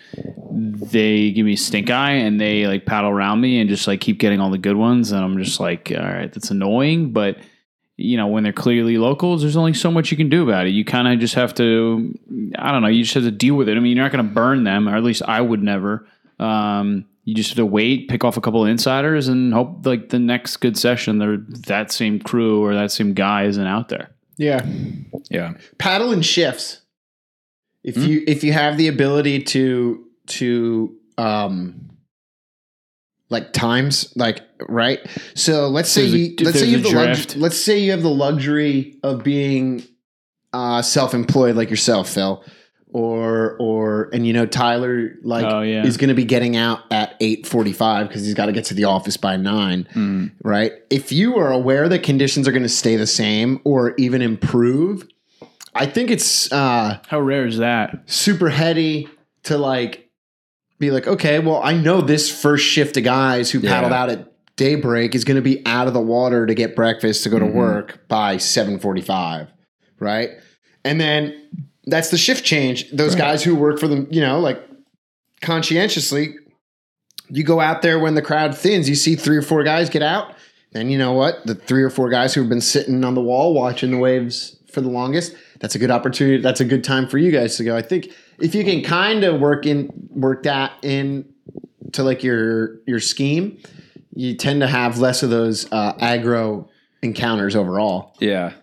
they 0.52 1.32
give 1.32 1.46
me 1.46 1.56
stink 1.56 1.90
eye 1.90 2.12
and 2.12 2.42
they 2.42 2.68
like 2.68 2.86
paddle 2.86 3.10
around 3.10 3.40
me 3.40 3.60
and 3.60 3.70
just 3.70 3.88
like 3.88 4.02
keep 4.02 4.20
getting 4.20 4.40
all 4.40 4.50
the 4.50 4.58
good 4.58 4.76
ones, 4.76 5.12
and 5.12 5.24
I'm 5.24 5.42
just 5.42 5.60
like, 5.60 5.92
all 5.96 6.04
right, 6.04 6.32
that's 6.32 6.52
annoying, 6.52 7.14
but 7.14 7.38
you 7.96 8.18
know, 8.18 8.28
when 8.28 8.44
they're 8.44 8.52
clearly 8.52 8.98
locals, 8.98 9.42
there's 9.42 9.56
only 9.56 9.74
so 9.74 9.92
much 9.92 10.10
you 10.10 10.18
can 10.18 10.30
do 10.30 10.44
about 10.44 10.66
it. 10.66 10.72
You 10.72 10.84
kind 10.84 11.08
of 11.08 11.20
just 11.20 11.36
have 11.36 11.54
to, 11.56 12.14
I 12.58 12.72
don't 12.72 12.82
know, 12.82 12.88
you 12.88 13.04
just 13.04 13.14
have 13.14 13.24
to 13.24 13.32
deal 13.32 13.56
with 13.56 13.70
it. 13.70 13.78
I 13.78 13.80
mean, 13.80 13.96
you're 13.96 14.04
not 14.04 14.12
going 14.12 14.28
to 14.28 14.34
burn 14.34 14.64
them, 14.64 14.90
or 14.90 14.96
at 14.96 15.04
least 15.04 15.22
I 15.28 15.40
would 15.40 15.62
never. 15.62 16.08
Um, 16.44 17.06
you 17.26 17.34
just 17.34 17.50
have 17.52 17.58
to 17.58 17.66
wait, 17.66 18.10
pick 18.10 18.24
off 18.26 18.36
a 18.36 18.42
couple 18.42 18.64
of 18.64 18.70
insiders, 18.70 19.28
and 19.30 19.54
hope 19.54 19.86
like 19.86 20.10
the 20.10 20.20
next 20.20 20.58
good 20.58 20.78
session, 20.78 21.20
they're 21.20 21.38
that 21.68 21.92
same 21.92 22.20
crew 22.20 22.62
or 22.64 22.74
that 22.76 22.92
same 22.92 23.14
guy 23.14 23.46
isn't 23.46 23.66
out 23.66 23.88
there. 23.90 24.10
Yeah. 24.38 24.66
Yeah. 25.30 25.54
paddle 25.78 26.12
in 26.12 26.22
shifts. 26.22 26.82
If 27.84 27.98
you 27.98 28.24
if 28.28 28.44
you 28.44 28.52
have 28.54 28.78
the 28.78 28.88
ability 28.88 29.44
to 29.44 30.06
to 30.28 30.96
um 31.18 31.90
like 33.30 33.54
times 33.54 34.12
like 34.16 34.42
right. 34.70 35.00
So 35.36 35.68
let's 35.70 35.90
say 35.90 36.02
There's 36.02 36.14
a- 36.14 36.18
you 36.18 36.36
let's 36.42 36.60
say 36.60 36.66
you 36.68 36.74
have 36.78 36.84
the 36.84 36.90
lux- 36.96 37.36
let's 37.36 37.58
say 37.58 37.80
you 37.80 37.92
have 37.92 38.02
the 38.04 38.10
luxury 38.10 39.00
of 39.04 39.24
being 39.24 39.84
uh 40.54 40.82
self-employed 40.82 41.56
like 41.56 41.70
yourself, 41.70 42.10
Phil. 42.10 42.44
Or 42.94 43.56
or 43.60 44.10
and 44.14 44.26
you 44.28 44.34
know 44.34 44.46
Tyler 44.46 45.16
like 45.24 45.46
Oh, 45.46 45.62
yeah. 45.62 45.84
is 45.84 45.98
going 45.98 46.10
to 46.10 46.14
be 46.14 46.24
getting 46.26 46.56
out 46.56 46.82
at 46.92 47.20
8:45 47.20 48.12
cuz 48.12 48.24
he's 48.24 48.36
got 48.36 48.46
to 48.46 48.52
get 48.52 48.66
to 48.66 48.76
the 48.76 48.84
office 48.84 49.18
by 49.18 49.36
9 49.36 49.88
Mm. 49.96 50.32
right? 50.44 50.74
If 50.92 51.12
you 51.12 51.36
are 51.38 51.52
aware 51.52 51.90
that 51.90 52.04
conditions 52.04 52.48
are 52.48 52.52
going 52.52 52.62
to 52.64 52.70
stay 52.70 52.96
the 52.96 53.08
same 53.08 53.60
or 53.64 53.96
even 53.98 54.22
improve, 54.22 55.08
I 55.74 55.88
think 55.88 56.12
it's 56.12 56.52
uh, 56.52 57.00
How 57.08 57.20
rare 57.20 57.48
is 57.48 57.58
that? 57.58 58.04
super 58.06 58.50
heady 58.50 59.10
to 59.44 59.58
like 59.58 60.10
be 60.80 60.92
like, 60.92 61.08
okay, 61.08 61.40
well, 61.40 61.62
I 61.64 61.74
know 61.74 62.00
this 62.02 62.30
first 62.30 62.64
shift 62.66 62.96
of 62.98 63.04
guys 63.04 63.50
who 63.50 63.60
paddled 63.60 63.92
Yeah. 63.92 64.02
out 64.04 64.10
at 64.12 64.32
daybreak 64.56 65.16
is 65.16 65.24
going 65.24 65.36
to 65.38 65.42
be 65.42 65.64
out 65.66 65.88
of 65.88 65.94
the 65.96 66.00
water 66.02 66.46
to 66.46 66.54
get 66.54 66.76
breakfast 66.76 67.24
to 67.24 67.30
go 67.30 67.40
to 67.40 67.46
Mhm. 67.46 67.54
work 67.56 68.08
by 68.08 68.38
7:45, 68.38 69.48
right? 70.00 70.30
And 70.86 71.02
then 71.02 71.34
that's 71.86 72.10
the 72.10 72.18
shift 72.18 72.46
change. 72.46 72.90
Those 72.92 73.16
guys 73.16 73.44
who 73.44 73.56
work 73.56 73.80
for 73.80 73.88
them, 73.88 74.08
you 74.10 74.22
know, 74.22 74.40
like 74.40 74.64
conscientiously, 75.42 76.36
you 77.30 77.44
go 77.44 77.60
out 77.60 77.82
there 77.82 78.00
when 78.00 78.16
the 78.16 78.22
crowd 78.22 78.58
thins, 78.58 78.88
you 78.88 78.96
see 78.96 79.16
three 79.16 79.38
or 79.38 79.42
four 79.42 79.64
guys 79.64 79.90
get 79.90 80.02
out, 80.02 80.36
then 80.72 80.90
you 80.90 80.98
know 80.98 81.14
what? 81.14 81.46
The 81.46 81.56
three 81.56 81.84
or 81.84 81.90
four 81.90 82.10
guys 82.10 82.34
who 82.34 82.42
have 82.42 82.50
been 82.50 82.62
sitting 82.62 83.04
on 83.04 83.16
the 83.16 83.22
wall 83.22 83.54
watching 83.54 83.92
the 83.92 83.98
waves 83.98 84.58
for 84.72 84.82
the 84.82 84.90
longest, 84.90 85.36
that's 85.60 85.76
a 85.76 85.80
good 85.80 85.92
opportunity. 85.92 86.42
That's 86.42 86.62
a 86.62 86.66
good 86.66 86.84
time 86.84 87.08
for 87.08 87.18
you 87.18 87.32
guys 87.32 87.58
to 87.58 87.64
go. 87.64 87.76
I 87.76 87.82
think 87.82 88.10
if 88.40 88.56
you 88.56 88.64
can 88.64 88.84
kind 88.84 89.24
of 89.24 89.40
work 89.40 89.66
in 89.66 89.90
work 90.10 90.44
that 90.44 90.74
in 90.82 91.32
to 91.94 92.04
like 92.04 92.24
your 92.24 92.80
your 92.88 93.00
scheme, 93.00 93.60
you 94.16 94.36
tend 94.36 94.62
to 94.62 94.68
have 94.68 95.00
less 95.00 95.24
of 95.24 95.30
those 95.30 95.72
uh, 95.72 95.94
aggro 95.94 96.68
encounters 97.02 97.56
overall. 97.56 98.16
Yeah. 98.20 98.54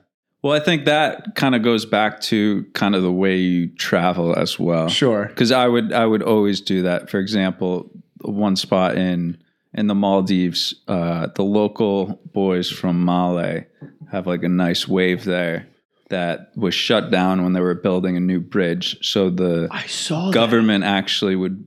Well, 0.43 0.55
I 0.55 0.61
think 0.61 0.87
that 0.87 1.35
kind 1.35 1.55
of 1.55 1.63
goes 1.63 1.85
back 1.85 2.21
to 2.23 2.65
kind 2.73 2.95
of 2.95 3.03
the 3.03 3.13
way 3.13 3.37
you 3.37 3.69
travel 3.69 4.37
as 4.39 4.59
well. 4.59 4.89
Sure. 4.89 5.27
Because 5.27 5.53
I 5.53 5.69
would 5.69 5.93
I 5.93 6.07
would 6.07 6.23
always 6.23 6.61
do 6.61 6.83
that. 6.83 7.11
For 7.11 7.19
example, 7.19 7.91
one 8.23 8.57
spot 8.57 8.97
in 8.97 9.39
in 9.75 9.87
the 9.87 9.95
Maldives, 9.95 10.75
uh, 10.89 11.29
the 11.35 11.45
local 11.45 12.21
boys 12.33 12.71
from 12.71 13.05
Male 13.05 13.65
have 14.11 14.27
like 14.27 14.43
a 14.43 14.49
nice 14.49 14.89
wave 14.89 15.25
there 15.25 15.69
that 16.09 16.51
was 16.57 16.75
shut 16.75 17.11
down 17.11 17.45
when 17.45 17.53
they 17.53 17.61
were 17.61 17.75
building 17.75 18.17
a 18.17 18.21
new 18.21 18.41
bridge. 18.41 18.99
So 19.07 19.31
the 19.31 19.69
I 19.71 19.87
saw 19.87 20.31
government 20.33 20.85
actually 20.85 21.37
would 21.37 21.65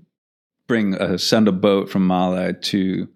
bring 0.68 0.96
a, 0.96 1.18
send 1.18 1.48
a 1.48 1.54
boat 1.54 1.90
from 1.90 2.08
Male 2.08 2.54
to 2.54 3.08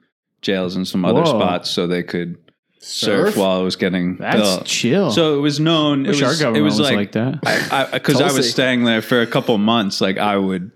jails 0.42 0.76
and 0.76 0.88
some 0.88 1.04
other 1.04 1.22
Whoa. 1.22 1.40
spots 1.40 1.70
so 1.70 1.88
they 1.88 2.04
could 2.04 2.38
surf, 2.80 3.30
Surf? 3.34 3.38
while 3.38 3.62
it 3.62 3.64
was 3.64 3.76
getting 3.76 4.18
That's 4.18 4.36
built. 4.38 4.66
chill. 4.66 5.12
So 5.12 5.38
it 5.38 5.42
was 5.42 5.60
known. 5.60 6.06
It 6.06 6.10
was, 6.10 6.22
our 6.24 6.34
government 6.36 6.58
it 6.58 6.62
was, 6.62 6.80
was 6.80 6.88
like, 6.90 6.96
like, 6.96 7.12
that. 7.14 7.40
I 7.72 7.90
because 7.92 8.22
I, 8.22 8.32
was 8.32 8.50
staying 8.50 8.84
there 8.84 9.02
for 9.02 9.22
a 9.22 9.28
couple 9.28 9.58
months. 9.58 10.02
Like 10.02 10.18
I 10.18 10.38
would 10.38 10.72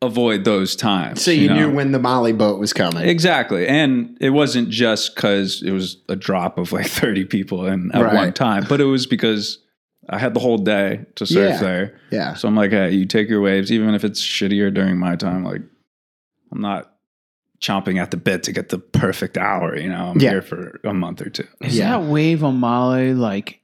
avoid 0.00 0.44
those 0.44 0.74
times. 0.74 1.22
So 1.22 1.30
you, 1.30 1.48
know? 1.48 1.54
knew 1.54 1.70
when 1.74 1.92
the 1.92 1.98
Molly 2.00 2.32
boat 2.32 2.58
was 2.58 2.72
coming. 2.72 3.08
exactly, 3.08 3.66
and 3.68 4.16
it 4.20 4.30
wasn't 4.30 4.68
just 4.68 5.14
because 5.14 5.62
it 5.62 5.70
was 5.70 5.96
a 6.08 6.16
drop 6.16 6.58
of 6.58 6.72
like 6.72 6.86
thirty 6.88 7.24
people 7.24 7.66
in 7.66 7.90
at 7.92 8.02
Right. 8.02 8.14
one 8.14 8.32
time, 8.32 8.64
but 8.68 8.80
it 8.80 8.84
was 8.84 9.06
because 9.06 9.58
I 10.10 10.18
had 10.18 10.34
the 10.34 10.40
whole 10.40 10.58
day 10.58 11.06
to 11.14 11.26
surf 11.26 11.52
Yeah. 11.54 11.60
there. 11.60 12.00
yeah. 12.10 12.34
So 12.34 12.48
I'm 12.48 12.56
like, 12.56 12.72
hey, 12.72 12.90
you 12.90 13.06
take 13.06 13.28
your 13.28 13.40
waves, 13.40 13.70
even 13.70 13.94
if 13.94 14.02
it's 14.04 14.20
shittier 14.20 14.74
during 14.74 14.98
my 14.98 15.14
time. 15.14 15.44
Like, 15.44 15.62
I'm 16.50 16.60
not 16.60 16.91
chomping 17.62 17.98
at 18.00 18.10
the 18.10 18.16
bit 18.16 18.42
to 18.42 18.52
get 18.52 18.68
the 18.68 18.78
perfect 18.78 19.38
hour. 19.38 19.76
You 19.78 19.88
know, 19.88 20.06
I'm 20.10 20.20
Yeah. 20.20 20.30
here 20.30 20.42
for 20.42 20.80
a 20.84 20.92
month 20.92 21.22
or 21.22 21.30
two. 21.30 21.46
Is 21.62 21.78
Yeah. 21.78 21.90
that 21.98 22.02
wave 22.02 22.42
on 22.44 22.56
Maui 22.56 23.14
like, 23.14 23.60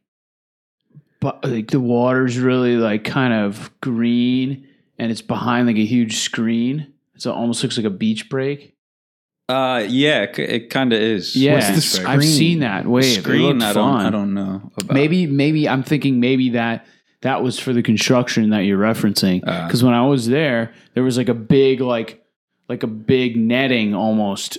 but 1.20 1.44
like 1.44 1.70
the 1.70 1.80
water's 1.80 2.38
really 2.38 2.76
like 2.76 3.04
kind 3.04 3.32
of 3.34 3.70
green 3.80 4.66
and 4.98 5.10
it's 5.10 5.22
behind 5.22 5.66
like 5.66 5.76
a 5.76 5.84
huge 5.84 6.16
screen? 6.18 6.92
So 7.16 7.32
it 7.32 7.34
almost 7.34 7.62
looks 7.62 7.76
like 7.76 7.86
a 7.86 7.90
beach 7.90 8.28
break. 8.30 8.74
Uh, 9.48 9.84
yeah, 9.88 10.24
it, 10.24 10.38
it 10.38 10.70
kind 10.70 10.92
of 10.92 11.00
is. 11.00 11.34
Yeah, 11.34 11.54
What's 11.54 11.98
the 11.98 12.06
I've 12.08 12.22
seen 12.24 12.60
that 12.60 12.86
wave. 12.86 13.04
it 13.18 13.22
screen. 13.22 13.42
looked 13.42 13.62
I 13.62 13.72
don't. 13.72 13.92
fun. 13.96 14.06
I 14.06 14.10
don't 14.10 14.34
know. 14.34 14.70
About. 14.76 14.94
Maybe, 14.94 15.26
maybe 15.26 15.66
I'm 15.68 15.82
thinking 15.82 16.20
maybe 16.20 16.50
that 16.50 16.86
that 17.22 17.42
was 17.42 17.58
for 17.58 17.72
the 17.72 17.82
construction 17.82 18.50
that 18.50 18.60
you're 18.60 18.78
referencing. 18.78 19.42
Uh. 19.46 19.66
Because 19.66 19.82
when 19.82 19.94
I 19.94 20.06
was 20.06 20.28
there, 20.28 20.72
there 20.94 21.02
was 21.02 21.16
like 21.16 21.28
a 21.30 21.34
big 21.34 21.80
like 21.80 22.22
like 22.68 22.82
a 22.82 22.86
big 22.86 23.36
netting 23.36 23.94
almost 23.94 24.58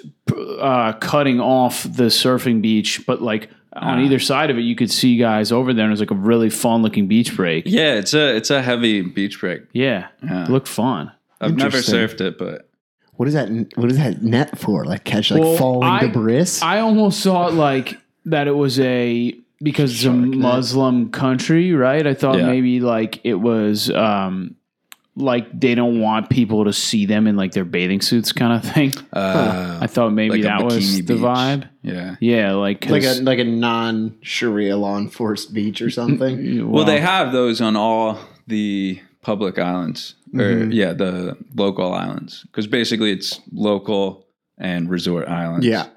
uh, 0.60 0.94
cutting 0.94 1.40
off 1.40 1.84
the 1.84 2.06
surfing 2.06 2.62
beach, 2.62 3.04
but 3.06 3.22
like 3.22 3.50
on 3.74 4.00
Ah. 4.00 4.02
either 4.04 4.20
side 4.20 4.50
of 4.50 4.58
it, 4.58 4.62
you 4.62 4.76
could 4.76 4.92
see 4.92 5.16
guys 5.18 5.52
over 5.52 5.74
there, 5.74 5.86
and 5.86 5.92
it 5.92 5.94
was 5.94 6.00
like 6.00 6.12
a 6.12 6.16
really 6.16 6.50
fun 6.50 6.82
looking 6.82 7.08
beach 7.08 7.36
break. 7.36 7.64
Yeah, 7.68 7.94
it's 7.96 8.14
a 8.14 8.36
it's 8.36 8.50
a 8.50 8.62
heavy 8.62 9.02
beach 9.02 9.40
break. 9.40 9.62
Yeah, 9.74 10.08
Yeah. 10.24 10.46
it 10.46 10.50
looked 10.50 10.68
fun. 10.68 11.12
I've 11.40 11.56
never 11.56 11.78
Interesting. 11.78 11.96
surfed 11.96 12.22
it, 12.22 12.38
but 12.38 12.66
What 13.14 13.28
is 13.28 13.34
that? 13.36 13.50
What 13.76 13.92
is 13.92 13.98
that 13.98 14.24
net 14.24 14.58
for? 14.58 14.86
Like 14.86 15.04
catch 15.04 15.30
like 15.32 15.42
Well, 15.42 15.56
falling 15.58 15.88
I- 15.90 16.00
debris? 16.00 16.46
I 16.62 16.80
almost 16.80 17.22
thought 17.24 17.54
like 17.54 17.98
that 18.26 18.48
it 18.48 18.56
was 18.56 18.80
a 18.80 19.36
because 19.62 19.92
it's 19.92 20.02
a 20.02 20.04
Shark 20.06 20.18
net. 20.18 20.38
Muslim 20.40 21.10
country, 21.12 21.74
right? 21.74 22.08
I 22.08 22.14
thought 22.14 22.38
Yeah. 22.40 22.48
maybe 22.48 22.80
like 22.80 23.20
it 23.26 23.36
was 23.36 23.92
um 23.92 24.56
like 25.20 25.60
they 25.60 25.76
don't 25.76 26.00
want 26.00 26.30
people 26.30 26.66
to 26.66 26.74
see 26.74 27.06
them 27.06 27.28
in 27.28 27.36
like 27.36 27.52
their 27.52 27.66
bathing 27.66 28.02
suits 28.02 28.32
kind 28.32 28.54
of 28.54 28.74
thing. 28.74 28.94
uh, 29.14 29.78
I 29.82 29.88
thought 29.88 30.12
maybe 30.14 30.36
like 30.36 30.44
that 30.44 30.64
was 30.64 30.78
bikini 30.78 31.08
the 31.08 31.14
beach. 31.16 31.24
vibe. 31.24 31.70
yeah. 31.84 32.16
Yeah, 32.20 32.54
like 32.54 32.82
'cause- 32.82 32.92
like 32.92 33.04
a 33.04 33.22
like 33.24 33.40
a 33.40 33.44
non 33.44 34.18
Sharia 34.22 34.78
law 34.78 34.98
enforced 34.98 35.54
beach 35.54 35.82
or 35.82 35.90
something. 35.90 36.68
Well, 36.72 36.86
they 36.86 37.00
have 37.02 37.32
those 37.32 37.62
on 37.62 37.76
all 37.76 38.18
the 38.48 39.00
public 39.22 39.60
islands, 39.60 40.16
or 40.34 40.40
Mhm. 40.40 40.74
yeah, 40.74 40.94
the 40.94 41.38
local 41.56 41.94
islands, 41.94 42.44
because 42.48 42.68
basically 42.68 43.12
it's 43.12 43.40
local 43.52 44.26
and 44.58 44.90
resort 44.90 45.28
islands. 45.28 45.66
yeah, 45.66 45.88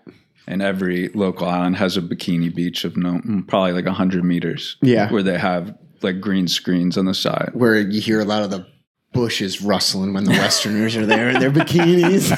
and 0.48 0.60
every 0.62 1.08
local 1.14 1.46
island 1.46 1.76
has 1.76 1.96
a 1.96 2.02
bikini 2.02 2.52
beach 2.54 2.84
of 2.84 2.96
no, 2.96 3.12
mm, 3.24 3.46
probably 3.46 3.72
like 3.72 3.86
hundred 3.86 4.24
meters. 4.24 4.76
Yeah. 4.82 5.10
where 5.12 5.22
they 5.22 5.38
have 5.38 5.74
like 6.02 6.20
green 6.20 6.48
screens 6.48 6.98
on 6.98 7.04
the 7.04 7.14
side. 7.14 7.50
where 7.54 7.78
you 7.78 8.00
hear 8.00 8.20
a 8.20 8.24
lot 8.24 8.42
of 8.42 8.50
the 8.50 8.66
bushes 9.12 9.60
rustling 9.62 10.12
when 10.14 10.24
the 10.24 10.30
Westerners 10.32 10.96
are 10.96 11.06
there 11.06 11.30
in 11.30 11.38
their 11.40 11.50
bikinis. 11.50 12.30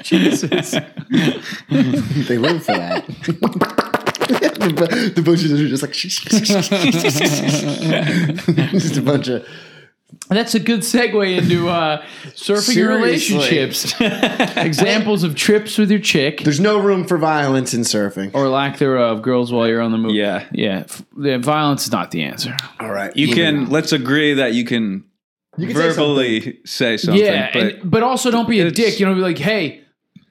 Jesus. 0.02 0.70
they 2.28 2.38
live 2.38 2.64
for 2.64 2.72
that. 2.76 3.04
the, 5.14 5.22
bushes 5.24 5.52
are 5.52 5.68
just 5.68 5.82
like 5.82 5.92
just 8.72 8.96
a 8.96 9.02
bunch 9.02 9.28
of 9.28 9.46
That's 10.28 10.54
a 10.54 10.60
good 10.60 10.80
segue 10.80 11.38
into 11.38 11.68
uh, 11.68 12.02
surfing 12.34 12.56
and 12.56 12.64
Seriously. 12.64 13.36
relationships. 13.36 13.94
Examples 14.56 15.22
of 15.22 15.34
trips 15.36 15.78
with 15.78 15.90
your 15.90 16.00
chick 16.00 16.40
There's 16.42 16.58
no 16.60 16.80
room 16.80 17.04
for 17.06 17.18
violence 17.18 17.74
in 17.74 17.82
surfing. 17.82 18.30
or 18.34 18.48
lack 18.48 18.78
thereof. 18.78 19.22
Girls, 19.22 19.52
while 19.52 19.68
you're 19.68 19.80
on 19.82 19.92
the 19.92 19.98
move. 19.98 20.14
Yeah. 20.14 20.46
yeah. 20.52 20.86
Yeah 21.18 21.38
violence 21.38 21.84
is 21.84 21.92
not 21.92 22.10
the 22.10 22.22
answer. 22.24 22.56
All 22.80 22.90
right, 22.90 23.14
You 23.16 23.34
can 23.34 23.68
let's 23.70 23.92
agree 23.92 24.34
that 24.34 24.54
you 24.54 24.64
can, 24.64 25.04
You 25.58 25.66
can 25.68 25.76
say 25.76 25.88
verbally 25.90 26.58
say 26.64 26.96
something, 26.96 27.24
yeah, 27.24 27.50
but 27.52 27.62
and, 27.62 27.90
but 27.90 28.02
also 28.02 28.30
don't 28.30 28.48
be 28.48 28.60
a 28.60 28.70
dick. 28.70 28.98
You 29.00 29.06
know, 29.06 29.14
be 29.14 29.20
like, 29.20 29.38
hey, 29.38 29.82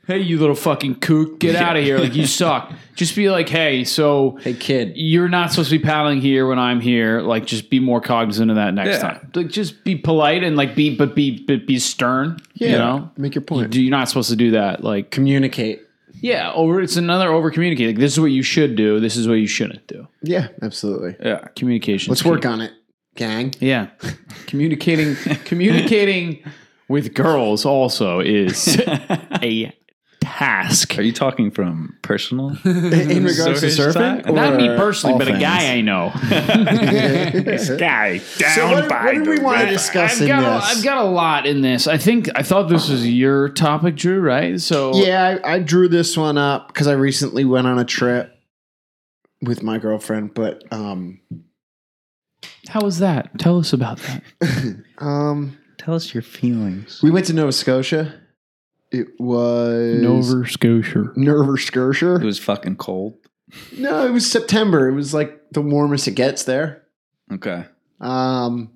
hey, 0.07 0.19
you 0.19 0.37
little 0.39 0.55
fucking 0.55 0.95
kook, 0.95 1.39
get 1.39 1.55
out 1.55 1.75
of 1.77 1.83
here. 1.83 1.97
Like, 1.97 2.15
you 2.15 2.25
suck. 2.41 2.71
Just 2.95 3.15
be 3.15 3.29
like, 3.29 3.49
hey, 3.49 3.83
so 3.83 4.37
Hey 4.41 4.53
kid. 4.53 4.93
you're 4.95 5.27
not 5.27 5.51
supposed 5.51 5.69
to 5.69 5.77
be 5.77 5.83
paddling 5.83 6.21
here 6.21 6.47
when 6.47 6.57
I'm 6.59 6.79
here. 6.79 7.19
Like, 7.21 7.45
just 7.45 7.69
be 7.69 7.79
more 7.81 7.99
cognizant 7.99 8.49
of 8.51 8.55
that 8.55 8.73
next 8.73 8.97
Yeah. 8.97 8.99
time. 9.01 9.31
Like, 9.35 9.49
just 9.49 9.83
be 9.83 9.95
polite 9.97 10.43
and 10.43 10.55
like 10.55 10.75
be, 10.75 10.95
but 10.95 11.13
be, 11.15 11.43
but 11.45 11.65
be 11.67 11.77
stern. 11.79 12.39
Yeah. 12.53 12.69
You 12.69 12.77
know, 12.77 13.11
Make 13.17 13.35
your 13.35 13.41
point. 13.41 13.71
do- 13.71 13.81
you're 13.81 13.91
not 13.91 14.07
supposed 14.07 14.29
to 14.29 14.35
do 14.37 14.51
that. 14.51 14.81
Like, 14.83 15.11
Communicate. 15.11 15.81
yeah, 16.21 16.53
over. 16.53 16.79
It's 16.79 16.95
another 16.95 17.29
over 17.33 17.51
communicate. 17.51 17.87
Like, 17.87 17.97
this 17.97 18.13
is 18.13 18.19
what 18.19 18.31
you 18.31 18.43
should 18.43 18.77
do. 18.77 19.01
This 19.01 19.17
is 19.17 19.27
what 19.27 19.33
you 19.35 19.47
shouldn't 19.47 19.85
do. 19.87 20.07
Yeah, 20.21 20.47
absolutely. 20.61 21.15
Yeah. 21.19 21.47
Communication. 21.57 22.11
Let's 22.11 22.23
work 22.23 22.45
on 22.45 22.61
it, 22.61 22.71
gang. 23.15 23.53
Yeah, 23.59 23.89
communicating, 24.47 25.15
communicating 25.45 26.43
with 26.87 27.13
girls 27.13 27.65
also 27.65 28.19
is 28.19 28.79
a 29.41 29.73
task. 30.21 30.97
Are 30.97 31.01
you 31.01 31.13
talking 31.13 31.51
from 31.51 31.97
personal? 32.01 32.49
In 32.65 33.23
regards 33.23 33.61
to 33.61 33.71
Stories 33.71 33.95
surfing, 33.95 34.23
time? 34.23 34.35
Not 34.35 34.55
me 34.55 34.67
personally, 34.67 35.13
all 35.13 35.19
but 35.19 35.27
a 35.29 35.39
guy 35.39 35.73
I 35.73 35.81
know. 35.81 36.11
This 37.43 37.69
guy 37.69 38.17
down 38.37 38.51
So 38.51 38.71
what, 38.71 38.89
by 38.89 39.05
what 39.05 39.23
do 39.23 39.29
we 39.29 39.39
want 39.39 39.61
to 39.61 39.67
discuss 39.67 40.15
I've 40.15 40.21
in 40.21 40.27
got, 40.27 40.39
a, 40.39 40.67
this? 40.67 40.77
I've 40.77 40.83
got 40.83 40.97
a 40.97 41.09
lot 41.09 41.45
in 41.45 41.61
this. 41.61 41.87
I 41.87 41.97
think 41.97 42.29
I 42.35 42.43
thought 42.43 42.69
this 42.69 42.89
was 42.89 43.07
your 43.07 43.49
topic, 43.49 43.95
Drew. 43.95 44.19
Right? 44.19 44.59
So 44.59 44.95
yeah, 44.95 45.39
I, 45.43 45.55
I 45.55 45.59
drew 45.59 45.87
this 45.87 46.17
one 46.17 46.37
up 46.37 46.67
because 46.67 46.87
I 46.87 46.93
recently 46.93 47.45
went 47.45 47.67
on 47.67 47.79
a 47.79 47.85
trip 47.85 48.31
with 49.41 49.63
my 49.63 49.77
girlfriend, 49.77 50.33
but 50.33 50.63
um, 50.71 51.19
how 52.69 52.81
was 52.81 52.99
that? 52.99 53.37
Tell 53.39 53.59
us 53.59 53.73
about 53.73 53.99
that. 53.99 54.83
um, 54.99 55.57
Tell 55.77 55.95
us 55.95 56.13
your 56.13 56.23
feelings. 56.23 57.01
we 57.03 57.11
went 57.11 57.25
to 57.27 57.33
Nova 57.33 57.51
Scotia. 57.51 58.13
It 58.91 59.07
was 59.19 60.01
Nova 60.01 60.47
Scotia. 60.49 61.11
Nova 61.15 61.57
Scotia. 61.57 62.15
It 62.15 62.23
was 62.23 62.39
fucking 62.39 62.77
cold. 62.77 63.17
No, 63.77 64.05
it 64.05 64.11
was 64.11 64.29
September. 64.29 64.87
It 64.87 64.93
was 64.93 65.13
like 65.13 65.41
the 65.51 65.61
warmest 65.61 66.07
it 66.07 66.11
gets 66.15 66.43
there. 66.43 66.83
Okay. 67.31 67.65
Um, 67.99 68.71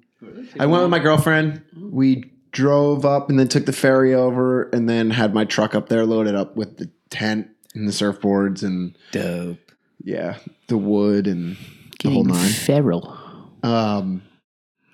I 0.60 0.66
went 0.66 0.84
with 0.84 0.92
my 0.92 1.00
girlfriend. 1.00 1.64
We 1.78 2.32
drove 2.52 3.06
up 3.06 3.30
and 3.30 3.40
then 3.40 3.48
took 3.48 3.66
the 3.66 3.74
ferry 3.74 4.14
over, 4.14 4.64
and 4.70 4.90
then 4.90 5.10
had 5.12 5.34
my 5.34 5.46
truck 5.46 5.74
up 5.76 5.90
there 5.90 6.06
loaded 6.06 6.36
up 6.36 6.56
with 6.56 6.78
the 6.78 6.90
tent 7.10 7.48
and 7.74 7.88
the 7.88 7.92
surfboards 7.92 8.64
and 8.64 8.98
Dope. 9.12 9.58
yeah, 10.04 10.38
the 10.68 10.78
wood 10.78 11.28
and 11.28 11.58
the 12.04 12.10
whole 12.10 12.24
nine. 12.24 12.50
feral. 12.52 13.18
Um, 13.64 14.24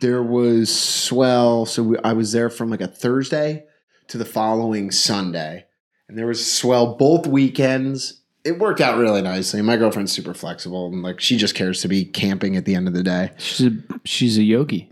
there 0.01 0.23
was 0.23 0.73
swell. 0.73 1.65
So 1.65 1.83
we, 1.83 1.97
I 2.03 2.13
was 2.13 2.31
there 2.31 2.49
from 2.49 2.69
like 2.69 2.81
a 2.81 2.87
Thursday 2.87 3.65
to 4.07 4.17
the 4.17 4.25
following 4.25 4.91
Sunday, 4.91 5.65
and 6.07 6.17
there 6.17 6.27
was 6.27 6.51
swell 6.51 6.95
both 6.95 7.27
weekends. 7.27 8.21
It 8.43 8.59
worked 8.59 8.81
out 8.81 8.99
really 8.99 9.23
nicely. 9.23 9.61
My 9.61 9.77
girlfriend's 9.77 10.11
super 10.11 10.33
flexible, 10.33 10.87
and 10.87 11.01
like 11.01 11.19
she 11.19 11.37
just 11.37 11.55
cares 11.55 11.81
to 11.81 11.87
be 11.87 12.05
camping 12.05 12.55
at 12.55 12.65
the 12.65 12.75
end 12.75 12.87
of 12.87 12.93
the 12.93 13.03
day. 13.03 13.31
She's 13.37 13.67
a 13.67 13.71
she's 14.03 14.37
a 14.37 14.43
yogi. 14.43 14.91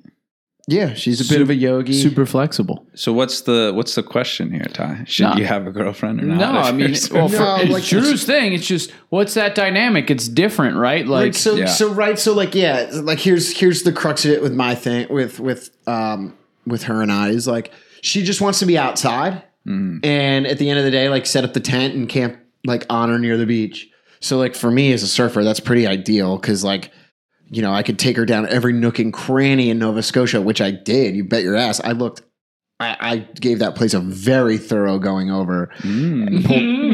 Yeah, 0.66 0.94
she's 0.94 1.20
a 1.20 1.26
bit 1.26 1.34
Sup- 1.34 1.42
of 1.42 1.50
a 1.50 1.56
yogi. 1.56 1.92
Super 1.94 2.26
flexible. 2.26 2.86
So 2.96 3.12
what's 3.12 3.42
the 3.42 3.74
what's 3.76 3.96
the 3.96 4.04
question 4.04 4.50
here, 4.52 4.64
Ty? 4.64 5.04
Should 5.06 5.24
No. 5.24 5.36
you 5.36 5.46
have 5.46 5.68
a 5.68 5.72
girlfriend 5.72 6.22
or 6.22 6.26
not? 6.26 6.38
No, 6.54 6.60
if 6.62 6.66
I 6.66 6.72
mean, 6.72 6.94
you're 6.94 6.98
well, 7.12 7.28
for, 7.28 7.36
No, 7.40 7.56
it's 7.58 7.70
like, 7.72 7.84
Drew's 7.84 8.24
thing. 8.24 8.54
It's 8.54 8.66
just 8.66 8.92
what's 9.10 9.34
that 9.34 9.56
dynamic? 9.56 10.10
It's 10.10 10.30
different, 10.30 10.78
right? 10.78 11.06
Like, 11.06 11.22
Right, 11.24 11.36
so 11.36 11.56
yeah. 11.56 11.66
so 11.66 11.92
right 11.92 12.18
so 12.18 12.34
like 12.34 12.56
yeah 12.56 12.88
like 12.94 13.20
here's 13.20 13.58
here's 13.58 13.84
the 13.84 13.92
crux 13.92 14.24
of 14.24 14.32
it 14.32 14.42
with 14.42 14.54
my 14.54 14.74
thing 14.74 15.08
with 15.10 15.40
with 15.42 15.70
um 15.86 16.34
with 16.66 16.84
her 16.84 17.02
and 17.02 17.12
I 17.12 17.30
is 17.32 17.46
like 17.46 17.72
she 18.02 18.24
just 18.24 18.40
wants 18.40 18.60
to 18.60 18.66
be 18.66 18.78
outside 18.78 19.44
Mhm. 19.68 20.00
and 20.06 20.48
at 20.48 20.60
the 20.60 20.70
end 20.70 20.80
of 20.80 20.86
the 20.86 20.92
day 20.92 21.10
like 21.10 21.26
set 21.26 21.44
up 21.44 21.54
the 21.54 21.60
tent 21.60 21.94
and 21.94 22.08
camp 22.08 22.38
like 22.66 22.86
on 22.90 23.10
or 23.12 23.20
near 23.20 23.36
the 23.38 23.46
beach 23.46 23.90
so 24.22 24.38
like 24.38 24.56
for 24.56 24.72
me 24.72 24.94
as 24.94 25.04
a 25.04 25.08
surfer 25.08 25.44
that's 25.44 25.60
pretty 25.60 25.86
ideal 25.88 26.38
because 26.38 26.64
like 26.64 26.92
you 27.50 27.62
know 27.62 27.72
I 27.74 27.84
could 27.84 28.00
take 28.00 28.18
her 28.18 28.26
down 28.26 28.48
every 28.50 28.74
nook 28.74 29.00
and 29.00 29.12
cranny 29.14 29.70
in 29.70 29.80
Nova 29.80 30.02
Scotia 30.04 30.42
which 30.42 30.62
I 30.62 30.72
did 30.72 31.16
you 31.16 31.24
bet 31.24 31.44
your 31.44 31.56
ass 31.56 31.80
I 31.84 31.92
looked 31.92 32.22
I, 32.80 32.98
I 33.00 33.18
gave 33.18 33.60
that 33.60 33.76
place 33.76 33.94
a 33.94 34.00
very 34.00 34.58
thorough 34.58 34.98
going 35.00 35.30
over 35.32 35.70
Mm. 35.80 36.44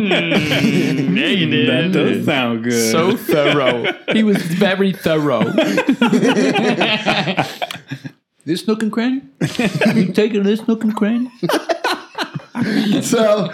yeah, 0.09 1.27
you 1.27 1.47
did. 1.49 1.69
That 1.69 1.91
does 1.93 2.25
sound 2.25 2.63
good. 2.63 2.91
so 2.91 3.15
thorough. 3.33 3.85
he 4.11 4.23
was 4.23 4.37
very 4.37 4.91
thorough. 4.93 5.43
this 8.45 8.67
nook 8.67 8.81
and 8.83 8.91
cranny. 8.91 9.21
Are 9.85 9.93
You 9.97 10.11
taking 10.13 10.43
this 10.43 10.67
nook 10.67 10.83
and 10.83 10.95
cranny? 10.95 11.29
so 13.01 13.49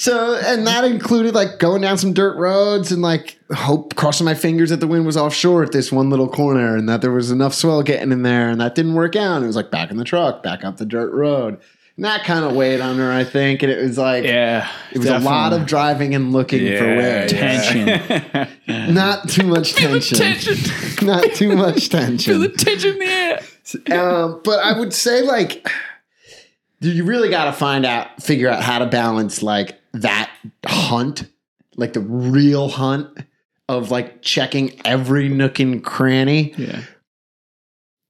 so 0.00 0.34
and 0.34 0.66
that 0.66 0.82
included 0.82 1.34
like 1.34 1.58
going 1.58 1.82
down 1.82 1.98
some 1.98 2.14
dirt 2.14 2.34
roads 2.38 2.90
and 2.90 3.02
like 3.02 3.38
hope 3.52 3.94
crossing 3.96 4.24
my 4.24 4.32
fingers 4.32 4.70
that 4.70 4.80
the 4.80 4.86
wind 4.86 5.04
was 5.04 5.14
offshore 5.14 5.62
at 5.62 5.72
this 5.72 5.92
one 5.92 6.08
little 6.08 6.26
corner 6.26 6.74
and 6.74 6.88
that 6.88 7.02
there 7.02 7.10
was 7.10 7.30
enough 7.30 7.52
swell 7.52 7.82
getting 7.82 8.10
in 8.10 8.22
there 8.22 8.48
and 8.48 8.62
that 8.62 8.74
didn't 8.74 8.94
work 8.94 9.14
out. 9.14 9.42
It 9.42 9.46
was 9.46 9.56
like 9.56 9.70
back 9.70 9.90
in 9.90 9.98
the 9.98 10.04
truck, 10.04 10.42
back 10.42 10.64
up 10.64 10.78
the 10.78 10.86
dirt 10.86 11.12
road. 11.12 11.60
And 11.96 12.06
that 12.06 12.24
kind 12.24 12.46
of 12.46 12.56
weighed 12.56 12.80
on 12.80 12.96
her, 12.96 13.12
I 13.12 13.24
think. 13.24 13.62
And 13.62 13.70
it 13.70 13.78
was 13.78 13.98
like 13.98 14.24
Yeah, 14.24 14.70
it 14.90 14.96
was 14.96 15.06
a 15.06 15.18
lot 15.18 15.52
of 15.52 15.66
driving 15.66 16.14
and 16.14 16.32
looking 16.32 16.78
for 16.78 16.96
waves. 16.96 17.32
tension. 17.34 18.48
Not 18.94 19.28
too 19.28 19.46
much 19.46 19.74
tension. 19.74 20.56
Not 21.06 21.24
too 21.34 21.54
much 21.54 21.90
tension. 21.90 22.56
tension 22.56 22.94
in 22.94 22.98
the 23.00 23.04
air. 23.04 24.00
um, 24.00 24.40
but 24.44 24.60
I 24.60 24.78
would 24.78 24.94
say 24.94 25.20
like, 25.20 25.68
you 26.80 27.04
really 27.04 27.28
got 27.28 27.44
to 27.44 27.52
find 27.52 27.84
out, 27.84 28.22
figure 28.22 28.48
out 28.48 28.62
how 28.62 28.78
to 28.78 28.86
balance 28.86 29.42
like 29.42 29.76
that 29.92 30.30
hunt, 30.66 31.28
like 31.76 31.92
the 31.92 32.00
real 32.00 32.68
hunt 32.68 33.08
of 33.68 33.90
like 33.90 34.22
checking 34.22 34.80
every 34.84 35.28
nook 35.28 35.58
and 35.60 35.82
cranny, 35.84 36.54
Yeah. 36.56 36.82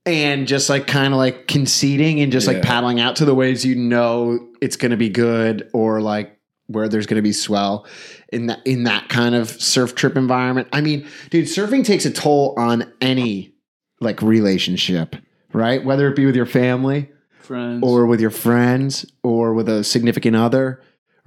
and 0.07 0.47
just 0.47 0.71
like 0.71 0.87
kind 0.87 1.13
of 1.13 1.19
like 1.19 1.47
conceding 1.47 2.21
and 2.21 2.33
just 2.33 2.47
like 2.47 2.63
paddling 2.63 3.01
out 3.01 3.17
to 3.17 3.25
the 3.25 3.35
waves 3.35 3.65
you 3.65 3.75
know 3.75 4.49
it's 4.63 4.77
going 4.77 4.91
to 4.91 4.97
be 4.97 5.09
good 5.11 5.69
or 5.75 6.01
like 6.01 6.37
where 6.67 6.89
there's 6.89 7.07
going 7.07 7.17
to 7.17 7.23
be 7.23 7.33
swell 7.33 7.85
in 8.33 8.47
that 8.47 8.61
in 8.65 8.85
that 8.85 9.09
kind 9.09 9.35
of 9.35 9.51
surf 9.51 9.95
trip 9.97 10.17
environment. 10.17 10.69
I 10.73 10.81
mean, 10.81 11.07
dude, 11.31 11.47
surfing 11.47 11.85
takes 11.85 12.07
a 12.07 12.11
toll 12.13 12.55
on 12.57 12.91
any 13.01 13.53
like 14.01 14.23
relationship, 14.23 15.17
right? 15.53 15.85
Whether 15.85 16.09
it 16.09 16.15
be 16.17 16.27
with 16.27 16.37
your 16.37 16.47
family 16.47 17.11
Friends. 17.41 17.83
or 17.83 18.07
with 18.07 18.21
your 18.21 18.31
friends 18.31 19.05
or 19.25 19.53
with 19.53 19.69
a 19.69 19.83
significant 19.83 20.37
other 20.37 20.81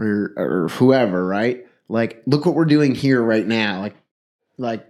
or 0.04 0.34
or 0.38 0.68
whoever, 0.70 1.26
right? 1.26 1.66
Like 1.90 2.22
look 2.26 2.46
what 2.46 2.56
we're 2.56 2.66
doing 2.66 2.96
here 2.96 3.22
right 3.22 3.46
now. 3.46 3.80
Like 3.80 3.96
like 4.58 4.88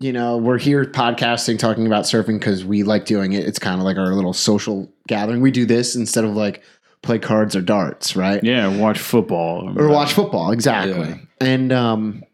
you 0.00 0.12
know, 0.12 0.36
we're 0.36 0.58
here 0.58 0.84
podcasting 0.84 1.58
talking 1.58 1.86
about 1.86 2.04
surfing 2.04 2.40
cuz 2.40 2.64
we 2.64 2.82
like 2.82 3.04
doing 3.04 3.32
it. 3.32 3.46
It's 3.46 3.58
kind 3.58 3.80
of 3.80 3.84
like 3.84 3.96
our 3.96 4.14
little 4.14 4.32
social 4.32 4.92
gathering. 5.06 5.40
We 5.40 5.50
do 5.50 5.64
this 5.64 5.94
instead 5.94 6.24
of 6.24 6.34
like 6.34 6.62
play 7.02 7.18
cards 7.18 7.56
or 7.56 7.60
darts, 7.60 8.16
right? 8.16 8.42
yeah, 8.42 8.68
watch 8.76 8.98
football 8.98 9.72
Or 9.78 9.88
watch 9.88 10.12
football, 10.12 10.52
exactly. 10.52 11.08
Yeah. 11.08 11.16
And 11.40 11.72
um 11.72 12.24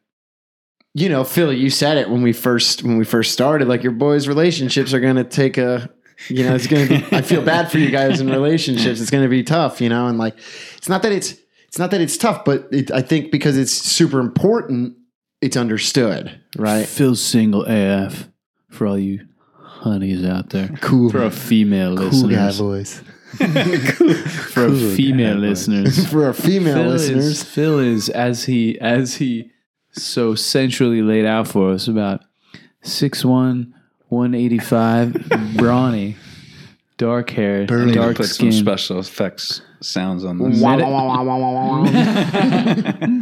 you 0.94 1.08
know, 1.08 1.22
Phil, 1.22 1.52
you 1.52 1.70
said 1.70 1.96
it 1.96 2.10
when 2.10 2.22
we 2.22 2.32
first 2.32 2.82
when 2.82 2.98
we 2.98 3.04
first 3.04 3.32
started. 3.32 3.68
Like 3.68 3.82
your 3.82 3.92
boys' 3.92 4.26
relationships 4.26 4.92
are 4.92 5.00
going 5.00 5.16
to 5.16 5.24
take 5.24 5.56
a, 5.56 5.88
you 6.28 6.44
know, 6.44 6.54
it's 6.56 6.66
going 6.66 6.88
to 6.88 6.98
be. 6.98 7.16
I 7.16 7.22
feel 7.22 7.42
bad 7.42 7.70
for 7.70 7.78
you 7.78 7.90
guys 7.90 8.20
in 8.20 8.28
relationships. 8.28 9.00
It's 9.00 9.10
going 9.10 9.22
to 9.22 9.28
be 9.28 9.44
tough, 9.44 9.80
you 9.80 9.88
know, 9.88 10.08
and 10.08 10.18
like 10.18 10.36
it's 10.76 10.88
not 10.88 11.02
that 11.02 11.12
it's 11.12 11.36
it's 11.68 11.78
not 11.78 11.90
that 11.90 12.00
it's 12.00 12.16
tough, 12.16 12.44
but 12.44 12.66
it, 12.72 12.90
I 12.90 13.02
think 13.02 13.30
because 13.30 13.56
it's 13.58 13.72
super 13.72 14.20
important, 14.20 14.96
it's 15.42 15.56
understood, 15.56 16.40
right? 16.56 16.86
Phil's 16.86 17.20
single 17.20 17.64
AF 17.68 18.28
for 18.70 18.86
all 18.86 18.98
you 18.98 19.26
honeys 19.52 20.24
out 20.24 20.50
there. 20.50 20.68
Cool, 20.80 21.10
For 21.10 21.22
our 21.22 21.30
female 21.30 21.96
cool 21.96 22.28
guy 22.28 22.46
listeners. 22.46 22.58
boys. 22.58 23.02
For 24.52 24.64
our 24.64 24.96
female 24.96 25.36
listeners. 25.36 26.06
For 26.10 26.24
our 26.24 26.32
female 26.32 26.74
Phil 26.74 26.86
listeners, 26.88 27.26
is, 27.26 27.42
Phil 27.44 27.78
is 27.78 28.08
as 28.08 28.44
he 28.44 28.80
as 28.80 29.16
he 29.16 29.50
so 29.92 30.34
sensually 30.34 31.02
laid 31.02 31.26
out 31.26 31.46
for 31.46 31.72
us 31.72 31.88
about 31.88 32.22
6'1", 32.84 33.72
185, 34.08 35.28
brawny, 35.56 36.16
dark 36.96 37.30
hair, 37.30 37.66
I 37.68 37.84
need 37.84 37.92
to 37.92 38.00
dark 38.00 38.22
skin. 38.22 38.52
some 38.52 38.60
special 38.60 38.98
effects 38.98 39.60
sounds 39.80 40.24
on 40.24 40.38
this. 40.38 40.60
Wah, 40.60 40.76
wah, 40.76 40.88
wah, 40.88 41.22
wah, 41.22 41.22
wah, 41.22 41.38
wah, 41.38 41.82
wah. 41.82 41.84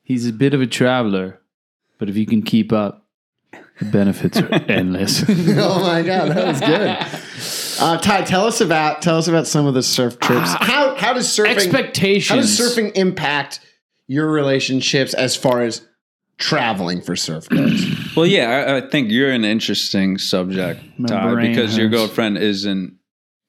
He's 0.02 0.26
a 0.26 0.32
bit 0.32 0.54
of 0.54 0.60
a 0.60 0.66
traveler, 0.66 1.40
but 1.98 2.08
if 2.08 2.16
you 2.16 2.26
can 2.26 2.42
keep 2.42 2.72
up, 2.72 3.06
the 3.78 3.84
benefits 3.86 4.38
are 4.38 4.52
endless. 4.68 5.24
oh 5.28 5.80
my 5.80 6.02
god, 6.02 6.28
that 6.30 6.46
was 6.46 6.60
good. 6.60 7.20
Uh, 7.80 7.96
Ty, 7.96 8.24
tell 8.24 8.44
us 8.44 8.60
about 8.60 9.00
tell 9.00 9.16
us 9.16 9.26
about 9.26 9.46
some 9.46 9.64
of 9.64 9.72
the 9.72 9.82
surf 9.82 10.18
trips. 10.20 10.52
How 10.52 10.94
how 10.96 11.14
does 11.14 11.26
surfing 11.26 11.46
Expectations. 11.46 12.28
how 12.28 12.36
does 12.36 12.60
surfing 12.60 12.92
impact 12.94 13.60
your 14.06 14.30
relationships 14.30 15.14
as 15.14 15.34
far 15.34 15.62
as 15.62 15.80
traveling 16.40 17.00
for 17.00 17.14
surf 17.14 17.48
goes? 17.48 17.86
Well, 18.16 18.26
yeah, 18.26 18.48
I, 18.66 18.76
I 18.78 18.80
think 18.80 19.12
you're 19.12 19.30
an 19.30 19.44
interesting 19.44 20.18
subject, 20.18 20.82
My 20.98 21.06
Ty, 21.06 21.34
because 21.46 21.76
your 21.76 21.88
girlfriend 21.88 22.38
isn't 22.38 22.96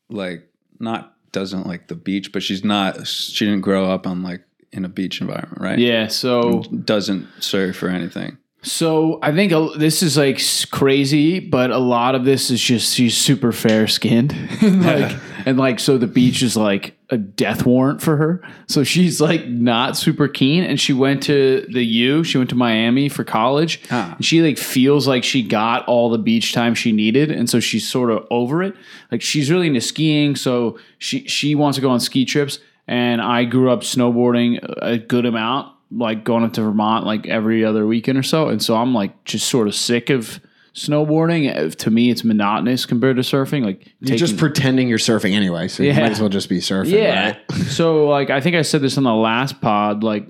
like 0.08 0.48
not 0.80 1.16
doesn't 1.32 1.66
like 1.66 1.88
the 1.88 1.96
beach, 1.96 2.32
but 2.32 2.44
she's 2.44 2.64
not. 2.64 3.08
She 3.08 3.46
didn't 3.46 3.62
grow 3.62 3.90
up 3.90 4.06
on 4.06 4.22
like 4.22 4.44
in 4.72 4.86
a 4.86 4.90
beach 4.90 5.20
environment, 5.20 5.60
right? 5.60 5.80
Yeah, 5.80 6.08
so 6.08 6.62
Doesn't 6.62 7.28
surf 7.40 7.82
or 7.82 7.90
anything. 7.90 8.38
So 8.64 9.18
I 9.24 9.32
think 9.32 9.52
this 9.78 10.04
is 10.04 10.18
like 10.18 10.40
crazy, 10.70 11.40
but 11.40 11.72
a 11.72 11.80
lot 11.80 12.14
of 12.14 12.26
this 12.26 12.52
is 12.52 12.62
just 12.62 12.94
she's 12.94 13.18
super 13.18 13.52
fair 13.52 13.88
skinned, 13.88 14.36
like 14.62 15.18
and 15.48 15.58
like 15.58 15.80
so 15.80 15.98
the 15.98 16.06
beach 16.06 16.44
is 16.44 16.56
like 16.56 16.96
a 17.10 17.18
death 17.18 17.66
warrant 17.66 18.04
for 18.04 18.18
her. 18.18 18.44
So 18.68 18.84
she's 18.84 19.20
like 19.20 19.48
not 19.48 19.98
super 19.98 20.28
keen, 20.28 20.64
and 20.64 20.80
she 20.80 20.94
went 20.94 21.24
to 21.24 21.66
the 21.74 21.84
U. 21.84 22.24
She 22.24 22.38
went 22.38 22.52
to 22.52 22.56
Miami 22.56 23.10
for 23.10 23.24
college. 23.24 23.82
Ah. 23.90 24.14
And 24.16 24.24
she 24.24 24.44
like 24.44 24.60
feels 24.60 25.08
like 25.08 25.24
she 25.24 25.42
got 25.42 25.88
all 25.88 26.12
the 26.12 26.20
beach 26.20 26.54
time 26.54 26.76
she 26.76 26.92
needed, 26.92 27.32
and 27.32 27.50
so 27.50 27.60
she's 27.60 27.88
sort 27.88 28.12
of 28.12 28.28
over 28.30 28.62
it. 28.62 28.76
Like 29.12 29.24
she's 29.24 29.50
really 29.50 29.68
into 29.68 29.82
skiing, 29.82 30.36
so 30.36 30.78
she 31.00 31.28
she 31.28 31.56
wants 31.56 31.78
to 31.78 31.82
go 31.82 31.90
on 31.90 32.00
ski 32.00 32.26
trips. 32.26 32.60
And 32.88 33.22
I 33.22 33.46
grew 33.46 33.72
up 33.72 33.82
snowboarding 33.82 34.60
a 34.82 34.98
good 34.98 35.26
amount, 35.26 35.72
like 35.92 36.24
going 36.24 36.44
up 36.44 36.54
to 36.54 36.62
Vermont 36.62 37.06
like 37.06 37.28
every 37.28 37.66
other 37.66 37.86
weekend 37.86 38.18
or 38.18 38.24
so. 38.24 38.50
And 38.50 38.62
so 38.64 38.76
I'm 38.76 38.94
like 38.94 39.24
just 39.26 39.48
sort 39.48 39.68
of 39.68 39.76
sick 39.76 40.10
of 40.10 40.40
snowboarding. 40.74 41.56
Uh, 41.56 41.70
To 41.70 41.92
me, 41.92 42.10
it's 42.10 42.24
monotonous 42.24 42.86
compared 42.86 43.18
to 43.18 43.22
surfing. 43.22 43.64
Like 43.66 43.94
You're 44.00 44.18
just 44.18 44.38
pretending 44.38 44.88
you're 44.88 44.98
surfing 44.98 45.34
anyway, 45.34 45.68
so 45.68 45.84
you 45.84 45.94
might 45.94 46.12
as 46.12 46.20
well 46.20 46.30
just 46.30 46.50
be 46.50 46.60
surfing. 46.60 46.92
yeah. 46.92 47.26
right? 47.26 47.52
so 47.68 48.08
like 48.08 48.30
I 48.30 48.40
think 48.42 48.56
I 48.56 48.62
said 48.62 48.82
this 48.82 48.98
on 48.98 49.04
the 49.04 49.14
last 49.14 49.60
pod. 49.62 50.04
Like 50.04 50.28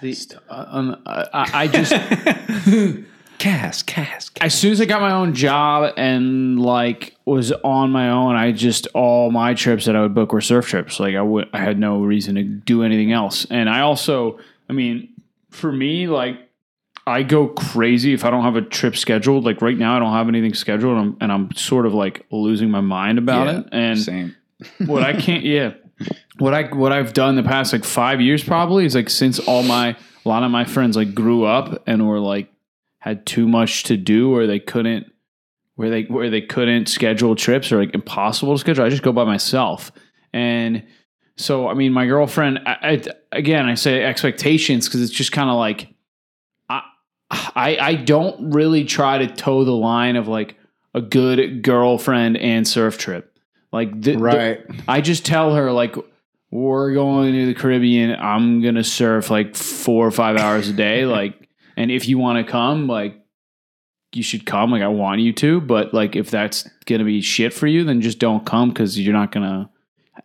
the, 0.00 0.38
uh, 0.48 0.64
um, 0.68 1.02
I, 1.06 1.50
I 1.54 1.68
just 1.68 1.92
Cast, 3.40 3.86
cast. 3.86 4.36
as 4.42 4.52
soon 4.52 4.72
as 4.72 4.82
I 4.82 4.84
got 4.84 5.00
my 5.00 5.12
own 5.12 5.32
job 5.34 5.94
and 5.96 6.60
like 6.60 7.16
was 7.24 7.52
on 7.52 7.90
my 7.90 8.10
own, 8.10 8.36
I 8.36 8.52
just 8.52 8.86
all 8.88 9.30
my 9.30 9.54
trips 9.54 9.86
that 9.86 9.96
I 9.96 10.02
would 10.02 10.14
book 10.14 10.32
were 10.34 10.42
surf 10.42 10.66
trips. 10.66 11.00
Like 11.00 11.14
I 11.16 11.22
would, 11.22 11.48
I 11.54 11.58
had 11.60 11.78
no 11.78 12.02
reason 12.02 12.34
to 12.34 12.42
do 12.42 12.82
anything 12.82 13.12
else. 13.12 13.46
And 13.50 13.70
I 13.70 13.80
also, 13.80 14.38
I 14.68 14.74
mean, 14.74 15.08
for 15.48 15.72
me, 15.72 16.06
like 16.06 16.36
I 17.06 17.22
go 17.22 17.48
crazy 17.48 18.12
if 18.12 18.26
I 18.26 18.30
don't 18.30 18.44
have 18.44 18.56
a 18.56 18.62
trip 18.62 18.94
scheduled. 18.94 19.44
Like 19.44 19.62
right 19.62 19.78
now, 19.78 19.96
I 19.96 20.00
don't 20.00 20.12
have 20.12 20.28
anything 20.28 20.52
scheduled, 20.52 20.98
and 20.98 21.00
I'm, 21.00 21.16
and 21.22 21.32
I'm 21.32 21.52
sort 21.56 21.86
of 21.86 21.94
like 21.94 22.26
losing 22.30 22.70
my 22.70 22.82
mind 22.82 23.16
about 23.18 23.46
Yeah, 23.46 23.58
it. 23.60 23.66
And 23.72 23.98
Same. 23.98 24.36
what 24.86 25.02
I 25.02 25.14
can't, 25.18 25.44
yeah, 25.44 25.72
what 26.38 26.52
I 26.52 26.64
what 26.74 26.92
I've 26.92 27.14
done 27.14 27.36
the 27.36 27.42
past 27.42 27.72
like 27.72 27.84
five 27.84 28.20
years 28.20 28.44
probably 28.44 28.84
is 28.84 28.94
like 28.94 29.08
since 29.08 29.38
all 29.38 29.62
my 29.62 29.96
a 30.26 30.28
lot 30.28 30.42
of 30.42 30.50
my 30.50 30.66
friends 30.66 30.94
like 30.94 31.14
grew 31.14 31.44
up 31.44 31.82
and 31.86 32.06
were 32.06 32.20
like 32.20 32.48
had 33.00 33.26
too 33.26 33.46
much 33.48 33.82
to 33.84 33.96
do 33.96 34.32
or 34.34 34.46
they 34.46 34.60
couldn't 34.60 35.12
where 35.74 35.90
they 35.90 36.02
where 36.04 36.30
they 36.30 36.40
couldn't 36.42 36.86
schedule 36.88 37.34
trips 37.34 37.72
or 37.72 37.78
like 37.78 37.94
impossible 37.94 38.54
to 38.54 38.58
schedule. 38.60 38.84
I 38.84 38.88
just 38.88 39.02
go 39.02 39.12
by 39.12 39.24
myself 39.24 39.90
and. 40.32 40.84
So 41.36 41.68
I 41.68 41.74
mean, 41.74 41.94
my 41.94 42.04
girlfriend. 42.06 42.58
I, 42.66 42.76
I, 42.82 43.02
again, 43.32 43.64
I 43.64 43.72
say 43.74 44.04
expectations 44.04 44.86
because 44.86 45.00
it's 45.00 45.12
just 45.12 45.32
kind 45.32 45.48
of 45.48 45.56
like 45.56 45.88
I, 46.68 46.82
I 47.30 47.78
I 47.80 47.94
don't 47.94 48.50
really 48.52 48.84
try 48.84 49.16
to 49.18 49.26
toe 49.26 49.64
the 49.64 49.70
line 49.72 50.16
of 50.16 50.28
like 50.28 50.56
a 50.92 51.00
good 51.00 51.62
girlfriend 51.62 52.36
and 52.36 52.68
surf 52.68 52.98
trip. 52.98 53.38
Like 53.72 53.92
the, 54.02 54.12
the- 54.12 54.18
Right. 54.18 54.60
I 54.86 55.00
just 55.00 55.24
tell 55.24 55.54
her 55.54 55.72
like 55.72 55.96
we're 56.50 56.92
going 56.92 57.32
to 57.32 57.46
the 57.46 57.54
Caribbean. 57.54 58.16
I'm 58.20 58.60
gonna 58.60 58.84
surf 58.84 59.30
like 59.30 59.56
four 59.56 60.06
or 60.06 60.10
five 60.10 60.36
hours 60.36 60.68
a 60.68 60.74
day. 60.74 61.06
Like, 61.06 61.48
and 61.76 61.90
if 61.90 62.08
you 62.08 62.18
want 62.18 62.44
to 62.44 62.50
come, 62.50 62.86
like 62.86 63.16
you 64.12 64.22
should 64.22 64.44
come. 64.46 64.70
Like 64.70 64.82
I 64.82 64.88
want 64.88 65.20
you 65.20 65.32
to, 65.34 65.60
but 65.60 65.94
like 65.94 66.16
if 66.16 66.30
that's 66.30 66.68
gonna 66.86 67.04
be 67.04 67.20
shit 67.20 67.52
for 67.52 67.66
you, 67.66 67.84
then 67.84 68.00
just 68.00 68.18
don't 68.18 68.44
come 68.44 68.70
because 68.70 68.98
you're 68.98 69.12
not 69.14 69.32
gonna 69.32 69.70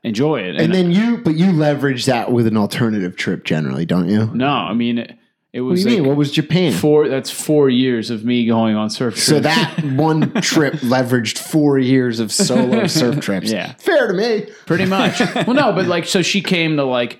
enjoy 0.03 0.41
it. 0.41 0.55
And 0.59 0.73
then 0.73 0.91
you, 0.91 1.17
but 1.17 1.35
you 1.35 1.51
leverage 1.51 2.05
that 2.05 2.31
with 2.31 2.47
an 2.47 2.57
alternative 2.57 3.15
trip 3.15 3.43
generally, 3.45 3.85
don't 3.85 4.07
you? 4.09 4.25
no, 4.33 4.47
I 4.47 4.73
mean 4.73 4.97
it, 4.97 5.11
it 5.53 5.61
What 5.61 5.67
do 5.69 5.71
was 5.71 5.85
mean? 5.85 5.99
like 5.99 6.07
What 6.09 6.17
was 6.17 6.31
Japan? 6.31 6.73
four. 6.73 7.07
That's 7.07 7.29
four 7.31 7.69
years 7.69 8.09
of 8.09 8.25
me 8.25 8.45
going 8.45 8.75
on 8.75 8.89
surf. 8.89 9.13
Trips. 9.13 9.25
So 9.27 9.39
that 9.39 9.79
one 9.95 10.33
trip 10.41 10.73
leveraged 10.75 11.37
four 11.37 11.77
years 11.79 12.19
of 12.19 12.31
solo 12.31 12.87
surf 12.87 13.19
trips. 13.21 13.51
Yeah. 13.51 13.73
Fair 13.73 14.07
to 14.07 14.13
me. 14.13 14.47
pretty 14.65 14.85
much. 14.85 15.19
well, 15.47 15.53
no, 15.53 15.71
but 15.73 15.85
like, 15.85 16.05
so 16.07 16.21
she 16.21 16.41
came 16.41 16.75
to 16.77 16.83
like 16.83 17.19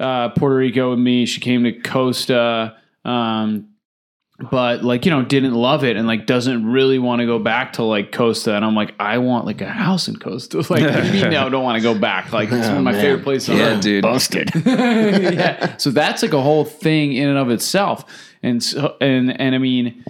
uh, 0.00 0.30
Puerto 0.30 0.56
Rico 0.56 0.90
with 0.90 0.98
me. 0.98 1.26
She 1.26 1.40
came 1.40 1.64
to 1.64 1.72
Costa, 1.72 2.76
um, 3.04 3.74
but 4.50 4.82
like 4.82 5.04
you 5.04 5.12
know, 5.12 5.24
didn't 5.24 5.54
love 5.54 5.84
it 5.84 5.96
and 5.96 6.08
like 6.08 6.26
doesn't 6.26 6.66
really 6.66 6.98
want 6.98 7.20
to 7.20 7.26
go 7.26 7.38
back 7.38 7.74
to 7.74 7.84
like 7.84 8.10
Costa. 8.10 8.54
And 8.54 8.64
I'm 8.64 8.74
like, 8.74 8.94
I 8.98 9.18
want 9.18 9.46
like 9.46 9.60
a 9.60 9.68
house 9.68 10.08
in 10.08 10.16
Costa. 10.16 10.64
Like, 10.70 10.80
you 11.14 11.28
now? 11.28 11.48
Don't 11.48 11.62
want 11.62 11.76
to 11.76 11.82
go 11.82 11.96
back. 11.96 12.32
Like, 12.32 12.50
it's 12.50 12.66
one 12.66 12.78
of 12.78 12.82
my 12.82 12.92
man. 12.92 13.00
favorite 13.00 13.22
places. 13.22 13.56
Yeah, 13.56 13.78
dude. 13.78 14.02
Busted. 14.02 14.50
yeah. 14.66 15.76
So 15.76 15.90
that's 15.90 16.22
like 16.22 16.32
a 16.32 16.40
whole 16.40 16.64
thing 16.64 17.12
in 17.12 17.28
and 17.28 17.38
of 17.38 17.50
itself. 17.50 18.04
And 18.42 18.62
so, 18.62 18.96
and 19.00 19.40
and 19.40 19.54
I 19.54 19.58
mean, 19.58 20.04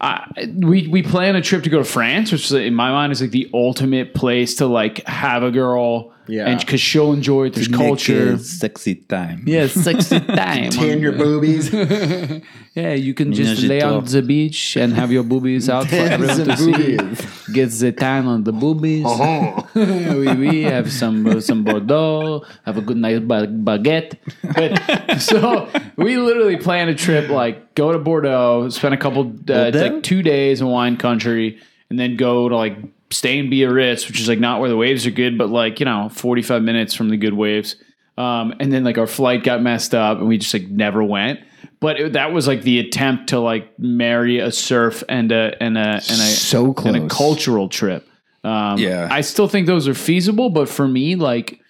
I, 0.00 0.28
we 0.56 0.88
we 0.88 1.02
plan 1.02 1.36
a 1.36 1.42
trip 1.42 1.62
to 1.64 1.70
go 1.70 1.78
to 1.78 1.84
France, 1.84 2.32
which 2.32 2.46
is, 2.46 2.52
in 2.52 2.74
my 2.74 2.90
mind 2.90 3.12
is 3.12 3.20
like 3.20 3.30
the 3.30 3.48
ultimate 3.54 4.14
place 4.14 4.56
to 4.56 4.66
like 4.66 5.06
have 5.06 5.42
a 5.42 5.50
girl. 5.50 6.13
Yeah. 6.26 6.46
And 6.46 6.60
because 6.60 6.80
she'll 6.80 7.12
enjoy 7.12 7.46
it, 7.46 7.54
there's 7.54 7.68
culture. 7.68 8.38
sexy 8.38 8.94
time. 8.94 9.44
Yeah, 9.46 9.66
sexy 9.66 10.20
time. 10.42 10.70
Tan 10.70 11.00
your 11.00 11.12
boobies. 11.12 11.72
yeah, 12.74 12.94
you 12.94 13.14
can 13.14 13.32
just 13.32 13.62
lay 13.62 13.82
on 13.82 14.04
the 14.04 14.22
beach 14.22 14.76
and 14.76 14.94
have 14.94 15.12
your 15.12 15.22
boobies 15.22 15.68
out 15.74 15.88
for 15.88 15.96
everyone 15.96 16.44
to 16.46 16.56
see. 16.56 17.52
Get 17.52 17.70
the 17.70 17.92
tan 17.92 18.26
on 18.26 18.44
the 18.44 18.52
boobies. 18.52 19.04
Uh-huh. 19.04 19.62
we, 19.74 20.34
we 20.34 20.62
have 20.62 20.90
some 20.92 21.26
uh, 21.26 21.40
some 21.40 21.64
Bordeaux, 21.64 22.44
have 22.64 22.78
a 22.78 22.80
good 22.80 22.96
nice 22.96 23.20
ba- 23.20 23.46
baguette. 23.48 24.16
But, 24.54 25.18
so 25.20 25.68
we 25.96 26.16
literally 26.16 26.56
plan 26.56 26.88
a 26.88 26.94
trip 26.94 27.28
like 27.28 27.74
go 27.74 27.92
to 27.92 27.98
Bordeaux, 27.98 28.68
spend 28.70 28.94
a 28.94 28.98
couple 28.98 29.26
uh, 29.26 29.70
it's 29.72 29.76
like 29.76 30.02
two 30.02 30.22
days 30.22 30.60
in 30.60 30.66
wine 30.68 30.96
country, 30.96 31.60
and 31.90 31.98
then 31.98 32.16
go 32.16 32.48
to 32.48 32.56
like 32.56 32.76
stay 33.10 33.38
in 33.38 33.50
Biarritz, 33.50 34.06
which 34.08 34.20
is 34.20 34.28
like 34.28 34.40
not 34.40 34.60
where 34.60 34.68
the 34.68 34.76
waves 34.76 35.06
are 35.06 35.10
good, 35.10 35.38
but 35.38 35.48
like 35.50 35.80
you 35.80 35.86
know 35.86 36.08
forty 36.10 36.42
five 36.42 36.62
minutes 36.62 36.94
from 36.94 37.08
the 37.10 37.16
good 37.16 37.34
waves. 37.34 37.76
Um, 38.16 38.54
and 38.60 38.72
then 38.72 38.84
like 38.84 38.96
our 38.98 39.06
flight 39.08 39.42
got 39.42 39.60
messed 39.62 39.94
up, 39.94 40.18
and 40.18 40.28
we 40.28 40.38
just 40.38 40.54
like 40.54 40.68
never 40.68 41.02
went. 41.02 41.40
But 41.80 41.98
it, 42.00 42.12
that 42.14 42.32
was 42.32 42.46
like 42.46 42.62
the 42.62 42.78
attempt 42.78 43.30
to 43.30 43.40
like 43.40 43.78
marry 43.78 44.38
a 44.38 44.50
surf 44.52 45.02
and 45.08 45.32
a 45.32 45.56
and 45.60 45.76
a 45.76 45.80
and 45.80 46.00
a 46.00 46.00
So 46.02 46.72
close. 46.72 46.94
and 46.94 47.04
a 47.04 47.08
cultural 47.08 47.68
trip. 47.68 48.06
Um, 48.44 48.78
Yeah. 48.78 49.08
I 49.10 49.20
still 49.22 49.48
think 49.48 49.66
those 49.66 49.88
are 49.88 49.94
feasible, 49.94 50.50
but 50.50 50.68
for 50.68 50.86
me, 50.86 51.16
like 51.16 51.60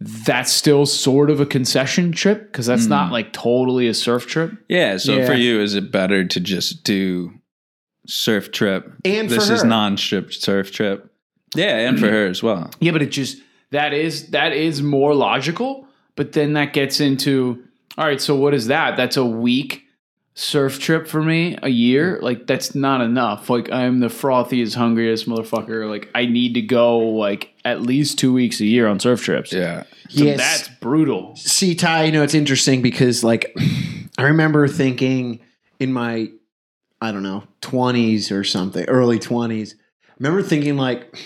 that's 0.00 0.50
still 0.52 0.86
sort 0.86 1.30
of 1.30 1.40
a 1.40 1.46
concession 1.46 2.12
trip 2.12 2.50
because 2.50 2.66
that's 2.66 2.86
not 2.86 3.12
like 3.12 3.32
totally 3.32 3.86
a 3.88 3.94
surf 3.94 4.26
trip. 4.26 4.52
Yeah. 4.68 4.96
So 4.96 5.16
Yeah. 5.18 5.26
for 5.26 5.34
you, 5.34 5.60
is 5.60 5.74
it 5.74 5.92
better 5.92 6.24
to 6.24 6.40
just 6.40 6.82
do 6.84 7.32
surf 8.06 8.52
trip? 8.52 8.92
And 9.04 9.28
this 9.28 9.48
for 9.48 9.54
is 9.54 9.64
non-strip 9.64 10.32
surf 10.32 10.70
trip. 10.72 11.10
Yeah, 11.54 11.88
and 11.88 11.98
for 11.98 12.08
her 12.08 12.26
as 12.26 12.42
well. 12.42 12.70
Yeah, 12.80 12.92
but 12.92 13.02
it 13.02 13.10
just 13.12 13.38
that 13.70 13.92
is 13.92 14.28
that 14.28 14.52
is 14.52 14.82
more 14.82 15.14
logical. 15.14 15.86
But 16.16 16.32
then 16.32 16.52
that 16.54 16.72
gets 16.72 17.00
into 17.00 17.62
all 17.96 18.06
right. 18.06 18.20
So 18.20 18.34
what 18.36 18.54
is 18.54 18.66
that? 18.68 18.96
That's 18.96 19.16
a 19.16 19.24
week 19.24 19.82
surf 20.36 20.80
trip 20.80 21.06
for 21.06 21.22
me 21.22 21.56
a 21.62 21.68
year. 21.68 22.18
Like 22.20 22.46
that's 22.48 22.74
not 22.74 23.00
enough. 23.00 23.48
Like 23.48 23.70
I'm 23.70 24.00
the 24.00 24.08
frothiest, 24.08 24.74
hungriest 24.74 25.28
motherfucker. 25.28 25.88
Like 25.88 26.10
I 26.14 26.26
need 26.26 26.54
to 26.54 26.62
go 26.62 26.98
like 26.98 27.52
at 27.64 27.82
least 27.82 28.18
two 28.18 28.32
weeks 28.32 28.60
a 28.60 28.66
year 28.66 28.86
on 28.88 28.98
surf 28.98 29.22
trips. 29.22 29.52
Yeah. 29.52 29.84
So 30.08 30.24
Yes. 30.24 30.38
that's 30.38 30.68
brutal. 30.80 31.34
See, 31.36 31.74
Ty, 31.74 32.04
you 32.04 32.12
know, 32.12 32.22
it's 32.22 32.34
interesting 32.34 32.82
because, 32.82 33.24
like, 33.24 33.56
I 34.18 34.24
remember 34.24 34.68
thinking 34.68 35.40
in 35.80 35.92
my, 35.92 36.30
I 37.04 37.12
don't 37.12 37.22
know, 37.22 37.44
20s 37.62 38.32
or 38.32 38.42
something, 38.44 38.84
early 38.86 39.18
20s, 39.18 39.74
I 39.74 40.12
remember 40.18 40.42
thinking, 40.42 40.76
like, 40.76 41.16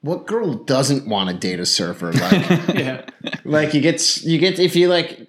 what 0.00 0.26
girl 0.26 0.54
doesn't 0.54 1.08
want 1.08 1.30
to 1.30 1.36
date 1.36 1.60
a 1.60 1.66
surfer? 1.66 2.12
Like, 2.12 2.48
Yeah. 2.74 3.04
like 3.44 3.74
you 3.74 3.80
get, 3.80 4.22
you 4.24 4.38
get, 4.38 4.58
if 4.58 4.74
you 4.76 4.88
like 4.88 5.28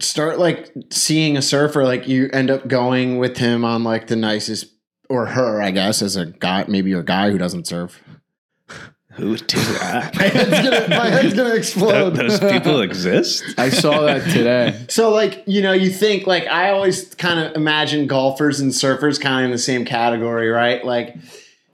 start 0.00 0.38
like 0.38 0.72
seeing 0.90 1.36
a 1.36 1.42
surfer, 1.42 1.84
like 1.84 2.08
you 2.08 2.28
end 2.32 2.50
up 2.50 2.66
going 2.68 3.18
with 3.18 3.36
him 3.36 3.64
on 3.64 3.84
like 3.84 4.06
the 4.06 4.16
nicest, 4.16 4.66
or 5.08 5.26
her, 5.26 5.60
I 5.60 5.72
guess, 5.72 6.02
as 6.02 6.14
a 6.16 6.26
guy, 6.26 6.64
maybe 6.68 6.92
a 6.92 7.02
guy 7.02 7.30
who 7.30 7.38
doesn't 7.38 7.66
surf. 7.66 8.00
Who 9.20 9.36
did 9.36 9.48
that? 9.50 10.14
My 10.16 10.22
head's 10.24 10.50
gonna, 10.50 10.88
my 10.88 11.06
head's 11.10 11.34
gonna 11.34 11.54
explode. 11.54 12.10
Those 12.16 12.40
people 12.40 12.80
exist. 12.88 13.44
I 13.58 13.68
saw 13.68 14.00
that 14.02 14.24
today. 14.30 14.76
So, 14.88 15.10
like, 15.10 15.42
you 15.46 15.60
know, 15.62 15.72
you 15.72 15.90
think, 15.90 16.26
like, 16.26 16.46
I 16.46 16.70
always 16.70 17.14
kind 17.16 17.38
of 17.38 17.54
imagine 17.54 18.06
golfers 18.06 18.60
and 18.60 18.72
surfers 18.72 19.20
kind 19.20 19.40
of 19.40 19.44
in 19.46 19.50
the 19.50 19.58
same 19.58 19.84
category, 19.84 20.48
right? 20.48 20.84
Like, 20.84 21.16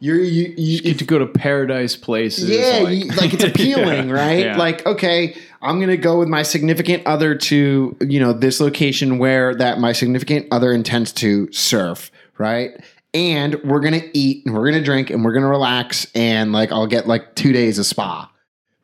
you're, 0.01 0.20
you, 0.20 0.55
you, 0.59 0.82
Get 0.82 0.99
to 0.99 1.05
go 1.05 1.18
to 1.18 1.26
paradise 1.26 1.97
places. 1.97 2.51
yeah, 2.51 2.80
like- 2.84 2.94
you, 2.99 3.05
like 3.12 3.32
it's 3.32 3.44
appealing, 3.44 4.11
right? 4.11 4.44
Yeah. 4.47 4.57
Like, 4.57 4.84
okay, 4.84 5.36
I'm 5.62 5.78
gonna 5.80 5.97
go 5.97 6.18
with 6.18 6.28
my 6.28 6.42
significant 6.42 7.07
other 7.07 7.34
to, 7.34 7.97
you 8.01 8.20
know, 8.20 8.32
this 8.32 8.61
location 8.61 9.18
where 9.18 9.55
that 9.55 9.78
my 9.78 9.92
significant 9.92 10.49
other 10.51 10.72
intends 10.72 11.12
to 11.14 11.51
surf, 11.53 12.11
right? 12.38 12.72
And 13.16 13.56
we're 13.64 13.80
gonna 13.80 14.02
eat 14.12 14.44
and 14.44 14.54
we're 14.54 14.66
gonna 14.70 14.84
drink 14.84 15.08
and 15.10 15.24
we're 15.24 15.32
gonna 15.32 15.48
relax 15.48 16.06
and 16.14 16.52
like 16.52 16.70
I'll 16.70 16.86
get 16.86 17.08
like 17.08 17.34
two 17.34 17.52
days 17.52 17.78
of 17.78 17.86
spa, 17.86 18.30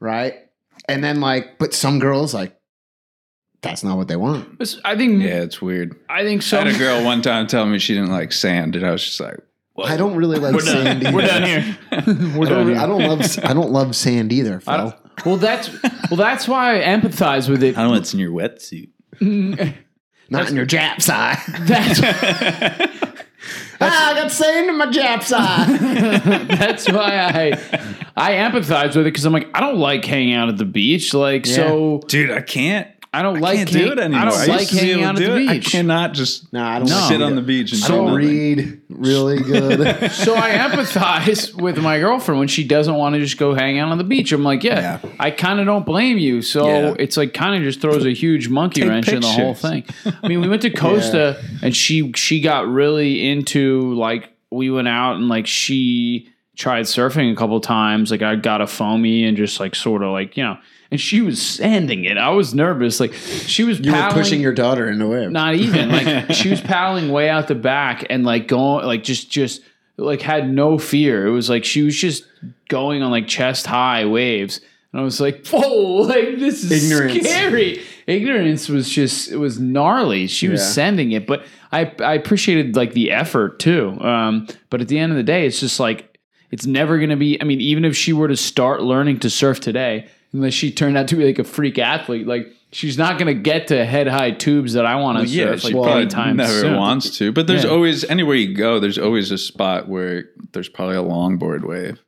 right? 0.01 0.35
And 0.89 1.05
then 1.05 1.21
like, 1.21 1.59
but 1.59 1.75
some 1.75 1.99
girls 1.99 2.33
like 2.33 2.59
that's 3.61 3.85
not 3.85 3.97
what 3.99 4.09
they 4.09 4.17
want. 4.17 4.61
I 4.85 4.97
think. 4.97 5.23
Yeah, 5.23 5.43
it's 5.43 5.61
weird. 5.63 5.95
I 6.09 6.25
think 6.25 6.43
I 6.53 6.57
had 6.57 6.67
a 6.67 6.79
girl 6.79 7.05
one 7.05 7.23
time 7.23 7.47
tell 7.47 7.67
me 7.67 7.79
she 7.79 7.95
didn't 7.95 8.11
like 8.11 8.33
sand, 8.33 8.75
and 8.75 8.85
I 8.85 8.91
was 8.91 9.05
just 9.05 9.21
like, 9.21 9.39
I 9.85 9.97
don't 9.97 10.17
really 10.17 10.39
like 10.39 10.55
We're 10.55 10.61
sand. 10.61 11.03
done. 11.03 11.15
Either. 11.15 11.17
We're 11.17 11.27
done 11.27 11.43
here. 11.45 11.79
We're 12.39 12.47
I 12.47 12.49
don't, 12.49 12.49
done 12.49 12.67
here. 12.69 12.79
I 12.79 12.87
don't 12.87 13.03
love 13.07 13.39
I 13.45 13.53
don't 13.53 13.71
love 13.71 13.95
sand 13.95 14.33
either, 14.33 14.61
Phil. 14.61 14.95
well, 15.25 15.37
that's 15.37 15.71
well, 16.11 16.17
that's 16.17 16.49
why 16.49 16.81
I 16.81 16.85
empathize 16.85 17.49
with 17.49 17.63
it. 17.63 17.77
I 17.77 17.83
don't 17.83 17.91
know 17.91 17.99
what's 17.99 18.15
in 18.15 18.21
your 18.21 18.33
wetsuit. 18.33 18.89
Not 20.31 20.49
in 20.49 20.57
your 20.57 20.65
Japs 20.65 21.11
eye. 21.11 21.39
That's 21.61 22.01
ah, 23.81 24.11
I 24.13 24.15
got 24.15 24.31
sand 24.33 24.69
in 24.71 24.79
my 24.79 24.87
Japs 24.91 25.33
eye. 25.37 25.67
that's 26.49 26.91
why 26.91 27.17
I 27.17 27.53
I 28.17 28.33
empathize 28.35 28.89
with 28.89 28.99
it 28.99 29.05
because 29.05 29.25
I'm 29.25 29.33
like 29.33 29.49
I 29.55 29.61
don't 29.61 29.79
like 29.79 30.05
hanging 30.05 30.35
out 30.35 30.49
at 30.49 30.59
the 30.59 30.65
beach. 30.65 31.13
Like 31.15 31.47
so, 31.47 32.03
Dude, 32.07 32.31
I 32.31 32.41
can't. 32.41 32.89
I 33.15 33.21
don't 33.21 33.37
I 33.37 33.41
like 33.41 33.57
can't 33.59 33.69
hang- 33.71 33.85
do 33.85 33.93
it 33.93 33.99
anymore. 33.99 34.21
I 34.21 34.25
don't 34.31 34.39
used 34.39 34.49
like 34.49 34.69
to 34.69 34.75
be 34.75 34.81
hanging 34.89 35.05
out 35.05 35.17
to 35.19 35.25
at 35.25 35.29
the 35.29 35.37
it. 35.37 35.49
beach. 35.49 35.67
I 35.67 35.71
cannot 35.71 36.15
just 36.15 36.51
no, 36.53 36.65
I 36.65 36.79
don't 36.79 36.89
No. 36.89 37.07
sit 37.09 37.21
on 37.21 37.37
the 37.37 37.43
beach 37.43 37.73
and 37.73 37.85
I 37.85 37.89
do 37.89 38.15
read 38.17 38.81
really 38.89 39.39
good. 39.43 40.11
so 40.13 40.35
I 40.35 40.51
empathize 40.53 41.55
with 41.55 41.77
my 41.79 41.99
girlfriend 41.99 42.39
when 42.39 42.49
she 42.49 42.65
doesn't 42.65 42.95
want 42.95 43.15
to 43.15 43.21
just 43.21 43.37
go 43.37 43.53
hang 43.55 43.79
out 43.79 43.91
on 43.91 43.99
the 43.99 44.05
beach. 44.05 44.33
I'm 44.33 44.43
like, 44.45 44.65
yeah, 44.65 44.99
Yeah. 45.05 45.11
I 45.21 45.31
kind 45.31 45.61
of 45.61 45.67
don't 45.67 45.85
blame 45.85 46.17
you. 46.19 46.41
So 46.43 46.67
Yeah. 46.67 46.95
it's 46.99 47.17
like 47.19 47.35
kind 47.35 47.55
of 47.55 47.63
just 47.63 47.81
throws 47.83 48.07
a 48.07 48.13
huge 48.15 48.49
monkey 48.49 48.81
Take 48.81 48.91
wrench 48.91 49.09
in 49.09 49.21
the 49.21 49.27
whole 49.29 49.55
thing. 49.55 49.85
I 50.23 50.29
mean, 50.29 50.41
we 50.41 50.49
went 50.49 50.63
to 50.63 50.71
Costa 50.75 51.43
and 51.63 51.77
she 51.77 52.13
she 52.15 52.41
got 52.41 52.67
really 52.67 53.29
into 53.29 53.93
like 53.95 54.31
we 54.51 54.71
went 54.71 54.89
out 54.89 55.17
and 55.17 55.29
like 55.29 55.47
she 55.47 56.29
tried 56.63 56.85
surfing 56.85 57.33
a 57.33 57.37
couple 57.37 57.61
times. 57.61 58.11
Like 58.11 58.23
I 58.23 58.37
got 58.37 58.61
a 58.61 58.67
foamy 58.67 59.25
and 59.25 59.37
just 59.37 59.59
like 59.61 59.75
sort 59.75 60.03
of 60.03 60.13
like 60.13 60.37
you 60.37 60.45
know. 60.45 60.57
And 60.91 61.01
she 61.01 61.23
was 61.23 61.41
sanding 61.41 62.05
it. 62.05 62.19
I 62.19 62.29
was 62.31 62.55
nervous. 62.55 63.01
Like 63.01 63.15
she 63.15 63.65
was 63.65 63.81
You 63.81 63.93
were 63.93 64.09
pushing 64.11 64.41
your 64.43 64.53
daughter 64.53 64.89
in 64.91 64.99
the 64.99 65.07
wave. 65.09 65.31
not 65.31 65.55
even 65.55 65.89
like 65.91 66.33
she 66.35 66.51
was 66.51 66.61
paddling 66.61 67.11
way 67.11 67.31
out 67.31 67.49
the 67.49 67.55
back 67.55 68.05
and 68.11 68.25
like 68.25 68.47
going 68.47 68.85
like 68.87 69.03
just 69.03 69.31
just 69.31 69.63
like 69.97 70.21
had 70.21 70.53
no 70.53 70.77
fear. 70.79 71.27
It 71.27 71.31
was 71.31 71.49
like 71.49 71.65
she 71.65 71.83
was 71.83 71.97
just 71.99 72.25
going 72.69 73.03
on 73.03 73.11
like 73.11 73.27
chest 73.27 73.67
high 73.67 74.05
waves. 74.05 74.61
And 74.93 75.01
I 75.01 75.05
was 75.05 75.19
like, 75.19 75.47
whoa, 75.51 76.03
like 76.03 76.39
this 76.39 76.63
is 76.63 76.85
Ignorance. 76.93 77.27
scary. 77.27 77.83
Ignorance 78.07 78.69
was 78.69 78.91
just 78.91 79.31
it 79.33 79.37
was 79.39 79.59
gnarly. 79.59 80.27
She 80.27 80.49
was 80.49 80.61
Yeah. 80.61 80.67
sending 80.67 81.13
it, 81.13 81.27
but 81.27 81.45
I 81.73 81.91
I 82.01 82.13
appreciated 82.15 82.77
like 82.77 82.93
the 82.93 83.13
effort 83.13 83.59
too. 83.61 83.99
Um, 84.03 84.47
but 84.69 84.83
at 84.83 84.89
the 84.89 84.99
end 84.99 85.11
of 85.11 85.17
the 85.17 85.23
day, 85.25 85.47
it's 85.47 85.59
just 85.61 85.81
like 85.81 86.12
it's 86.53 86.67
never 86.67 86.99
gonna 87.01 87.17
be. 87.17 87.41
I 87.41 87.45
mean, 87.45 87.61
even 87.61 87.85
if 87.85 87.97
she 87.97 88.13
were 88.13 88.29
to 88.29 88.37
start 88.37 88.83
learning 88.83 89.19
to 89.21 89.31
surf 89.31 89.59
today, 89.59 90.07
unless 90.33 90.55
she 90.55 90.71
turned 90.71 90.97
out 90.97 91.09
to 91.09 91.17
be 91.17 91.25
like 91.25 91.39
a 91.41 91.45
freak 91.45 91.79
athlete, 91.79 92.27
like 92.27 92.47
she's 92.71 92.97
not 92.97 93.19
gonna 93.19 93.35
get 93.35 93.67
to 93.69 93.85
head 93.85 94.07
high 94.07 94.31
tubes 94.31 94.75
that 94.75 94.87
I 94.87 94.97
want 94.97 95.19
to 95.19 95.27
Yeah, 95.27 95.45
surf 95.53 95.61
she 95.63 95.67
like 95.69 95.83
probably 95.83 96.03
anytime 96.03 96.37
never 96.37 96.53
soon. 96.61 96.77
wants 96.77 97.17
to. 97.19 97.33
But 97.33 97.47
there's 97.49 97.65
Yeah. 97.65 97.71
always 97.71 98.05
anywhere 98.05 98.37
you 98.37 98.55
go, 98.55 98.79
there's 98.79 98.99
always 98.99 99.31
a 99.31 99.39
spot 99.39 99.89
where 99.89 100.27
there's 100.53 100.69
probably 100.69 100.97
a 100.97 101.03
longboard 101.03 101.65
wave. 101.65 102.01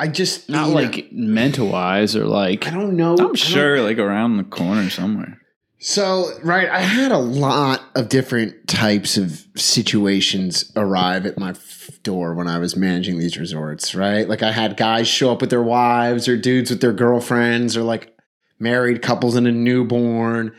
I 0.00 0.06
just 0.06 0.48
Not 0.48 0.68
you 0.68 0.74
know, 0.74 0.80
like 0.80 1.12
mental 1.12 1.68
wise 1.68 2.14
or 2.14 2.24
like 2.24 2.66
I 2.68 2.70
don't 2.70 2.96
know. 2.96 3.10
I 3.10 3.12
I'm 3.12 3.16
don't- 3.16 3.38
sure, 3.38 3.82
like 3.82 3.98
around 3.98 4.36
the 4.36 4.44
corner 4.44 4.88
somewhere. 4.90 5.37
So, 5.80 6.36
right, 6.42 6.68
I 6.68 6.80
had 6.80 7.12
a 7.12 7.18
lot 7.18 7.82
of 7.94 8.08
different 8.08 8.66
types 8.66 9.16
of 9.16 9.46
situations 9.54 10.72
arrive 10.74 11.24
at 11.24 11.38
my 11.38 11.54
door 12.02 12.34
when 12.34 12.48
I 12.48 12.58
was 12.58 12.74
managing 12.74 13.20
these 13.20 13.38
resorts, 13.38 13.94
right? 13.94 14.28
Like, 14.28 14.42
I 14.42 14.50
had 14.50 14.76
guys 14.76 15.06
show 15.06 15.30
up 15.30 15.40
with 15.40 15.50
their 15.50 15.62
wives, 15.62 16.26
or 16.26 16.36
dudes 16.36 16.70
with 16.70 16.80
their 16.80 16.92
girlfriends, 16.92 17.76
or 17.76 17.84
like 17.84 18.12
married 18.58 19.02
couples 19.02 19.36
and 19.36 19.46
a 19.46 19.52
newborn, 19.52 20.52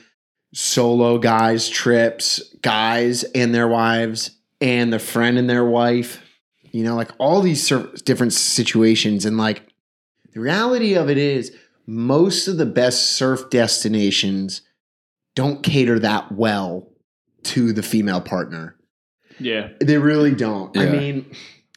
solo 0.54 1.18
guys 1.18 1.68
trips, 1.68 2.42
guys 2.62 3.26
and 3.36 3.54
their 3.54 3.68
wives, 3.68 4.32
and 4.62 4.94
the 4.94 5.00
friend 5.00 5.38
and 5.38 5.50
their 5.50 5.66
wife, 5.66 6.24
you 6.72 6.84
know, 6.84 6.96
like 6.96 7.12
all 7.18 7.42
these 7.42 7.68
different 8.06 8.32
situations. 8.32 9.26
And 9.26 9.38
like, 9.38 9.64
the 10.32 10.40
reality 10.40 10.94
of 10.96 11.10
it 11.10 11.18
is, 11.18 11.54
most 11.86 12.48
of 12.48 12.58
the 12.58 12.66
best 12.66 13.18
surf 13.18 13.50
destinations 13.50 14.62
don't 15.36 15.64
cater 15.64 16.00
that 16.00 16.32
well 16.32 16.88
to 17.44 17.72
the 17.74 17.84
female 17.84 18.22
partner. 18.22 18.76
yeah, 19.40 19.70
They 19.80 19.98
really 19.98 20.36
don't. 20.36 20.76
I 20.78 20.86
mean, 20.90 21.32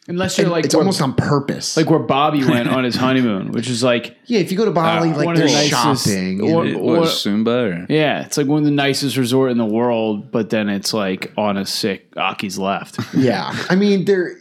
unless 0.08 0.36
you're 0.38 0.48
like 0.48 0.64
it's 0.64 0.74
almost 0.74 1.00
on 1.00 1.14
purpose. 1.14 1.76
like 1.76 1.88
where 1.88 2.00
Bobby 2.00 2.44
went 2.48 2.68
on 2.68 2.82
his 2.84 2.96
honeymoon, 2.96 3.52
which 3.52 3.68
is 3.70 3.82
like 3.84 4.16
yeah, 4.26 4.40
if 4.40 4.50
you 4.50 4.58
go 4.58 4.64
to 4.64 4.72
Bali, 4.72 5.10
Uh, 5.10 5.16
like 5.16 5.26
one 5.26 5.34
of 5.36 5.40
the 5.42 5.46
there's 5.48 5.70
nicest- 5.72 6.06
shopping. 6.06 6.40
or- 6.40 6.64
and- 6.64 6.76
or- 6.76 7.00
was 7.00 7.10
Sumba 7.10 7.86
or 7.88 7.92
yeah, 7.92 8.24
it's 8.24 8.36
like 8.36 8.48
one 8.48 8.58
of 8.58 8.64
the 8.64 8.70
nicest 8.72 9.16
resort 9.16 9.52
in 9.52 9.58
the 9.58 9.64
world, 9.64 10.32
but 10.32 10.50
then 10.50 10.68
it's 10.68 10.92
like 10.92 11.32
on 11.36 11.56
a 11.56 11.64
sick 11.64 12.12
Occy's 12.16 12.58
left. 12.58 12.98
yeah, 13.14 13.54
I 13.70 13.76
mean, 13.76 14.04
they're. 14.04 14.36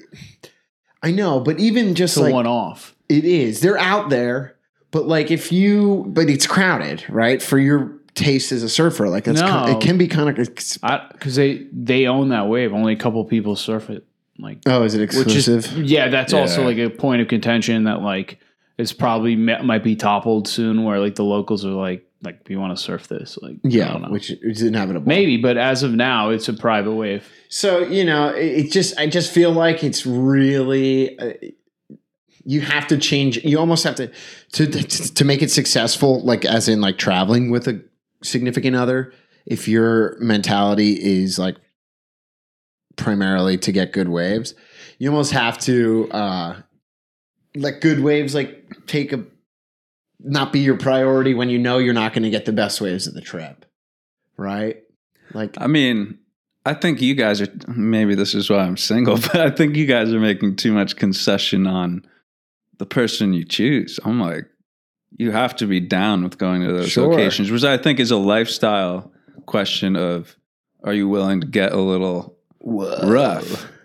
I 1.03 1.12
know, 1.12 1.39
but 1.39 1.59
even 1.59 1.95
just 1.95 2.16
It's 2.18 2.24
like 2.24 2.34
one 2.34 2.45
off. 2.47 2.95
it 3.09 3.26
is, 3.26 3.59
they're 3.62 3.78
out 3.80 4.09
there. 4.09 4.55
But 4.91 5.07
like, 5.07 5.32
if 5.32 5.51
you, 5.51 6.05
but 6.09 6.30
it's 6.30 6.45
crowded, 6.45 7.05
right? 7.09 7.41
For 7.41 7.57
your 7.57 7.97
taste 8.16 8.51
as 8.51 8.64
a 8.64 8.70
surfer, 8.70 9.07
like 9.09 9.24
that's 9.26 9.39
No. 9.41 9.66
ki- 9.66 9.72
it 9.74 9.82
can 9.82 9.97
be 9.97 10.07
kind 10.07 10.30
of. 10.30 10.36
because 10.38 11.36
they 11.36 11.66
they 11.72 12.07
own 12.07 12.30
that 12.30 12.47
wave. 12.47 12.74
Only 12.74 12.93
a 12.93 12.97
couple 12.97 13.24
people 13.26 13.55
surf 13.55 13.89
it. 13.89 14.05
Like 14.39 14.59
Oh, 14.66 14.84
is 14.84 14.95
it 14.95 14.99
which 15.01 15.28
is 15.36 15.47
exclusive? 15.47 15.84
yeah, 15.89 16.07
that's 16.09 16.34
also 16.34 16.64
like 16.64 16.78
a 16.78 16.89
point 16.89 17.22
of 17.22 17.28
contention 17.28 17.84
that 17.86 18.01
like 18.01 18.39
it's 18.78 18.93
probably 18.93 19.36
mi- 19.36 19.62
might 19.62 19.84
be 19.84 19.95
toppled 19.95 20.47
soon. 20.47 20.84
Where 20.84 20.99
like 20.99 21.16
the 21.16 21.24
locals 21.24 21.64
are 21.66 21.70
like 21.70 22.05
like 22.24 22.41
we 22.49 22.55
want 22.55 22.76
to 22.76 22.82
surf 22.84 23.07
this. 23.07 23.38
Like 23.41 23.55
I 23.55 23.68
yeah, 23.68 23.91
don't 23.93 24.01
know. 24.03 24.09
which 24.09 24.32
is 24.32 24.62
inevitable. 24.62 25.07
maybe, 25.07 25.38
but 25.38 25.57
as 25.57 25.84
of 25.84 25.91
now, 25.91 26.30
it's 26.30 26.47
a 26.49 26.53
private 26.53 26.93
wave. 26.93 27.28
So 27.49 27.80
you 27.80 28.03
know, 28.03 28.30
it, 28.30 28.66
it 28.66 28.72
just 28.72 28.97
I 28.99 29.07
just 29.07 29.32
feel 29.32 29.51
like 29.51 29.84
it's 29.84 30.05
really 30.05 31.18
uh, 31.20 31.34
you 32.43 32.62
have 32.62 32.88
to 32.88 32.97
change. 32.97 33.43
You 33.43 33.59
almost 33.59 33.84
have 33.84 33.95
to 33.95 34.12
to 34.53 34.66
to 34.68 35.24
make 35.26 35.41
it 35.43 35.51
successful, 35.51 36.22
like 36.24 36.45
as 36.45 36.68
in 36.68 36.82
like 36.82 36.97
traveling 36.97 37.51
with 37.51 37.68
a 37.68 37.84
significant 38.24 38.76
other. 38.76 39.13
If 39.45 39.67
your 39.67 40.17
mentality 40.19 40.93
is 40.93 41.39
like 41.39 41.57
primarily 42.95 43.57
to 43.59 43.72
get 43.72 43.93
good 43.93 44.09
waves, 44.09 44.53
you 44.99 45.09
almost 45.09 45.32
have 45.32 45.57
to 45.59 46.09
uh, 46.11 46.61
let 47.55 47.82
good 47.82 47.99
waves 47.99 48.36
like 48.36 48.86
take 48.86 49.13
a 49.13 49.26
not 50.19 50.53
be 50.53 50.59
your 50.59 50.78
priority 50.78 51.34
when 51.34 51.49
you 51.49 51.57
know 51.57 51.80
you're 51.80 51.93
not 51.93 52.13
going 52.13 52.24
to 52.24 52.30
get 52.30 52.45
the 52.45 52.53
best 52.53 52.80
waves 52.80 53.07
of 53.07 53.15
the 53.15 53.22
trip, 53.22 53.65
right? 54.38 54.78
Like 55.34 55.55
I 55.59 55.67
mean, 55.67 56.19
I 56.65 56.74
think 56.74 57.01
you 57.01 57.15
guys 57.15 57.41
are 57.41 57.47
maybe 57.67 58.15
this 58.15 58.36
is 58.36 58.49
why 58.49 58.59
I'm 58.59 58.78
single, 58.78 59.15
but 59.34 59.38
I 59.38 59.49
think 59.49 59.76
you 59.76 59.86
guys 59.86 60.13
are 60.13 60.19
making 60.19 60.57
too 60.57 60.72
much 60.72 60.95
concession 60.95 61.65
on 61.65 62.05
the 62.78 62.86
person 62.86 63.34
you 63.34 63.45
choose. 63.45 63.99
I'm 64.05 64.19
like, 64.19 64.45
you 65.18 65.32
have 65.32 65.55
to 65.57 65.68
be 65.68 65.80
down 65.80 66.24
with 66.24 66.38
going 66.38 66.62
to 66.66 66.72
those 66.74 66.89
Sure. 66.89 67.09
locations, 67.09 67.51
which 67.51 67.64
I 67.64 67.78
think 67.78 67.99
is 67.99 68.12
a 68.12 68.18
lifestyle 68.18 69.12
question 69.45 69.95
of 69.95 70.36
are 70.84 70.93
you 70.93 71.07
willing 71.07 71.41
to 71.41 71.47
get 71.47 71.74
a 71.74 71.80
little 71.82 72.38
rough? 72.62 73.68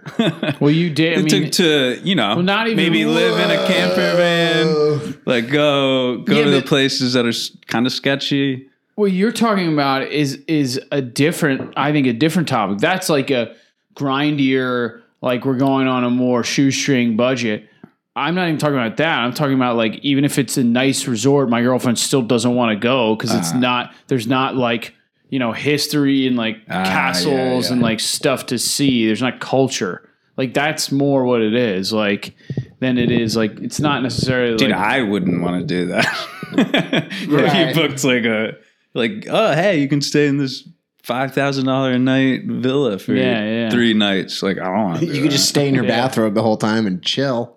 Well, 0.60 0.70
you 0.70 0.88
did. 0.88 1.18
I 1.18 1.22
mean, 1.22 1.50
to, 1.50 1.96
to, 1.96 2.00
you 2.08 2.14
know, 2.14 2.36
well, 2.36 2.42
not 2.44 2.68
even 2.68 2.76
maybe 2.76 3.04
live 3.04 3.40
in 3.40 3.50
a 3.50 3.66
camper 3.66 4.16
van, 4.16 5.20
like 5.26 5.50
go 5.50 6.18
go 6.18 6.36
Yeah, 6.38 6.44
to 6.44 6.50
the 6.50 6.62
places 6.62 7.14
that 7.14 7.26
are 7.26 7.32
kind 7.66 7.86
of 7.86 7.92
sketchy. 7.92 8.68
what 8.94 9.10
you're 9.10 9.32
talking 9.32 9.72
about 9.72 10.04
is 10.04 10.36
is 10.46 10.80
a 10.92 11.02
different 11.02 11.72
i 11.76 11.90
think 11.90 12.06
a 12.06 12.12
different 12.12 12.46
topic 12.46 12.78
that's 12.78 13.08
like 13.08 13.30
a 13.32 13.56
grindier 13.96 15.02
like 15.22 15.44
we're 15.44 15.56
going 15.56 15.88
on 15.88 16.04
a 16.04 16.10
more 16.10 16.44
shoestring 16.44 17.16
budget 17.16 17.68
i'm 18.16 18.34
not 18.34 18.48
even 18.48 18.58
talking 18.58 18.76
about 18.78 18.96
that 18.96 19.18
i'm 19.20 19.32
talking 19.32 19.54
about 19.54 19.76
like 19.76 19.94
even 20.02 20.24
if 20.24 20.38
it's 20.38 20.56
a 20.56 20.64
nice 20.64 21.06
resort 21.06 21.48
my 21.48 21.62
girlfriend 21.62 21.98
still 21.98 22.22
doesn't 22.22 22.54
want 22.54 22.70
to 22.72 22.76
go 22.76 23.14
because 23.14 23.32
it's 23.34 23.52
Ah. 23.52 23.58
not 23.58 23.94
there's 24.08 24.26
not 24.26 24.56
like 24.56 24.94
you 25.28 25.38
know 25.38 25.52
history 25.52 26.26
and 26.26 26.34
like 26.36 26.56
Ah, 26.68 26.82
castles 26.84 27.66
yeah, 27.66 27.72
and 27.74 27.82
like 27.82 28.00
stuff 28.00 28.46
to 28.46 28.58
see 28.58 29.06
there's 29.06 29.22
not 29.22 29.38
culture 29.40 30.08
like 30.36 30.52
that's 30.54 30.90
more 30.90 31.24
what 31.24 31.40
it 31.42 31.54
is 31.54 31.92
like 31.92 32.34
than 32.80 32.98
it 32.98 33.10
is 33.10 33.36
like 33.36 33.58
it's 33.60 33.80
not 33.80 34.02
necessarily 34.02 34.56
Dude, 34.56 34.70
like 34.70 34.78
I 34.80 35.02
wouldn't 35.02 35.40
want 35.42 35.60
to 35.60 35.66
do 35.66 35.86
that. 35.86 36.06
if 36.52 37.28
Right. 37.30 37.68
you 37.68 37.74
booked 37.74 38.04
like 38.04 38.24
a 38.24 38.52
like, 38.94 39.26
oh 39.30 39.52
hey, 39.54 39.78
you 39.80 39.88
can 39.88 40.00
stay 40.00 40.26
in 40.26 40.36
this 40.38 40.66
five 41.02 41.32
thousand 41.34 41.64
dollar 41.66 41.92
a 41.92 41.98
night 41.98 42.44
villa 42.46 42.98
for 42.98 43.14
Yeah, 43.14 43.44
yeah. 43.44 43.70
three 43.70 43.94
nights. 43.94 44.42
Like 44.42 44.58
I 44.58 44.64
don't 44.64 44.84
want. 44.84 45.02
you 45.14 45.22
could 45.22 45.30
just 45.30 45.48
stay 45.48 45.68
in 45.68 45.74
your 45.74 45.84
Yeah. 45.88 46.02
bathrobe 46.02 46.34
the 46.34 46.42
whole 46.42 46.56
time 46.58 46.86
and 46.86 47.02
chill. 47.02 47.55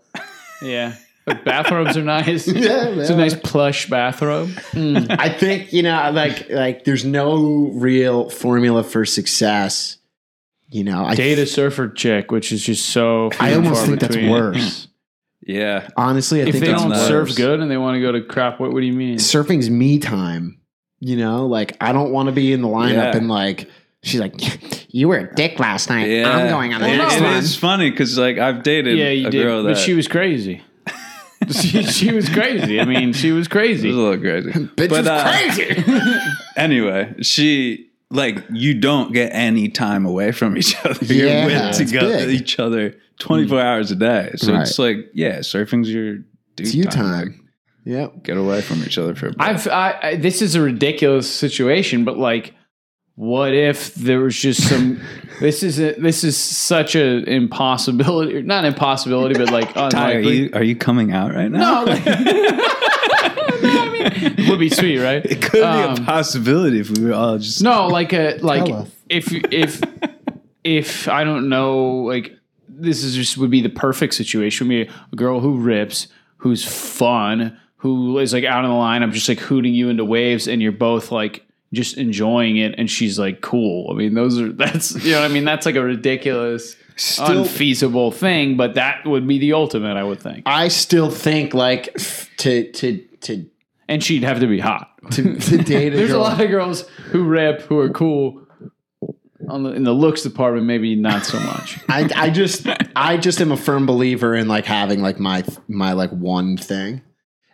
Yeah. 0.61 0.95
But 1.25 1.45
bathrobes 1.45 1.95
are 1.95 2.03
nice. 2.03 2.47
Yeah, 2.47 2.87
it's 2.89 3.09
a 3.09 3.15
nice 3.15 3.35
plush 3.35 3.87
bathrobe. 3.89 4.49
Hmm. 4.71 4.97
I 5.09 5.29
think 5.29 5.71
you 5.73 5.83
know, 5.83 6.09
like 6.13 6.49
like 6.49 6.83
there's 6.85 7.05
no 7.05 7.71
real 7.75 8.29
formula 8.29 8.83
for 8.83 9.05
success 9.05 9.97
You 10.69 10.83
know, 10.83 11.03
I 11.05 11.15
Date 11.15 11.37
a 11.39 11.45
surfer 11.45 11.89
chick, 11.89 12.31
which 12.31 12.51
is 12.51 12.63
just 12.63 12.87
so. 12.89 13.29
I 13.39 13.53
almost 13.53 13.75
far 13.85 13.85
think 13.87 13.99
that's 13.99 14.15
worse. 14.17 14.85
Hmm. 14.85 14.91
Yeah. 15.51 15.87
Honestly, 15.97 16.41
I 16.41 16.45
If 16.45 16.51
think 16.53 16.65
they 16.65 16.71
that's 16.71 16.81
don't 16.83 16.91
worse. 16.91 17.07
surf 17.07 17.35
good 17.35 17.59
and 17.59 17.69
they 17.71 17.77
want 17.77 17.95
to 17.95 18.01
go 18.01 18.11
to 18.11 18.21
crap, 18.21 18.59
what, 18.59 18.71
what 18.73 18.81
do 18.81 18.85
you 18.85 18.93
mean? 18.93 19.17
surfing's 19.17 19.69
me 19.69 19.97
time. 19.99 20.59
You 20.99 21.15
know, 21.15 21.45
like 21.47 21.77
I 21.81 21.91
don't 21.93 22.11
want 22.11 22.27
to 22.27 22.33
be 22.33 22.51
in 22.53 22.61
the 22.61 22.67
lineup 22.67 23.13
Yeah. 23.13 23.17
and 23.17 23.27
like 23.29 23.69
she's 24.03 24.19
like, 24.19 24.33
"You 24.89 25.07
were 25.07 25.17
a 25.17 25.33
dick 25.35 25.59
last 25.59 25.89
night. 25.89 26.09
Yeah. 26.09 26.29
I'm 26.29 26.47
going 26.49 26.73
on 26.73 26.81
the 26.81 26.87
It- 26.89 26.97
next 26.97 27.15
it 27.17 27.21
one." 27.23 27.33
is 27.37 27.55
funny 27.55 27.89
because 27.91 28.17
like 28.17 28.37
I've 28.37 28.63
dated 28.63 28.97
Yeah, 28.97 29.09
you 29.09 29.27
a 29.27 29.31
did, 29.31 29.43
girl 29.43 29.63
that 29.63 29.69
but 29.75 29.77
she 29.77 29.93
was 29.93 30.07
crazy. 30.07 30.61
she, 31.51 31.83
she 31.83 32.11
was 32.11 32.27
crazy. 32.29 32.79
I 32.81 32.85
mean, 32.85 33.13
she 33.13 33.31
was 33.31 33.47
crazy. 33.47 33.87
It 33.89 33.93
was 33.93 33.97
a 33.97 34.01
little 34.01 34.19
crazy. 34.19 34.51
Bitch 34.75 34.89
But, 34.89 35.01
is 35.01 35.07
uh, 35.07 35.23
crazy. 35.23 36.19
Anyway, 36.57 37.15
she 37.21 37.89
like 38.11 38.43
you 38.51 38.73
don't 38.79 39.13
get 39.13 39.29
any 39.33 39.69
time 39.69 40.05
away 40.05 40.31
from 40.31 40.57
each 40.57 40.75
other. 40.85 41.05
Yeah, 41.05 41.37
You're 41.37 41.45
with 41.45 41.63
it's 41.69 41.77
together 41.77 42.17
big. 42.25 42.41
each 42.41 42.59
other 42.59 42.95
24 43.19 43.59
hours 43.61 43.91
a 43.91 43.95
day. 43.95 44.31
So 44.37 44.53
Right. 44.53 44.61
it's 44.63 44.79
like, 44.79 44.97
yeah, 45.13 45.39
surfing's 45.39 45.89
your 45.93 46.15
dude 46.15 46.25
it's 46.57 46.73
you 46.75 46.83
time. 46.85 46.93
time. 46.93 47.27
Like, 47.27 47.35
Yep. 47.85 48.23
get 48.23 48.37
away 48.37 48.61
from 48.61 48.83
each 48.83 48.97
other 48.97 49.15
for 49.15 49.27
a 49.27 49.29
bit. 49.29 49.37
I've 49.39 49.67
I, 49.67 49.99
I, 50.03 50.15
this 50.17 50.41
is 50.41 50.53
a 50.55 50.61
ridiculous 50.61 51.29
situation, 51.33 52.03
but 52.03 52.17
like, 52.17 52.53
what 53.19 53.53
if 53.53 53.93
there 53.95 54.21
was 54.21 54.33
just 54.37 54.69
some? 54.69 55.01
this 55.41 55.61
is 55.61 55.77
a, 55.77 55.91
this 55.95 56.23
is 56.23 56.37
such 56.37 56.95
a 56.95 57.17
impossibility, 57.29 58.41
not 58.43 58.63
impossibility, 58.63 59.37
but 59.37 59.51
like 59.51 59.73
Ty, 59.89 60.13
are 60.13 60.19
you 60.21 60.49
are 60.53 60.63
you 60.63 60.77
coming 60.77 61.11
out 61.11 61.33
right 61.33 61.51
now? 61.51 61.83
no, 61.83 61.91
like, 61.91 62.05
would 64.49 64.59
be 64.59 64.69
sweet, 64.69 64.99
right? 64.99 65.25
it 65.25 65.41
could 65.41 65.63
Um, 65.63 65.95
be 65.95 66.01
a 66.01 66.05
possibility 66.05 66.79
if 66.79 66.89
we 66.91 67.03
were 67.05 67.13
all 67.13 67.37
just 67.37 67.61
No, 67.61 67.87
like 67.87 68.13
a 68.13 68.37
like 68.41 68.87
if 69.09 69.33
if 69.51 69.81
if 70.63 71.09
I 71.09 71.25
don't 71.25 71.49
know, 71.49 72.03
like 72.03 72.37
this 72.69 73.03
is 73.03 73.15
just 73.15 73.37
would 73.37 73.51
be 73.51 73.61
the 73.61 73.67
perfect 73.69 74.13
situation. 74.13 74.67
Would 74.69 74.87
be 74.87 74.93
a 75.11 75.15
girl 75.17 75.41
who 75.41 75.57
rips, 75.57 76.07
who's 76.37 76.63
fun, 76.65 77.59
who 77.77 78.17
is 78.19 78.31
like 78.33 78.45
out 78.45 78.63
on 78.63 78.69
the 78.69 78.75
line. 78.77 79.03
I'm 79.03 79.11
just 79.11 79.27
like 79.27 79.39
hooting 79.39 79.73
you 79.73 79.89
into 79.89 80.05
waves, 80.05 80.47
and 80.47 80.61
you're 80.61 80.71
both 80.71 81.11
like 81.11 81.45
just 81.73 81.97
enjoying 81.97 82.57
it, 82.57 82.75
and 82.77 82.89
she's 82.89 83.19
like 83.19 83.41
cool. 83.41 83.89
I 83.91 83.95
mean, 83.95 84.13
those 84.13 84.39
are 84.39 84.51
that's 84.63 84.95
you 85.03 85.11
know 85.11 85.21
what 85.21 85.29
I 85.29 85.33
mean. 85.33 85.45
That's 85.45 85.65
like 85.65 85.75
a 85.75 85.83
ridiculous, 85.83 86.75
Still, 86.95 87.41
unfeasible 87.43 88.11
thing, 88.11 88.57
but 88.57 88.73
that 88.75 89.05
would 89.05 89.27
be 89.27 89.37
the 89.39 89.53
ultimate, 89.53 89.97
I 89.97 90.03
would 90.03 90.19
think. 90.19 90.43
I 90.45 90.67
still 90.69 91.09
think 91.11 91.53
like 91.53 91.95
to 92.37 92.71
to 92.71 92.97
to 93.21 93.45
And 93.87 94.03
she'd 94.03 94.23
have 94.23 94.39
to 94.41 94.47
be 94.47 94.59
hot. 94.59 94.89
to, 95.11 95.35
to 95.39 95.57
date 95.63 95.93
a 95.93 95.97
There's 95.97 96.11
girl. 96.11 96.19
a 96.19 96.23
lot 96.23 96.41
of 96.41 96.49
girls 96.49 96.87
who 97.11 97.23
rip 97.23 97.61
who 97.61 97.79
are 97.79 97.89
cool. 97.89 98.41
On 99.47 99.63
the, 99.63 99.71
in 99.71 99.83
the 99.83 99.93
looks 99.93 100.21
department, 100.21 100.67
maybe 100.67 100.95
not 100.95 101.25
so 101.25 101.39
much. 101.39 101.79
I, 101.89 102.09
I 102.13 102.29
just 102.29 102.67
I 102.95 103.15
just 103.17 103.39
am 103.41 103.51
a 103.53 103.57
firm 103.57 103.85
believer 103.85 104.35
in 104.35 104.47
like 104.49 104.65
having 104.65 105.01
like 105.01 105.17
my 105.19 105.43
my 105.69 105.93
like 105.93 106.11
one 106.11 106.57
thing. 106.57 107.01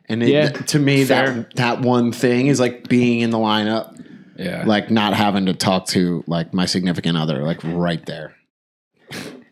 And 0.07 0.21
it, 0.23 0.29
Yeah, 0.29 0.49
to 0.49 0.79
me 0.79 1.05
fair. 1.05 1.31
that 1.31 1.55
that 1.55 1.81
one 1.81 2.11
thing 2.11 2.47
is 2.47 2.59
like 2.59 2.87
being 2.87 3.21
in 3.21 3.29
the 3.31 3.37
lineup, 3.37 3.99
yeah. 4.37 4.63
like 4.65 4.91
not 4.91 5.13
having 5.13 5.47
to 5.47 5.53
talk 5.53 5.87
to 5.87 6.23
like 6.27 6.53
my 6.53 6.65
significant 6.65 7.17
other 7.17 7.43
like 7.43 7.59
right 7.63 8.05
there. 8.05 8.35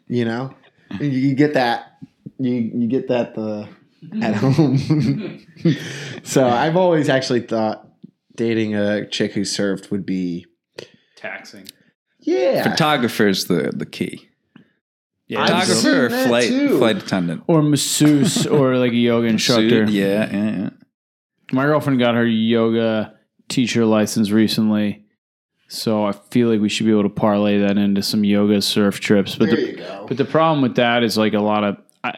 You 0.07 0.25
know? 0.25 0.55
You, 0.99 1.07
you 1.07 1.35
get 1.35 1.53
that 1.55 1.97
you 2.39 2.53
you 2.53 2.87
get 2.87 3.07
that 3.07 3.35
the 3.35 3.67
at 4.21 4.35
home. 4.35 4.77
so 6.23 6.47
I've 6.47 6.75
always 6.77 7.09
actually 7.09 7.41
thought 7.41 7.87
dating 8.35 8.75
a 8.75 9.07
chick 9.07 9.33
who 9.33 9.41
surfed 9.41 9.91
would 9.91 10.05
be 10.05 10.45
Taxing. 11.15 11.67
yeah. 12.19 12.69
Photographer 12.69 13.27
is 13.27 13.45
the 13.45 13.71
the 13.73 13.85
key. 13.85 14.29
Yeah, 15.33 15.45
Photographer 15.45 16.05
or 16.05 16.09
that 16.09 16.27
flight 16.27 16.47
too. 16.47 16.77
flight 16.77 16.97
attendant. 17.03 17.43
or 17.47 17.61
masseuse 17.61 18.45
or 18.47 18.77
like 18.77 18.91
a 18.91 18.95
yoga 18.95 19.27
instructor. 19.27 19.83
Yeah, 19.85 20.29
yeah, 20.31 20.51
yeah. 20.61 20.69
My 21.51 21.63
girlfriend 21.65 21.99
got 21.99 22.15
her 22.15 22.25
yoga 22.25 23.13
teacher 23.49 23.85
license 23.85 24.31
recently, 24.31 25.05
so 25.67 26.05
I 26.05 26.11
feel 26.11 26.49
like 26.49 26.61
we 26.61 26.69
should 26.69 26.85
be 26.85 26.91
able 26.91 27.03
to 27.03 27.09
parlay 27.09 27.59
that 27.59 27.77
into 27.77 28.01
some 28.01 28.23
yoga 28.23 28.61
surf 28.61 28.99
trips. 28.99 29.35
But 29.35 29.47
there 29.47 29.55
the 29.55 29.61
you 29.67 29.75
go. 29.77 30.05
but 30.07 30.17
the 30.17 30.25
problem 30.25 30.61
with 30.61 30.75
that 30.75 31.03
is 31.03 31.17
like 31.17 31.33
a 31.33 31.39
lot 31.41 31.63
of 31.63 31.77
I 32.03 32.17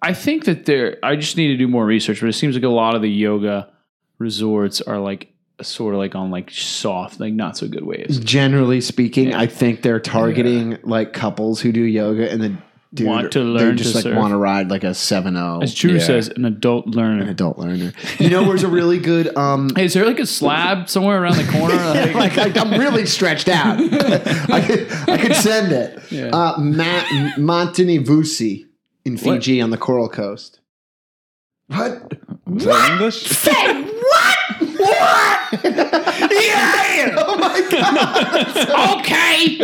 I 0.00 0.14
think 0.14 0.44
that 0.44 0.66
there 0.66 0.98
I 1.02 1.16
just 1.16 1.36
need 1.36 1.48
to 1.48 1.56
do 1.56 1.68
more 1.68 1.84
research, 1.84 2.20
but 2.20 2.28
it 2.28 2.34
seems 2.34 2.54
like 2.54 2.64
a 2.64 2.68
lot 2.68 2.94
of 2.94 3.02
the 3.02 3.10
yoga 3.10 3.70
resorts 4.18 4.80
are 4.80 4.98
like 4.98 5.33
sort 5.64 5.94
of 5.94 5.98
like 5.98 6.14
on 6.14 6.30
like 6.30 6.50
soft, 6.50 7.20
like 7.20 7.32
not 7.32 7.56
so 7.56 7.66
good 7.68 7.84
waves. 7.84 8.18
Generally 8.18 8.80
speaking, 8.82 9.28
Yeah. 9.30 9.40
I 9.40 9.46
think 9.46 9.82
they're 9.82 10.00
targeting 10.00 10.78
like 10.82 11.12
couples 11.12 11.60
who 11.60 11.72
do 11.72 11.80
yoga 11.82 12.30
and 12.30 12.40
the 12.42 12.56
dude 12.92 13.08
Want 13.08 13.32
to 13.32 13.40
they 13.40 13.44
learn 13.44 13.76
just 13.76 13.90
to 13.90 13.96
like 13.96 14.02
surf. 14.04 14.16
want 14.16 14.30
to 14.30 14.36
ride 14.36 14.70
like 14.70 14.84
a 14.84 14.90
7-0 14.94 15.64
As 15.64 15.74
Drew 15.74 15.94
Yeah. 15.94 15.98
says, 15.98 16.28
an 16.28 16.44
adult 16.44 16.86
learner 16.86 17.14
an 17.14 17.18
learner. 17.20 17.30
adult 17.32 17.58
learner. 17.58 17.92
You 18.20 18.30
know 18.30 18.44
where's 18.44 18.62
a 18.62 18.68
really 18.68 18.98
good 19.00 19.36
um 19.36 19.70
Hey, 19.74 19.84
is 19.86 19.94
there 19.94 20.06
like 20.06 20.20
a 20.20 20.26
slab 20.26 20.88
somewhere 20.88 21.20
around 21.20 21.36
the 21.36 21.50
corner? 21.50 21.74
Like- 22.14 22.36
like 22.36 22.56
I, 22.56 22.60
I'm 22.60 22.78
really 22.78 23.04
stretched 23.06 23.48
out. 23.48 23.78
I 24.50 24.60
could 24.64 24.92
I 25.08 25.18
could 25.18 25.34
send 25.34 25.72
it. 25.72 26.00
Yeah. 26.12 26.26
Uh 26.32 26.54
Ma- 26.60 27.02
Matanivusi 27.36 28.66
in 29.04 29.16
Fiji 29.16 29.60
on 29.60 29.70
the 29.70 29.76
Coral 29.78 30.08
Coast. 30.08 30.60
What? 31.66 32.12
Was 32.46 32.64
that 32.64 32.98
English? 34.84 36.44
yeah! 36.44 36.70
Oh 37.26 37.36
my 37.38 37.60
god! 37.70 39.00
okay. 39.00 39.58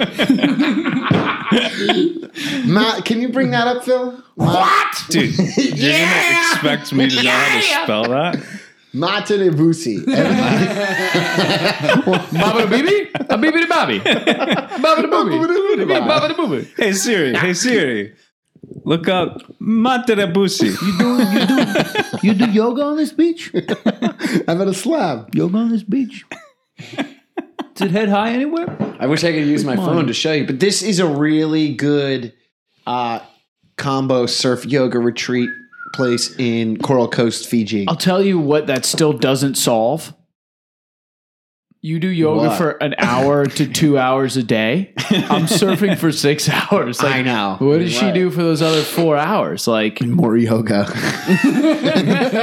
Matt, 2.67 3.05
can 3.05 3.21
you 3.21 3.29
bring 3.31 3.51
that 3.53 3.67
up, 3.67 3.85
Phil? 3.85 4.23
What? 4.35 5.05
Dude, 5.09 5.37
you're 5.37 5.99
gonna 5.99 6.39
expect 6.53 6.93
me 6.93 7.09
to 7.09 7.23
know 7.23 7.31
how 7.31 7.57
to 7.57 7.63
spell 7.63 8.05
that? 8.05 8.37
Matanivusi. 8.95 10.05
Baba 12.33 12.63
the 12.63 12.67
baby? 12.69 13.09
A 13.29 13.39
baby 13.39 13.61
the 13.61 13.67
Bobby. 13.69 13.99
Baba 14.01 15.03
the 15.03 15.09
booby. 15.09 15.85
Baba 15.87 16.29
the 16.29 16.35
booby. 16.35 16.69
Hey 16.77 16.93
Siri, 16.93 17.35
hey 17.37 17.55
Siri. 17.55 18.13
Look 18.91 19.07
up 19.07 19.41
Matarabusi. 19.61 20.75
You 20.83 20.99
do 20.99 22.27
you 22.27 22.35
do 22.37 22.45
you 22.45 22.47
do 22.47 22.51
yoga 22.51 22.83
on 22.83 22.97
this 22.97 23.13
beach? 23.13 23.53
I'm 24.49 24.61
at 24.61 24.67
a 24.67 24.75
slab. 24.75 25.33
Yoga 25.33 25.59
on 25.59 25.71
this 25.71 25.85
beach? 25.85 26.25
Is 26.77 27.83
it 27.83 27.93
head 27.93 28.09
high 28.09 28.33
anywhere? 28.33 28.67
I 28.99 29.07
wish 29.07 29.23
I 29.23 29.31
could 29.31 29.47
use 29.47 29.65
my 29.65 29.77
phone 29.77 30.09
to 30.09 30.13
show 30.13 30.33
you, 30.33 30.45
but 30.45 30.59
this 30.59 30.83
is 30.83 30.99
a 30.99 31.07
really 31.07 31.73
good 31.73 32.33
uh, 32.85 33.21
combo 33.77 34.27
surf 34.27 34.67
yoga 34.67 34.99
retreat 34.99 35.51
place 35.95 36.35
in 36.41 36.77
Coral 36.77 37.07
Coast, 37.07 37.47
Fiji. 37.47 37.87
I'll 37.87 37.95
tell 37.95 38.21
you 38.21 38.41
what 38.41 38.67
that 38.67 38.85
still 38.85 39.13
doesn't 39.13 39.55
solve. 39.55 40.13
You 41.83 41.99
do 41.99 42.09
yoga 42.09 42.49
What? 42.49 42.59
for 42.59 42.71
an 42.73 42.95
hour 42.99 43.47
to 43.47 43.67
two 43.73 43.97
hours 43.99 44.37
a 44.37 44.43
day. 44.43 44.93
I'm 44.99 45.47
surfing 45.47 45.97
for 45.97 46.13
six 46.13 46.47
hours. 46.51 47.03
Like, 47.03 47.15
I 47.17 47.23
know. 47.23 47.57
What 47.59 47.79
does 47.79 47.91
she 47.93 48.13
do 48.13 48.31
for 48.31 48.43
those 48.43 48.61
other 48.61 48.83
four 48.83 49.17
hours? 49.17 49.67
Like, 49.67 50.03
More 50.07 50.37
yoga. 50.37 50.87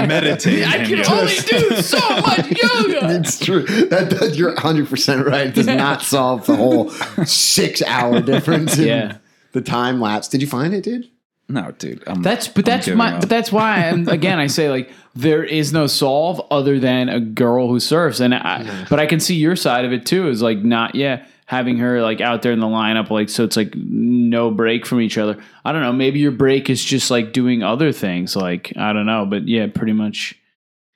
Meditate. 0.08 0.66
I 0.68 0.86
can 0.86 1.06
only 1.06 1.36
do 1.36 1.82
so 1.82 2.00
much 2.22 2.48
yoga. 2.50 3.16
it's 3.20 3.40
true. 3.40 3.64
That, 3.64 4.10
that 4.20 4.36
you're 4.36 4.54
100 4.56 4.90
percent 4.90 5.26
right. 5.28 5.48
It 5.48 5.56
does 5.56 5.68
not 5.68 6.02
solve 6.02 6.46
the 6.48 6.56
whole 6.56 6.90
six 7.26 7.82
hour 7.84 8.22
difference 8.22 8.78
in 8.78 8.88
Yeah. 8.88 9.18
the 9.52 9.62
time 9.62 10.00
lapse. 10.02 10.28
Did 10.28 10.42
you 10.42 10.48
find 10.48 10.74
it, 10.74 10.84
dude? 10.84 11.10
No, 11.50 11.72
dude. 11.72 12.04
I'm, 12.08 12.22
That's 12.22 12.48
but 12.48 12.68
I'm 12.68 12.78
that's 12.78 12.88
my 12.90 13.14
up. 13.14 13.22
but 13.22 13.30
that's 13.30 13.52
why 13.52 13.88
I'm 13.88 14.08
again 14.10 14.38
I 14.40 14.48
say 14.48 14.70
like 14.70 14.92
there 15.16 15.44
is 15.44 15.72
no 15.72 15.88
solve 15.88 16.42
other 16.52 16.80
than 16.80 17.10
a 17.10 17.20
girl 17.20 17.70
who 17.70 17.80
surfs 17.80 18.20
and 18.20 18.36
I 18.36 18.86
but 18.90 19.00
I 19.00 19.06
can 19.06 19.20
see 19.20 19.36
your 19.36 19.56
side 19.56 19.86
of 19.86 19.94
it 19.94 20.06
too 20.06 20.28
is 20.28 20.42
like 20.42 20.60
not 20.60 20.96
yeah 20.96 21.26
having 21.46 21.78
her 21.78 22.02
like 22.02 22.20
out 22.20 22.42
there 22.42 22.52
in 22.52 22.60
the 22.60 22.68
lineup 22.68 23.10
like 23.10 23.30
so 23.30 23.46
it's 23.46 23.56
like 23.56 23.74
no 23.76 24.52
break 24.52 24.86
from 24.86 25.00
each 25.00 25.18
other 25.18 25.42
I 25.64 25.72
don't 25.72 25.82
know 25.82 25.94
maybe 25.94 26.20
your 26.20 26.34
break 26.34 26.70
is 26.70 26.84
just 26.84 27.10
like 27.10 27.32
doing 27.32 27.64
other 27.64 27.94
things 27.94 28.36
like 28.36 28.74
I 28.76 28.92
don't 28.92 29.06
know 29.06 29.26
but 29.26 29.48
yeah 29.48 29.68
pretty 29.68 29.94
much 29.94 30.38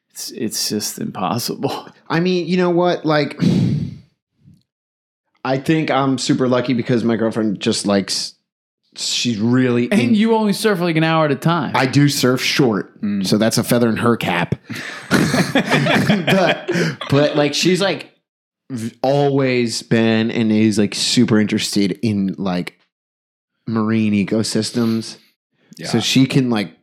it's 0.09 0.31
it's 0.31 0.67
just 0.67 0.99
impossible 0.99 1.87
I 2.11 2.19
mean, 2.19 2.45
you 2.47 2.57
know 2.57 2.69
what? 2.69 3.05
Like, 3.05 3.41
I 5.45 5.57
think 5.57 5.89
I'm 5.89 6.17
super 6.17 6.47
lucky 6.47 6.73
because 6.73 7.03
my 7.03 7.15
girlfriend 7.15 7.59
just 7.61 7.87
likes. 7.87 8.35
She's 8.95 9.39
really. 9.39 9.85
in- 9.85 9.99
and 9.99 10.17
you 10.17 10.35
only 10.35 10.51
surf 10.53 10.79
like 10.81 10.97
an 10.97 11.03
hour 11.03 11.25
at 11.25 11.31
a 11.31 11.35
time 11.35 11.71
I 11.75 11.85
do 11.85 12.09
surf 12.09 12.41
short, 12.41 13.01
mm. 13.01 13.25
so 13.25 13.37
that's 13.37 13.57
a 13.57 13.63
feather 13.63 13.87
in 13.89 13.97
her 13.97 14.17
cap. 14.17 14.55
but 15.09 16.71
but 17.09 17.35
like 17.35 17.53
she's 17.53 17.81
like 17.81 18.13
always 19.01 19.81
been 19.81 20.31
and 20.31 20.51
is 20.51 20.77
like 20.77 20.95
super 20.95 21.39
interested 21.39 21.97
in 22.01 22.35
like 22.37 22.79
marine 23.67 24.13
ecosystems. 24.13 25.17
Yeah. 25.77 25.87
So 25.87 25.99
she 25.99 26.25
can 26.25 26.49
like 26.49 26.75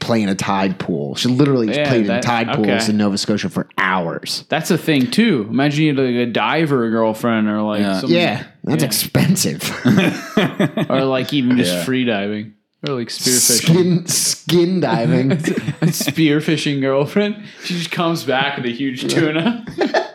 play 0.00 0.22
in 0.22 0.28
a 0.28 0.34
tide 0.34 0.78
pool. 0.78 1.14
She 1.14 1.28
literally 1.28 1.68
Yeah, 1.74 1.88
played 1.88 2.02
in 2.02 2.06
that- 2.08 2.22
tide 2.22 2.52
pools 2.54 2.88
in 2.88 2.96
Nova 2.96 3.16
Scotia 3.18 3.48
for 3.48 3.68
hours. 3.78 4.44
that's 4.48 4.70
a 4.70 4.78
thing 4.78 5.10
too 5.10 5.46
imagine 5.50 5.84
you 5.84 5.94
had 5.94 6.04
like 6.04 6.28
a 6.28 6.30
diver 6.30 6.90
girlfriend 6.90 7.48
or 7.48 7.62
like 7.62 7.80
Yeah. 7.80 8.02
Yeah. 8.06 8.46
That's 8.64 8.82
Yeah. 8.82 8.86
expensive. 8.86 9.62
or 10.90 11.04
like 11.04 11.32
even 11.32 11.56
just 11.56 11.72
Yeah. 11.74 11.84
free 11.84 12.04
diving, 12.04 12.54
or 12.88 12.94
like 12.94 13.10
spear 13.10 13.34
fishing. 13.34 13.74
skin 13.74 14.06
skin 14.08 14.80
diving. 14.80 15.32
A 15.82 15.92
spear 15.92 16.40
fishing 16.40 16.80
girlfriend. 16.80 17.44
She 17.64 17.74
just 17.74 17.90
comes 17.90 18.24
back 18.24 18.56
with 18.56 18.66
a 18.66 18.70
huge 18.70 19.12
tuna. 19.12 19.64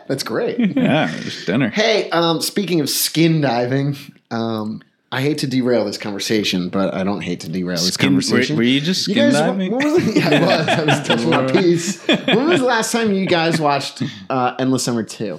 That's 0.08 0.24
great. 0.24 0.76
yeah, 0.76 1.06
just 1.20 1.46
dinner. 1.46 1.68
Hey, 1.70 2.10
um, 2.10 2.40
speaking 2.40 2.80
of 2.80 2.90
skin 2.90 3.40
diving, 3.40 3.96
um, 4.32 4.82
I 5.12 5.22
hate 5.22 5.38
to 5.38 5.46
derail 5.46 5.84
this 5.84 5.98
conversation, 5.98 6.68
but 6.68 6.92
I 6.94 7.04
don't 7.04 7.20
hate 7.20 7.40
to 7.40 7.48
derail 7.48 7.76
this 7.76 7.94
Skin- 7.94 8.08
conversation. 8.10 8.56
Were, 8.56 8.60
were 8.60 8.64
you 8.64 8.80
just 8.80 9.06
You 9.08 9.14
skin 9.14 9.30
guys, 9.30 9.40
diving? 9.40 9.70
When 9.72 9.92
was, 9.92 10.16
yeah, 10.16 10.28
I 10.28 10.40
was. 10.40 10.68
I 10.68 10.84
was 10.98 11.06
touching 11.06 11.30
my 11.30 11.46
piece. 11.52 12.04
When 12.06 12.48
was 12.48 12.58
the 12.60 12.66
last 12.66 12.90
time 12.92 13.12
you 13.12 13.26
guys 13.26 13.60
watched 13.60 14.02
uh, 14.28 14.54
Endless 14.58 14.82
Summer 14.84 15.02
2? 15.04 15.38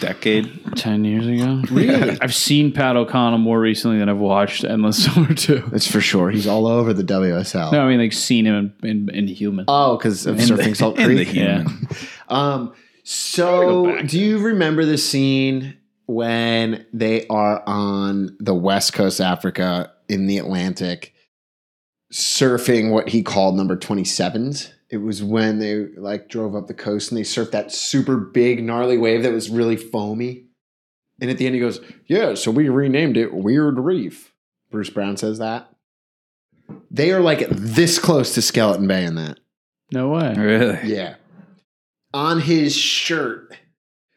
Decade. 0.00 0.76
Ten 0.76 1.04
years 1.04 1.26
ago. 1.26 1.62
Really? 1.70 2.18
I've 2.20 2.34
seen 2.34 2.72
Pat 2.72 2.96
O'Connell 2.96 3.38
more 3.38 3.58
recently 3.60 3.98
than 3.98 4.08
I've 4.08 4.18
watched 4.18 4.64
Endless 4.64 5.04
Summer 5.14 5.32
2. 5.34 5.64
That's 5.70 5.86
for 5.90 6.00
sure. 6.00 6.30
He's 6.30 6.46
all 6.46 6.66
over 6.66 6.92
the 6.92 7.02
WSL. 7.04 7.72
No, 7.72 7.80
I 7.82 7.88
mean 7.88 7.98
like 7.98 8.12
seen 8.12 8.44
him 8.46 8.74
in, 8.82 8.88
in, 8.88 9.08
in 9.10 9.28
Human. 9.28 9.64
Oh, 9.68 9.96
because 9.96 10.26
of 10.26 10.36
Surfing 10.36 10.76
Salt 10.76 10.98
In 10.98 11.08
the 11.08 11.24
Creek? 11.24 11.28
human. 11.28 11.66
Um, 12.28 12.66
Gotta 12.66 12.68
go 12.68 12.74
so 13.04 13.86
back. 13.86 14.06
do 14.08 14.18
you 14.18 14.38
remember 14.38 14.84
the 14.84 14.98
scene 14.98 15.76
when 16.06 16.84
they 16.92 17.26
are 17.28 17.62
on 17.66 18.36
the 18.40 18.54
west 18.54 18.92
coast 18.92 19.20
Africa 19.20 19.92
in 20.08 20.26
the 20.26 20.38
Atlantic 20.38 21.12
surfing 22.12 22.90
what 22.92 23.08
he 23.08 23.22
called 23.22 23.56
number 23.56 23.76
27s? 23.76 24.70
It 24.88 24.98
was 24.98 25.22
when 25.22 25.58
they 25.58 25.86
like 25.96 26.28
drove 26.28 26.54
up 26.54 26.68
the 26.68 26.74
coast 26.74 27.10
and 27.10 27.18
they 27.18 27.22
surfed 27.22 27.50
that 27.50 27.72
super 27.72 28.16
big 28.16 28.62
gnarly 28.62 28.96
wave 28.96 29.24
that 29.24 29.32
was 29.32 29.50
really 29.50 29.76
foamy. 29.76 30.44
And 31.20 31.30
at 31.30 31.38
the 31.38 31.46
end 31.46 31.54
he 31.54 31.60
goes, 31.60 31.80
"Yeah, 32.06 32.34
so 32.34 32.50
we 32.50 32.68
renamed 32.68 33.16
it 33.16 33.34
Weird 33.34 33.78
Reef." 33.78 34.32
Bruce 34.70 34.90
Brown 34.90 35.16
says 35.16 35.38
that. 35.38 35.70
They 36.90 37.12
are 37.12 37.20
like 37.20 37.48
this 37.48 37.98
close 37.98 38.34
to 38.34 38.42
Skeleton 38.42 38.86
Bay 38.86 39.04
in 39.04 39.14
that. 39.16 39.38
No 39.92 40.08
way. 40.08 40.34
Really? 40.36 40.78
Yeah. 40.84 41.16
On 42.12 42.40
his 42.40 42.76
shirt. 42.76 43.56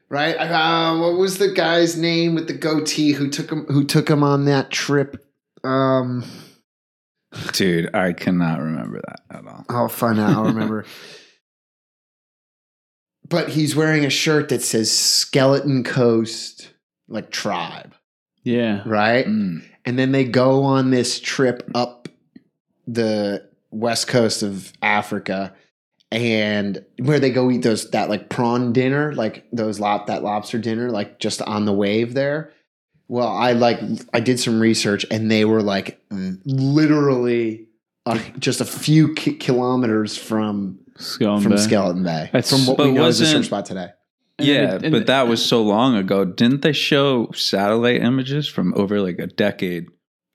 Right? 0.09 0.35
Uh, 0.35 0.97
what 0.97 1.17
was 1.19 1.37
the 1.37 1.49
guy's 1.49 1.95
name 1.95 2.33
with 2.33 2.47
the 2.47 2.53
goatee 2.53 3.11
who 3.11 3.29
took 3.29 3.51
him 3.51 3.65
who 3.65 3.83
took 3.83 4.09
him 4.09 4.23
on 4.23 4.45
that 4.45 4.71
trip? 4.71 5.23
Um 5.63 6.23
Dude, 7.53 7.93
I 7.95 8.13
cannot 8.13 8.59
remember 8.59 9.01
that 9.07 9.21
at 9.37 9.47
all. 9.47 9.65
I'll 9.69 9.87
find 9.89 10.19
out, 10.19 10.31
I'll 10.31 10.43
remember. 10.45 10.85
but 13.27 13.49
he's 13.49 13.75
wearing 13.75 14.05
a 14.05 14.09
shirt 14.09 14.49
that 14.49 14.61
says 14.61 14.91
Skeleton 14.91 15.83
Coast 15.83 16.71
like 17.07 17.31
tribe, 17.31 17.93
Yeah. 18.43 18.83
right? 18.85 19.25
Mm. 19.25 19.63
And 19.85 19.97
then 19.97 20.11
they 20.11 20.25
go 20.25 20.63
on 20.63 20.91
this 20.91 21.19
trip 21.19 21.69
up 21.75 22.09
the 22.87 23.47
west 23.71 24.07
coast 24.07 24.41
of 24.43 24.73
Africa 24.81 25.53
and 26.11 26.83
where 26.97 27.19
they 27.19 27.29
go 27.29 27.51
eat 27.51 27.61
those 27.61 27.89
that 27.91 28.09
like 28.09 28.29
prawn 28.29 28.73
dinner, 28.73 29.13
like 29.13 29.45
those 29.51 29.79
lop 29.79 30.07
that 30.07 30.23
lobster 30.23 30.57
dinner, 30.57 30.89
like 30.89 31.19
just 31.19 31.41
on 31.43 31.65
the 31.65 31.73
wave 31.73 32.13
there. 32.15 32.51
Well, 33.09 33.27
I 33.27 33.51
like 33.53 33.79
I 34.13 34.19
did 34.21 34.39
some 34.39 34.59
research 34.61 35.05
and 35.11 35.29
they 35.29 35.43
were 35.43 35.61
like 35.63 35.99
literally 36.45 37.67
uh, 38.05 38.19
just 38.37 38.61
a 38.61 38.65
few 38.65 39.13
ki- 39.15 39.33
kilometers 39.35 40.17
from 40.17 40.79
Skeleton 40.97 41.43
from 41.43 41.51
Bay. 41.53 41.57
Skeleton 41.57 42.03
Bay. 42.03 42.29
That's- 42.31 42.49
from 42.49 42.65
what 42.67 42.77
we 42.77 42.91
know 42.91 43.05
is 43.05 43.19
a 43.19 43.25
surf 43.25 43.45
spot 43.45 43.65
today. 43.65 43.87
Yeah, 44.39 44.75
it- 44.75 44.83
and 44.85 44.91
but 44.91 45.07
that 45.07 45.27
was 45.27 45.43
so 45.43 45.61
long 45.63 45.95
ago. 45.95 46.23
Didn't 46.23 46.61
they 46.61 46.71
show 46.71 47.29
satellite 47.33 48.01
images 48.01 48.47
from 48.47 48.73
over 48.77 49.01
like 49.01 49.19
a 49.19 49.27
decade 49.27 49.87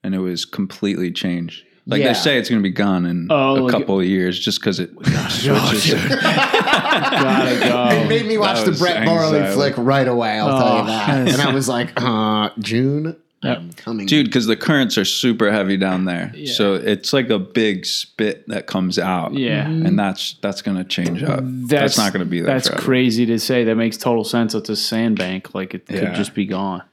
and 0.02 0.14
it 0.14 0.18
was 0.18 0.44
completely 0.44 1.10
changed? 1.10 1.62
Like 1.86 2.00
Yeah. 2.00 2.08
they 2.08 2.14
say 2.14 2.38
it's 2.38 2.48
going 2.48 2.62
to 2.62 2.68
be 2.68 2.72
gone 2.74 3.04
in 3.06 3.28
Oh, 3.30 3.52
a 3.52 3.62
like- 3.62 3.72
couple 3.72 4.00
of 4.00 4.06
years 4.06 4.38
just 4.40 4.60
because 4.60 4.80
it 4.80 4.90
switches. 5.30 5.92
Gotta 6.80 7.58
go. 7.60 7.88
It 8.02 8.08
made 8.08 8.26
me 8.26 8.38
watch 8.38 8.64
That 8.64 8.72
the 8.72 8.78
Brett 8.78 9.04
Barley 9.04 9.38
anxiety. 9.38 9.54
flick 9.54 9.74
right 9.78 10.06
away. 10.08 10.38
I'll 10.38 10.58
tell 10.58 10.68
Oh, 10.76 10.80
you 10.80 10.86
that. 10.86 11.28
And 11.34 11.42
I 11.42 11.52
was 11.54 11.68
like, 11.68 11.92
uh, 11.96 12.50
June, 12.58 13.16
Yep. 13.42 13.58
I'm 13.58 13.72
coming. 13.74 14.06
Dude, 14.06 14.24
because 14.26 14.46
the 14.46 14.56
currents 14.56 14.96
are 14.96 15.04
super 15.04 15.52
heavy 15.52 15.76
down 15.76 16.06
there, 16.06 16.32
Yeah. 16.34 16.50
so 16.54 16.74
it's 16.74 17.12
like 17.12 17.28
a 17.28 17.38
big 17.38 17.84
spit 17.84 18.48
that 18.48 18.66
comes 18.66 18.98
out. 18.98 19.34
Yeah. 19.34 19.66
and 19.66 19.98
that's 19.98 20.36
that's 20.40 20.62
going 20.62 20.78
to 20.78 20.84
change 20.84 21.22
up. 21.22 21.40
That's, 21.44 21.98
not 21.98 22.14
going 22.14 22.24
to 22.24 22.30
be 22.30 22.40
there. 22.40 22.52
That's 22.54 22.68
forever. 22.68 22.82
crazy 22.82 23.26
to 23.26 23.38
say. 23.38 23.64
That 23.64 23.74
makes 23.76 23.98
total 23.98 24.24
sense. 24.24 24.54
It's 24.54 24.70
a 24.70 24.76
sandbank. 24.76 25.54
Like 25.54 25.74
it 25.74 25.86
could 25.86 25.96
Yeah. 25.96 26.14
just 26.14 26.34
be 26.34 26.46
gone. 26.46 26.84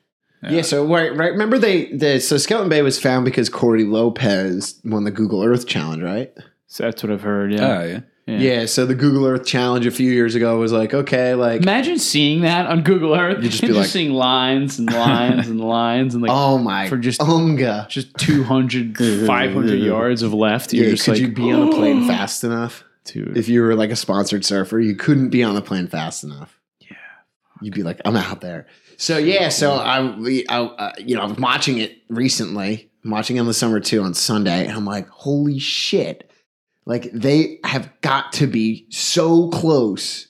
Yeah. 0.44 0.64
so 0.64 0.86
right, 0.86 1.16
right. 1.16 1.32
Remember 1.32 1.58
they 1.58 1.86
the 1.94 2.20
so 2.20 2.36
Skeleton 2.38 2.68
Bay 2.68 2.82
was 2.82 3.00
found 3.00 3.24
because 3.24 3.48
Cory 3.48 3.86
Lopez 3.86 4.78
won 4.84 5.06
the 5.06 5.12
Google 5.12 5.44
Earth 5.44 5.68
Challenge, 5.68 6.02
right? 6.04 6.34
So 6.68 6.84
that's 6.84 7.02
what 7.04 7.14
I've 7.14 7.22
heard. 7.22 7.54
Yeah. 7.54 7.78
Oh 7.80 7.84
yeah. 7.86 8.00
Yeah. 8.28 8.38
Yeah. 8.38 8.66
So 8.68 8.86
the 8.86 8.94
Google 8.96 9.26
Earth 9.26 9.46
Challenge 9.46 9.86
a 9.88 9.92
few 9.92 10.12
years 10.12 10.36
ago 10.36 10.58
was 10.60 10.72
like, 10.72 10.94
okay, 10.94 11.34
like, 11.34 11.62
Imagine 11.64 11.98
seeing 11.98 12.42
that 12.42 12.68
on 12.68 12.84
Google 12.84 13.16
Earth. 13.16 13.42
You'd 13.44 13.50
just 13.52 13.62
be 13.62 13.70
like- 13.70 13.88
seeing 13.88 14.12
lines 14.14 14.78
and 14.80 14.92
lines 14.92 15.48
and 15.48 15.60
lines 15.68 16.14
and 16.14 16.22
like 16.22 16.32
oh 16.32 16.58
my, 16.60 16.88
for 16.88 16.98
just- 16.98 17.20
just 17.90 18.18
200, 18.18 18.98
500 19.28 19.76
yards 19.80 20.22
of 20.22 20.34
left. 20.34 20.72
You're 20.74 20.86
Yeah, 20.86 20.92
just 20.92 21.06
could 21.06 21.14
like, 21.14 21.22
you 21.22 21.28
be 21.30 21.52
on 21.52 21.68
a 21.68 21.72
plane 21.72 22.08
fast 22.08 22.44
enough? 22.44 22.84
dude. 23.04 23.36
If 23.36 23.50
you 23.50 23.62
were 23.64 23.74
like 23.76 23.90
a 23.90 23.96
sponsored 23.96 24.46
surfer, 24.46 24.80
you 24.80 24.96
couldn't 24.96 25.30
be 25.30 25.42
on 25.44 25.58
a 25.58 25.62
plane 25.62 25.88
fast 25.88 26.24
enough. 26.24 26.60
Yeah. 26.80 26.96
You'd 27.62 27.74
be 27.74 27.82
like, 27.84 28.00
I'm 28.06 28.16
out 28.16 28.42
there. 28.42 28.68
So 28.98 29.18
yeah, 29.18 29.50
so 29.50 29.74
I, 29.74 30.16
we- 30.16 30.48
I 30.48 30.62
uh, 30.62 30.94
you 31.00 31.16
know, 31.16 31.24
I 31.24 31.26
was 31.26 31.38
watching 31.38 31.80
it 31.80 31.98
recently, 32.08 32.92
I'm 33.04 33.10
watching 33.10 33.40
on 33.40 33.48
the 33.48 33.54
summer 33.56 33.80
too 33.80 34.04
on 34.04 34.14
Sunday, 34.14 34.68
and 34.68 34.74
I'm 34.78 34.86
like, 34.86 35.08
holy 35.10 35.58
shit! 35.58 36.30
Like 36.86 37.12
they 37.12 37.60
have 37.64 37.92
got 38.02 38.34
to 38.34 38.48
be 38.48 38.88
so 38.90 39.50
close 39.50 40.28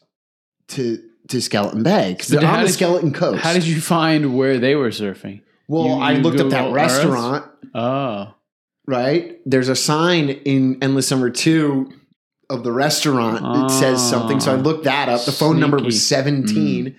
to 0.69 0.97
to 1.29 1.41
Skeleton 1.41 1.83
Bay 1.83 2.11
because 2.13 2.27
So 2.27 2.39
they're 2.39 2.49
on 2.49 2.61
the 2.61 2.67
did- 2.67 2.73
Skeleton 2.73 3.13
Coast. 3.13 3.41
How 3.41 3.53
did 3.53 3.65
you 3.65 3.79
find 3.79 4.35
where 4.37 4.59
they 4.59 4.75
were 4.75 4.89
surfing? 4.89 5.41
well, 5.67 5.85
you- 5.85 5.93
I 5.93 6.11
you 6.13 6.21
looked 6.21 6.39
up 6.39 6.49
that 6.49 6.65
Google 6.65 6.75
Earth? 6.75 6.91
restaurant. 6.91 7.45
Oh. 7.73 8.33
right? 8.85 9.37
There's 9.45 9.69
a 9.69 9.75
sign 9.75 10.29
in 10.29 10.77
Endless 10.81 11.07
Summer 11.07 11.29
2 11.29 11.89
of 12.49 12.63
the 12.65 12.71
restaurant 12.73 13.41
that 13.41 13.71
says 13.71 14.01
something. 14.07 14.41
So 14.41 14.51
I 14.51 14.57
ah. 14.57 14.61
looked 14.61 14.83
that 14.83 15.07
up. 15.07 15.23
The 15.23 15.31
phone 15.31 15.57
number 15.59 15.77
was 15.77 16.05
Sneaky. 16.05 16.25
17. 16.47 16.85
Mm. 16.87 16.95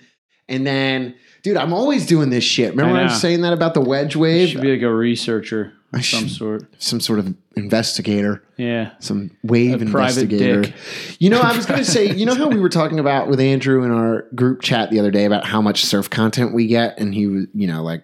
And 0.49 0.65
then, 0.65 1.15
dude, 1.43 1.57
I'm 1.57 1.73
always 1.73 2.07
doing 2.07 2.31
this 2.31 2.43
shit. 2.43 2.71
Remember 2.71 2.89
I 2.89 2.93
when 2.93 3.01
I 3.01 3.11
was 3.11 3.21
saying 3.21 3.41
that 3.41 3.53
about 3.53 3.75
the 3.75 3.81
wedge 3.81 4.15
You 4.15 4.21
wave? 4.21 4.49
should 4.49 4.61
be 4.61 4.71
like 4.73 4.81
a 4.81 4.91
researcher 4.91 5.73
of 5.93 6.05
some 6.05 6.27
sort. 6.29 6.65
Some 6.81 6.99
sort 6.99 7.19
of 7.19 7.33
investigator, 7.55 8.43
Yeah. 8.57 8.91
some 8.99 9.31
wave 9.43 9.81
A 9.81 9.85
investigator. 9.85 10.73
You 11.19 11.29
know, 11.29 11.39
I 11.41 11.55
was 11.55 11.65
going 11.65 11.79
to 11.79 11.85
say, 11.85 12.11
you 12.13 12.25
know 12.25 12.35
how 12.35 12.49
we 12.49 12.59
were 12.59 12.69
talking 12.69 12.99
about 12.99 13.27
with 13.27 13.39
Andrew 13.39 13.83
in 13.83 13.91
our 13.91 14.23
group 14.35 14.61
chat 14.61 14.89
the 14.89 14.99
other 14.99 15.11
day 15.11 15.25
about 15.25 15.45
how 15.45 15.61
much 15.61 15.85
surf 15.85 16.09
content 16.09 16.53
we 16.53 16.67
get? 16.67 16.97
And 16.99 17.13
he 17.13 17.27
was, 17.27 17.45
you 17.53 17.67
know, 17.67 17.83
like, 17.83 18.03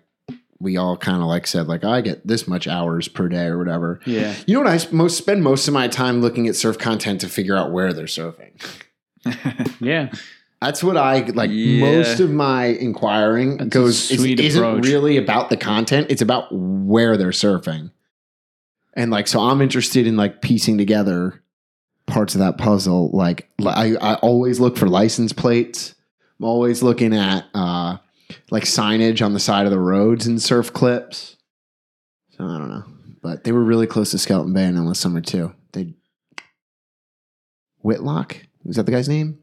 we 0.61 0.75
all 0.75 0.97
kind 0.97 1.21
of 1.21 1.27
like 1.29 1.47
said, 1.47 1.67
like, 1.67 1.85
oh, 1.85 1.89
I 1.89 2.01
get 2.01 2.27
this 2.27 2.45
much 2.45 2.67
hours 2.67 3.07
per 3.07 3.29
day 3.29 3.45
or 3.45 3.57
whatever. 3.57 4.01
Yeah. 4.05 4.35
You 4.45 4.55
know 4.55 4.69
what 4.69 4.69
I 4.91 4.93
most 4.93 5.17
spend 5.17 5.41
most 5.41 5.67
of 5.69 5.73
my 5.73 5.87
time 5.87 6.19
looking 6.21 6.47
at 6.49 6.55
surf 6.57 6.77
content 6.77 7.21
to 7.21 7.29
figure 7.29 7.55
out 7.55 7.71
where 7.71 7.93
they're 7.93 8.05
surfing. 8.05 8.51
Yeah. 9.81 10.11
That's 10.61 10.83
what 10.83 10.97
I 10.97 11.21
like. 11.21 11.51
Yeah. 11.53 11.79
Most 11.79 12.19
of 12.19 12.29
my 12.31 12.65
inquiring 12.65 13.57
That's 13.57 13.69
goes 13.69 14.11
is, 14.11 14.23
isn't 14.23 14.81
really 14.81 15.15
about 15.15 15.49
the 15.49 15.55
content. 15.55 16.07
It's 16.09 16.21
about 16.21 16.47
where 16.51 17.15
they're 17.15 17.29
surfing, 17.29 17.91
and 18.93 19.09
like 19.09 19.27
so, 19.27 19.39
I'm 19.39 19.61
interested 19.61 20.05
in 20.05 20.17
like 20.17 20.41
piecing 20.41 20.77
together 20.77 21.41
parts 22.07 22.35
of 22.35 22.39
that 22.39 22.57
puzzle. 22.57 23.09
Like 23.11 23.49
I, 23.65 23.95
I 24.01 24.15
always 24.15 24.59
look 24.59 24.77
for 24.77 24.89
license 24.89 25.31
plates. 25.31 25.95
I'm 26.39 26.45
always 26.45 26.83
looking 26.83 27.13
at 27.13 27.45
uh 27.53 27.97
like 28.51 28.63
signage 28.63 29.25
on 29.25 29.33
the 29.33 29.39
side 29.39 29.65
of 29.65 29.71
the 29.71 29.79
roads 29.79 30.27
and 30.27 30.41
surf 30.41 30.73
clips. 30.73 31.37
So 32.31 32.43
I 32.43 32.57
don't 32.57 32.69
know, 32.69 32.83
but 33.21 33.43
they 33.43 33.51
were 33.51 33.63
really 33.63 33.87
close 33.87 34.11
to 34.11 34.17
Skeleton 34.17 34.53
Bay 34.53 34.65
in 34.65 34.77
Endless 34.77 34.99
Summer 34.99 35.21
2. 35.21 35.53
They 35.71 35.93
Whitlock 37.81 38.45
was 38.65 38.75
that 38.75 38.85
the 38.85 38.91
guy's 38.91 39.07
name? 39.07 39.39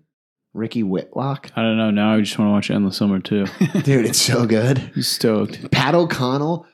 Ricky 0.57 0.83
Whitlock. 0.83 1.51
I 1.55 1.63
don't 1.63 1.77
know. 1.77 1.91
Now 1.91 2.15
I 2.15 2.21
just 2.21 2.39
want 2.39 2.49
to 2.49 2.53
watch 2.53 2.71
Endless 2.71 2.97
Summer 2.97 3.21
2. 3.21 3.47
Dude, 3.83 4.07
it's 4.07 4.21
so 4.21 4.47
good. 4.47 4.91
I'm 4.97 5.03
stoked. 5.03 5.71
Pat 5.71 5.95
O'Connell, 5.95 6.67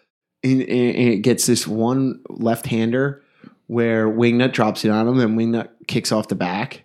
and, 0.42 0.60
and 0.62 1.08
it 1.08 1.18
gets 1.18 1.46
this 1.46 1.66
one 1.66 2.20
left 2.28 2.66
hander 2.66 3.22
where 3.66 4.08
Wingnut 4.08 4.52
drops 4.52 4.84
it 4.84 4.90
on 4.90 5.08
him, 5.08 5.18
and 5.20 5.38
Wingnut 5.38 5.70
kicks 5.86 6.12
off 6.12 6.28
the 6.28 6.34
back. 6.34 6.84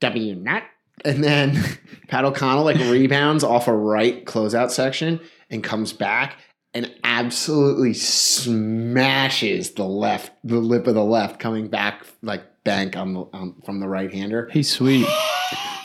W 0.00 0.34
nut. 0.34 0.62
And 1.04 1.22
then 1.22 1.58
Pat 2.08 2.24
O'Connell 2.24 2.64
like 2.64 2.78
rebounds 2.78 3.44
off 3.44 3.68
a 3.68 3.74
right 3.74 4.24
closeout 4.24 4.70
section 4.70 5.20
and 5.50 5.64
comes 5.64 5.92
back 5.92 6.36
and 6.74 6.92
absolutely 7.04 7.92
smashes 7.94 9.72
the 9.72 9.84
left, 9.84 10.32
the 10.44 10.58
lip 10.58 10.86
of 10.86 10.94
the 10.94 11.04
left, 11.04 11.38
coming 11.38 11.68
back 11.68 12.06
like 12.22 12.42
bank 12.64 12.96
on 12.96 13.14
the 13.14 13.20
on, 13.32 13.60
from 13.64 13.80
the 13.80 13.88
right 13.88 14.12
hander. 14.12 14.48
He's 14.52 14.70
sweet. 14.70 15.06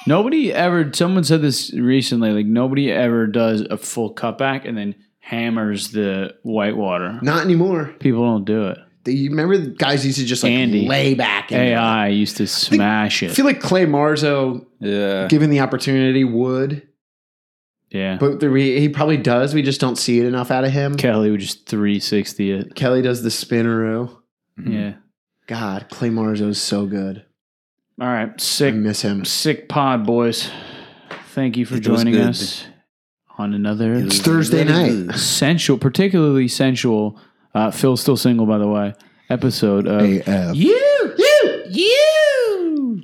Nobody 0.08 0.54
ever. 0.54 0.92
Someone 0.94 1.24
said 1.24 1.42
this 1.42 1.74
recently. 1.74 2.32
Like 2.32 2.46
nobody 2.46 2.92
ever 2.92 3.28
does 3.28 3.62
a 3.62 3.78
full 3.78 4.14
cutback 4.16 4.68
and 4.68 4.78
then 4.78 4.96
hammers 5.20 5.92
the 5.92 6.36
whitewater. 6.44 7.20
Not 7.22 7.44
anymore. 7.44 7.94
People 8.00 8.24
don't 8.24 8.46
do 8.46 8.68
it. 8.68 8.78
They, 9.04 9.12
you 9.14 9.30
remember 9.30 9.58
the 9.58 9.70
guys 9.72 10.06
used 10.06 10.20
to 10.20 10.26
just 10.26 10.44
like 10.44 10.52
Andy. 10.54 10.88
lay 10.88 11.14
back. 11.14 11.52
into 11.52 11.64
it. 11.64 11.68
AI 11.70 12.08
used 12.08 12.38
to 12.38 12.48
smash 12.48 13.22
I 13.24 13.28
it. 13.28 13.32
I 13.32 13.34
feel 13.36 13.46
like 13.46 13.60
Clay 13.62 13.86
Marzo, 13.86 14.66
Yeah. 14.80 15.28
given 15.28 15.50
the 15.50 15.60
opportunity, 15.60 16.24
would. 16.24 16.88
Yeah. 17.90 18.18
But 18.20 18.40
the 18.42 18.50
re- 18.50 18.80
he 18.80 18.90
probably 18.90 19.16
does. 19.18 19.54
We 19.54 19.62
just 19.62 19.80
don't 19.80 19.96
see 19.98 20.20
it 20.20 20.26
enough 20.26 20.52
out 20.52 20.66
of 20.66 20.72
him. 20.72 20.96
Kelly 20.98 21.32
would 21.32 21.40
just 21.40 21.68
360 21.68 22.52
it. 22.52 22.76
Kelly 22.76 23.02
does 23.02 23.24
the 23.24 23.30
spinneroo. 23.30 24.14
Yeah. 24.62 24.96
God, 25.48 25.88
Clay 25.90 26.10
Marzo 26.10 26.50
is 26.50 26.62
so 26.62 26.86
good. 26.86 27.24
All 28.00 28.08
right. 28.08 28.30
I 28.30 28.34
Sick, 28.38 28.76
miss 28.76 29.02
him. 29.02 29.26
sick 29.26 29.68
pod, 29.70 30.06
boys. 30.06 30.50
Thank 31.34 31.58
you 31.58 31.66
for 31.66 31.76
It 31.76 31.88
was 31.88 32.00
joining 32.04 32.14
good. 32.14 32.28
us 32.30 32.66
on 33.38 33.54
another 33.54 33.94
It's 33.96 34.20
Thursday 34.20 34.64
night. 34.64 35.16
sensual, 35.16 35.78
particularly 35.78 36.48
sensual. 36.48 37.20
Uh, 37.54 37.72
Phil's 37.72 38.02
still 38.02 38.18
single, 38.18 38.46
by 38.46 38.58
the 38.60 38.68
way. 38.68 38.94
Episode 39.30 39.88
of 39.88 40.02
AF. 40.02 40.56
you, 40.56 40.80
you, 41.18 41.64
you. 41.70 43.04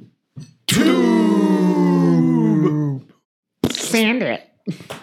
Sandra. 3.72 4.39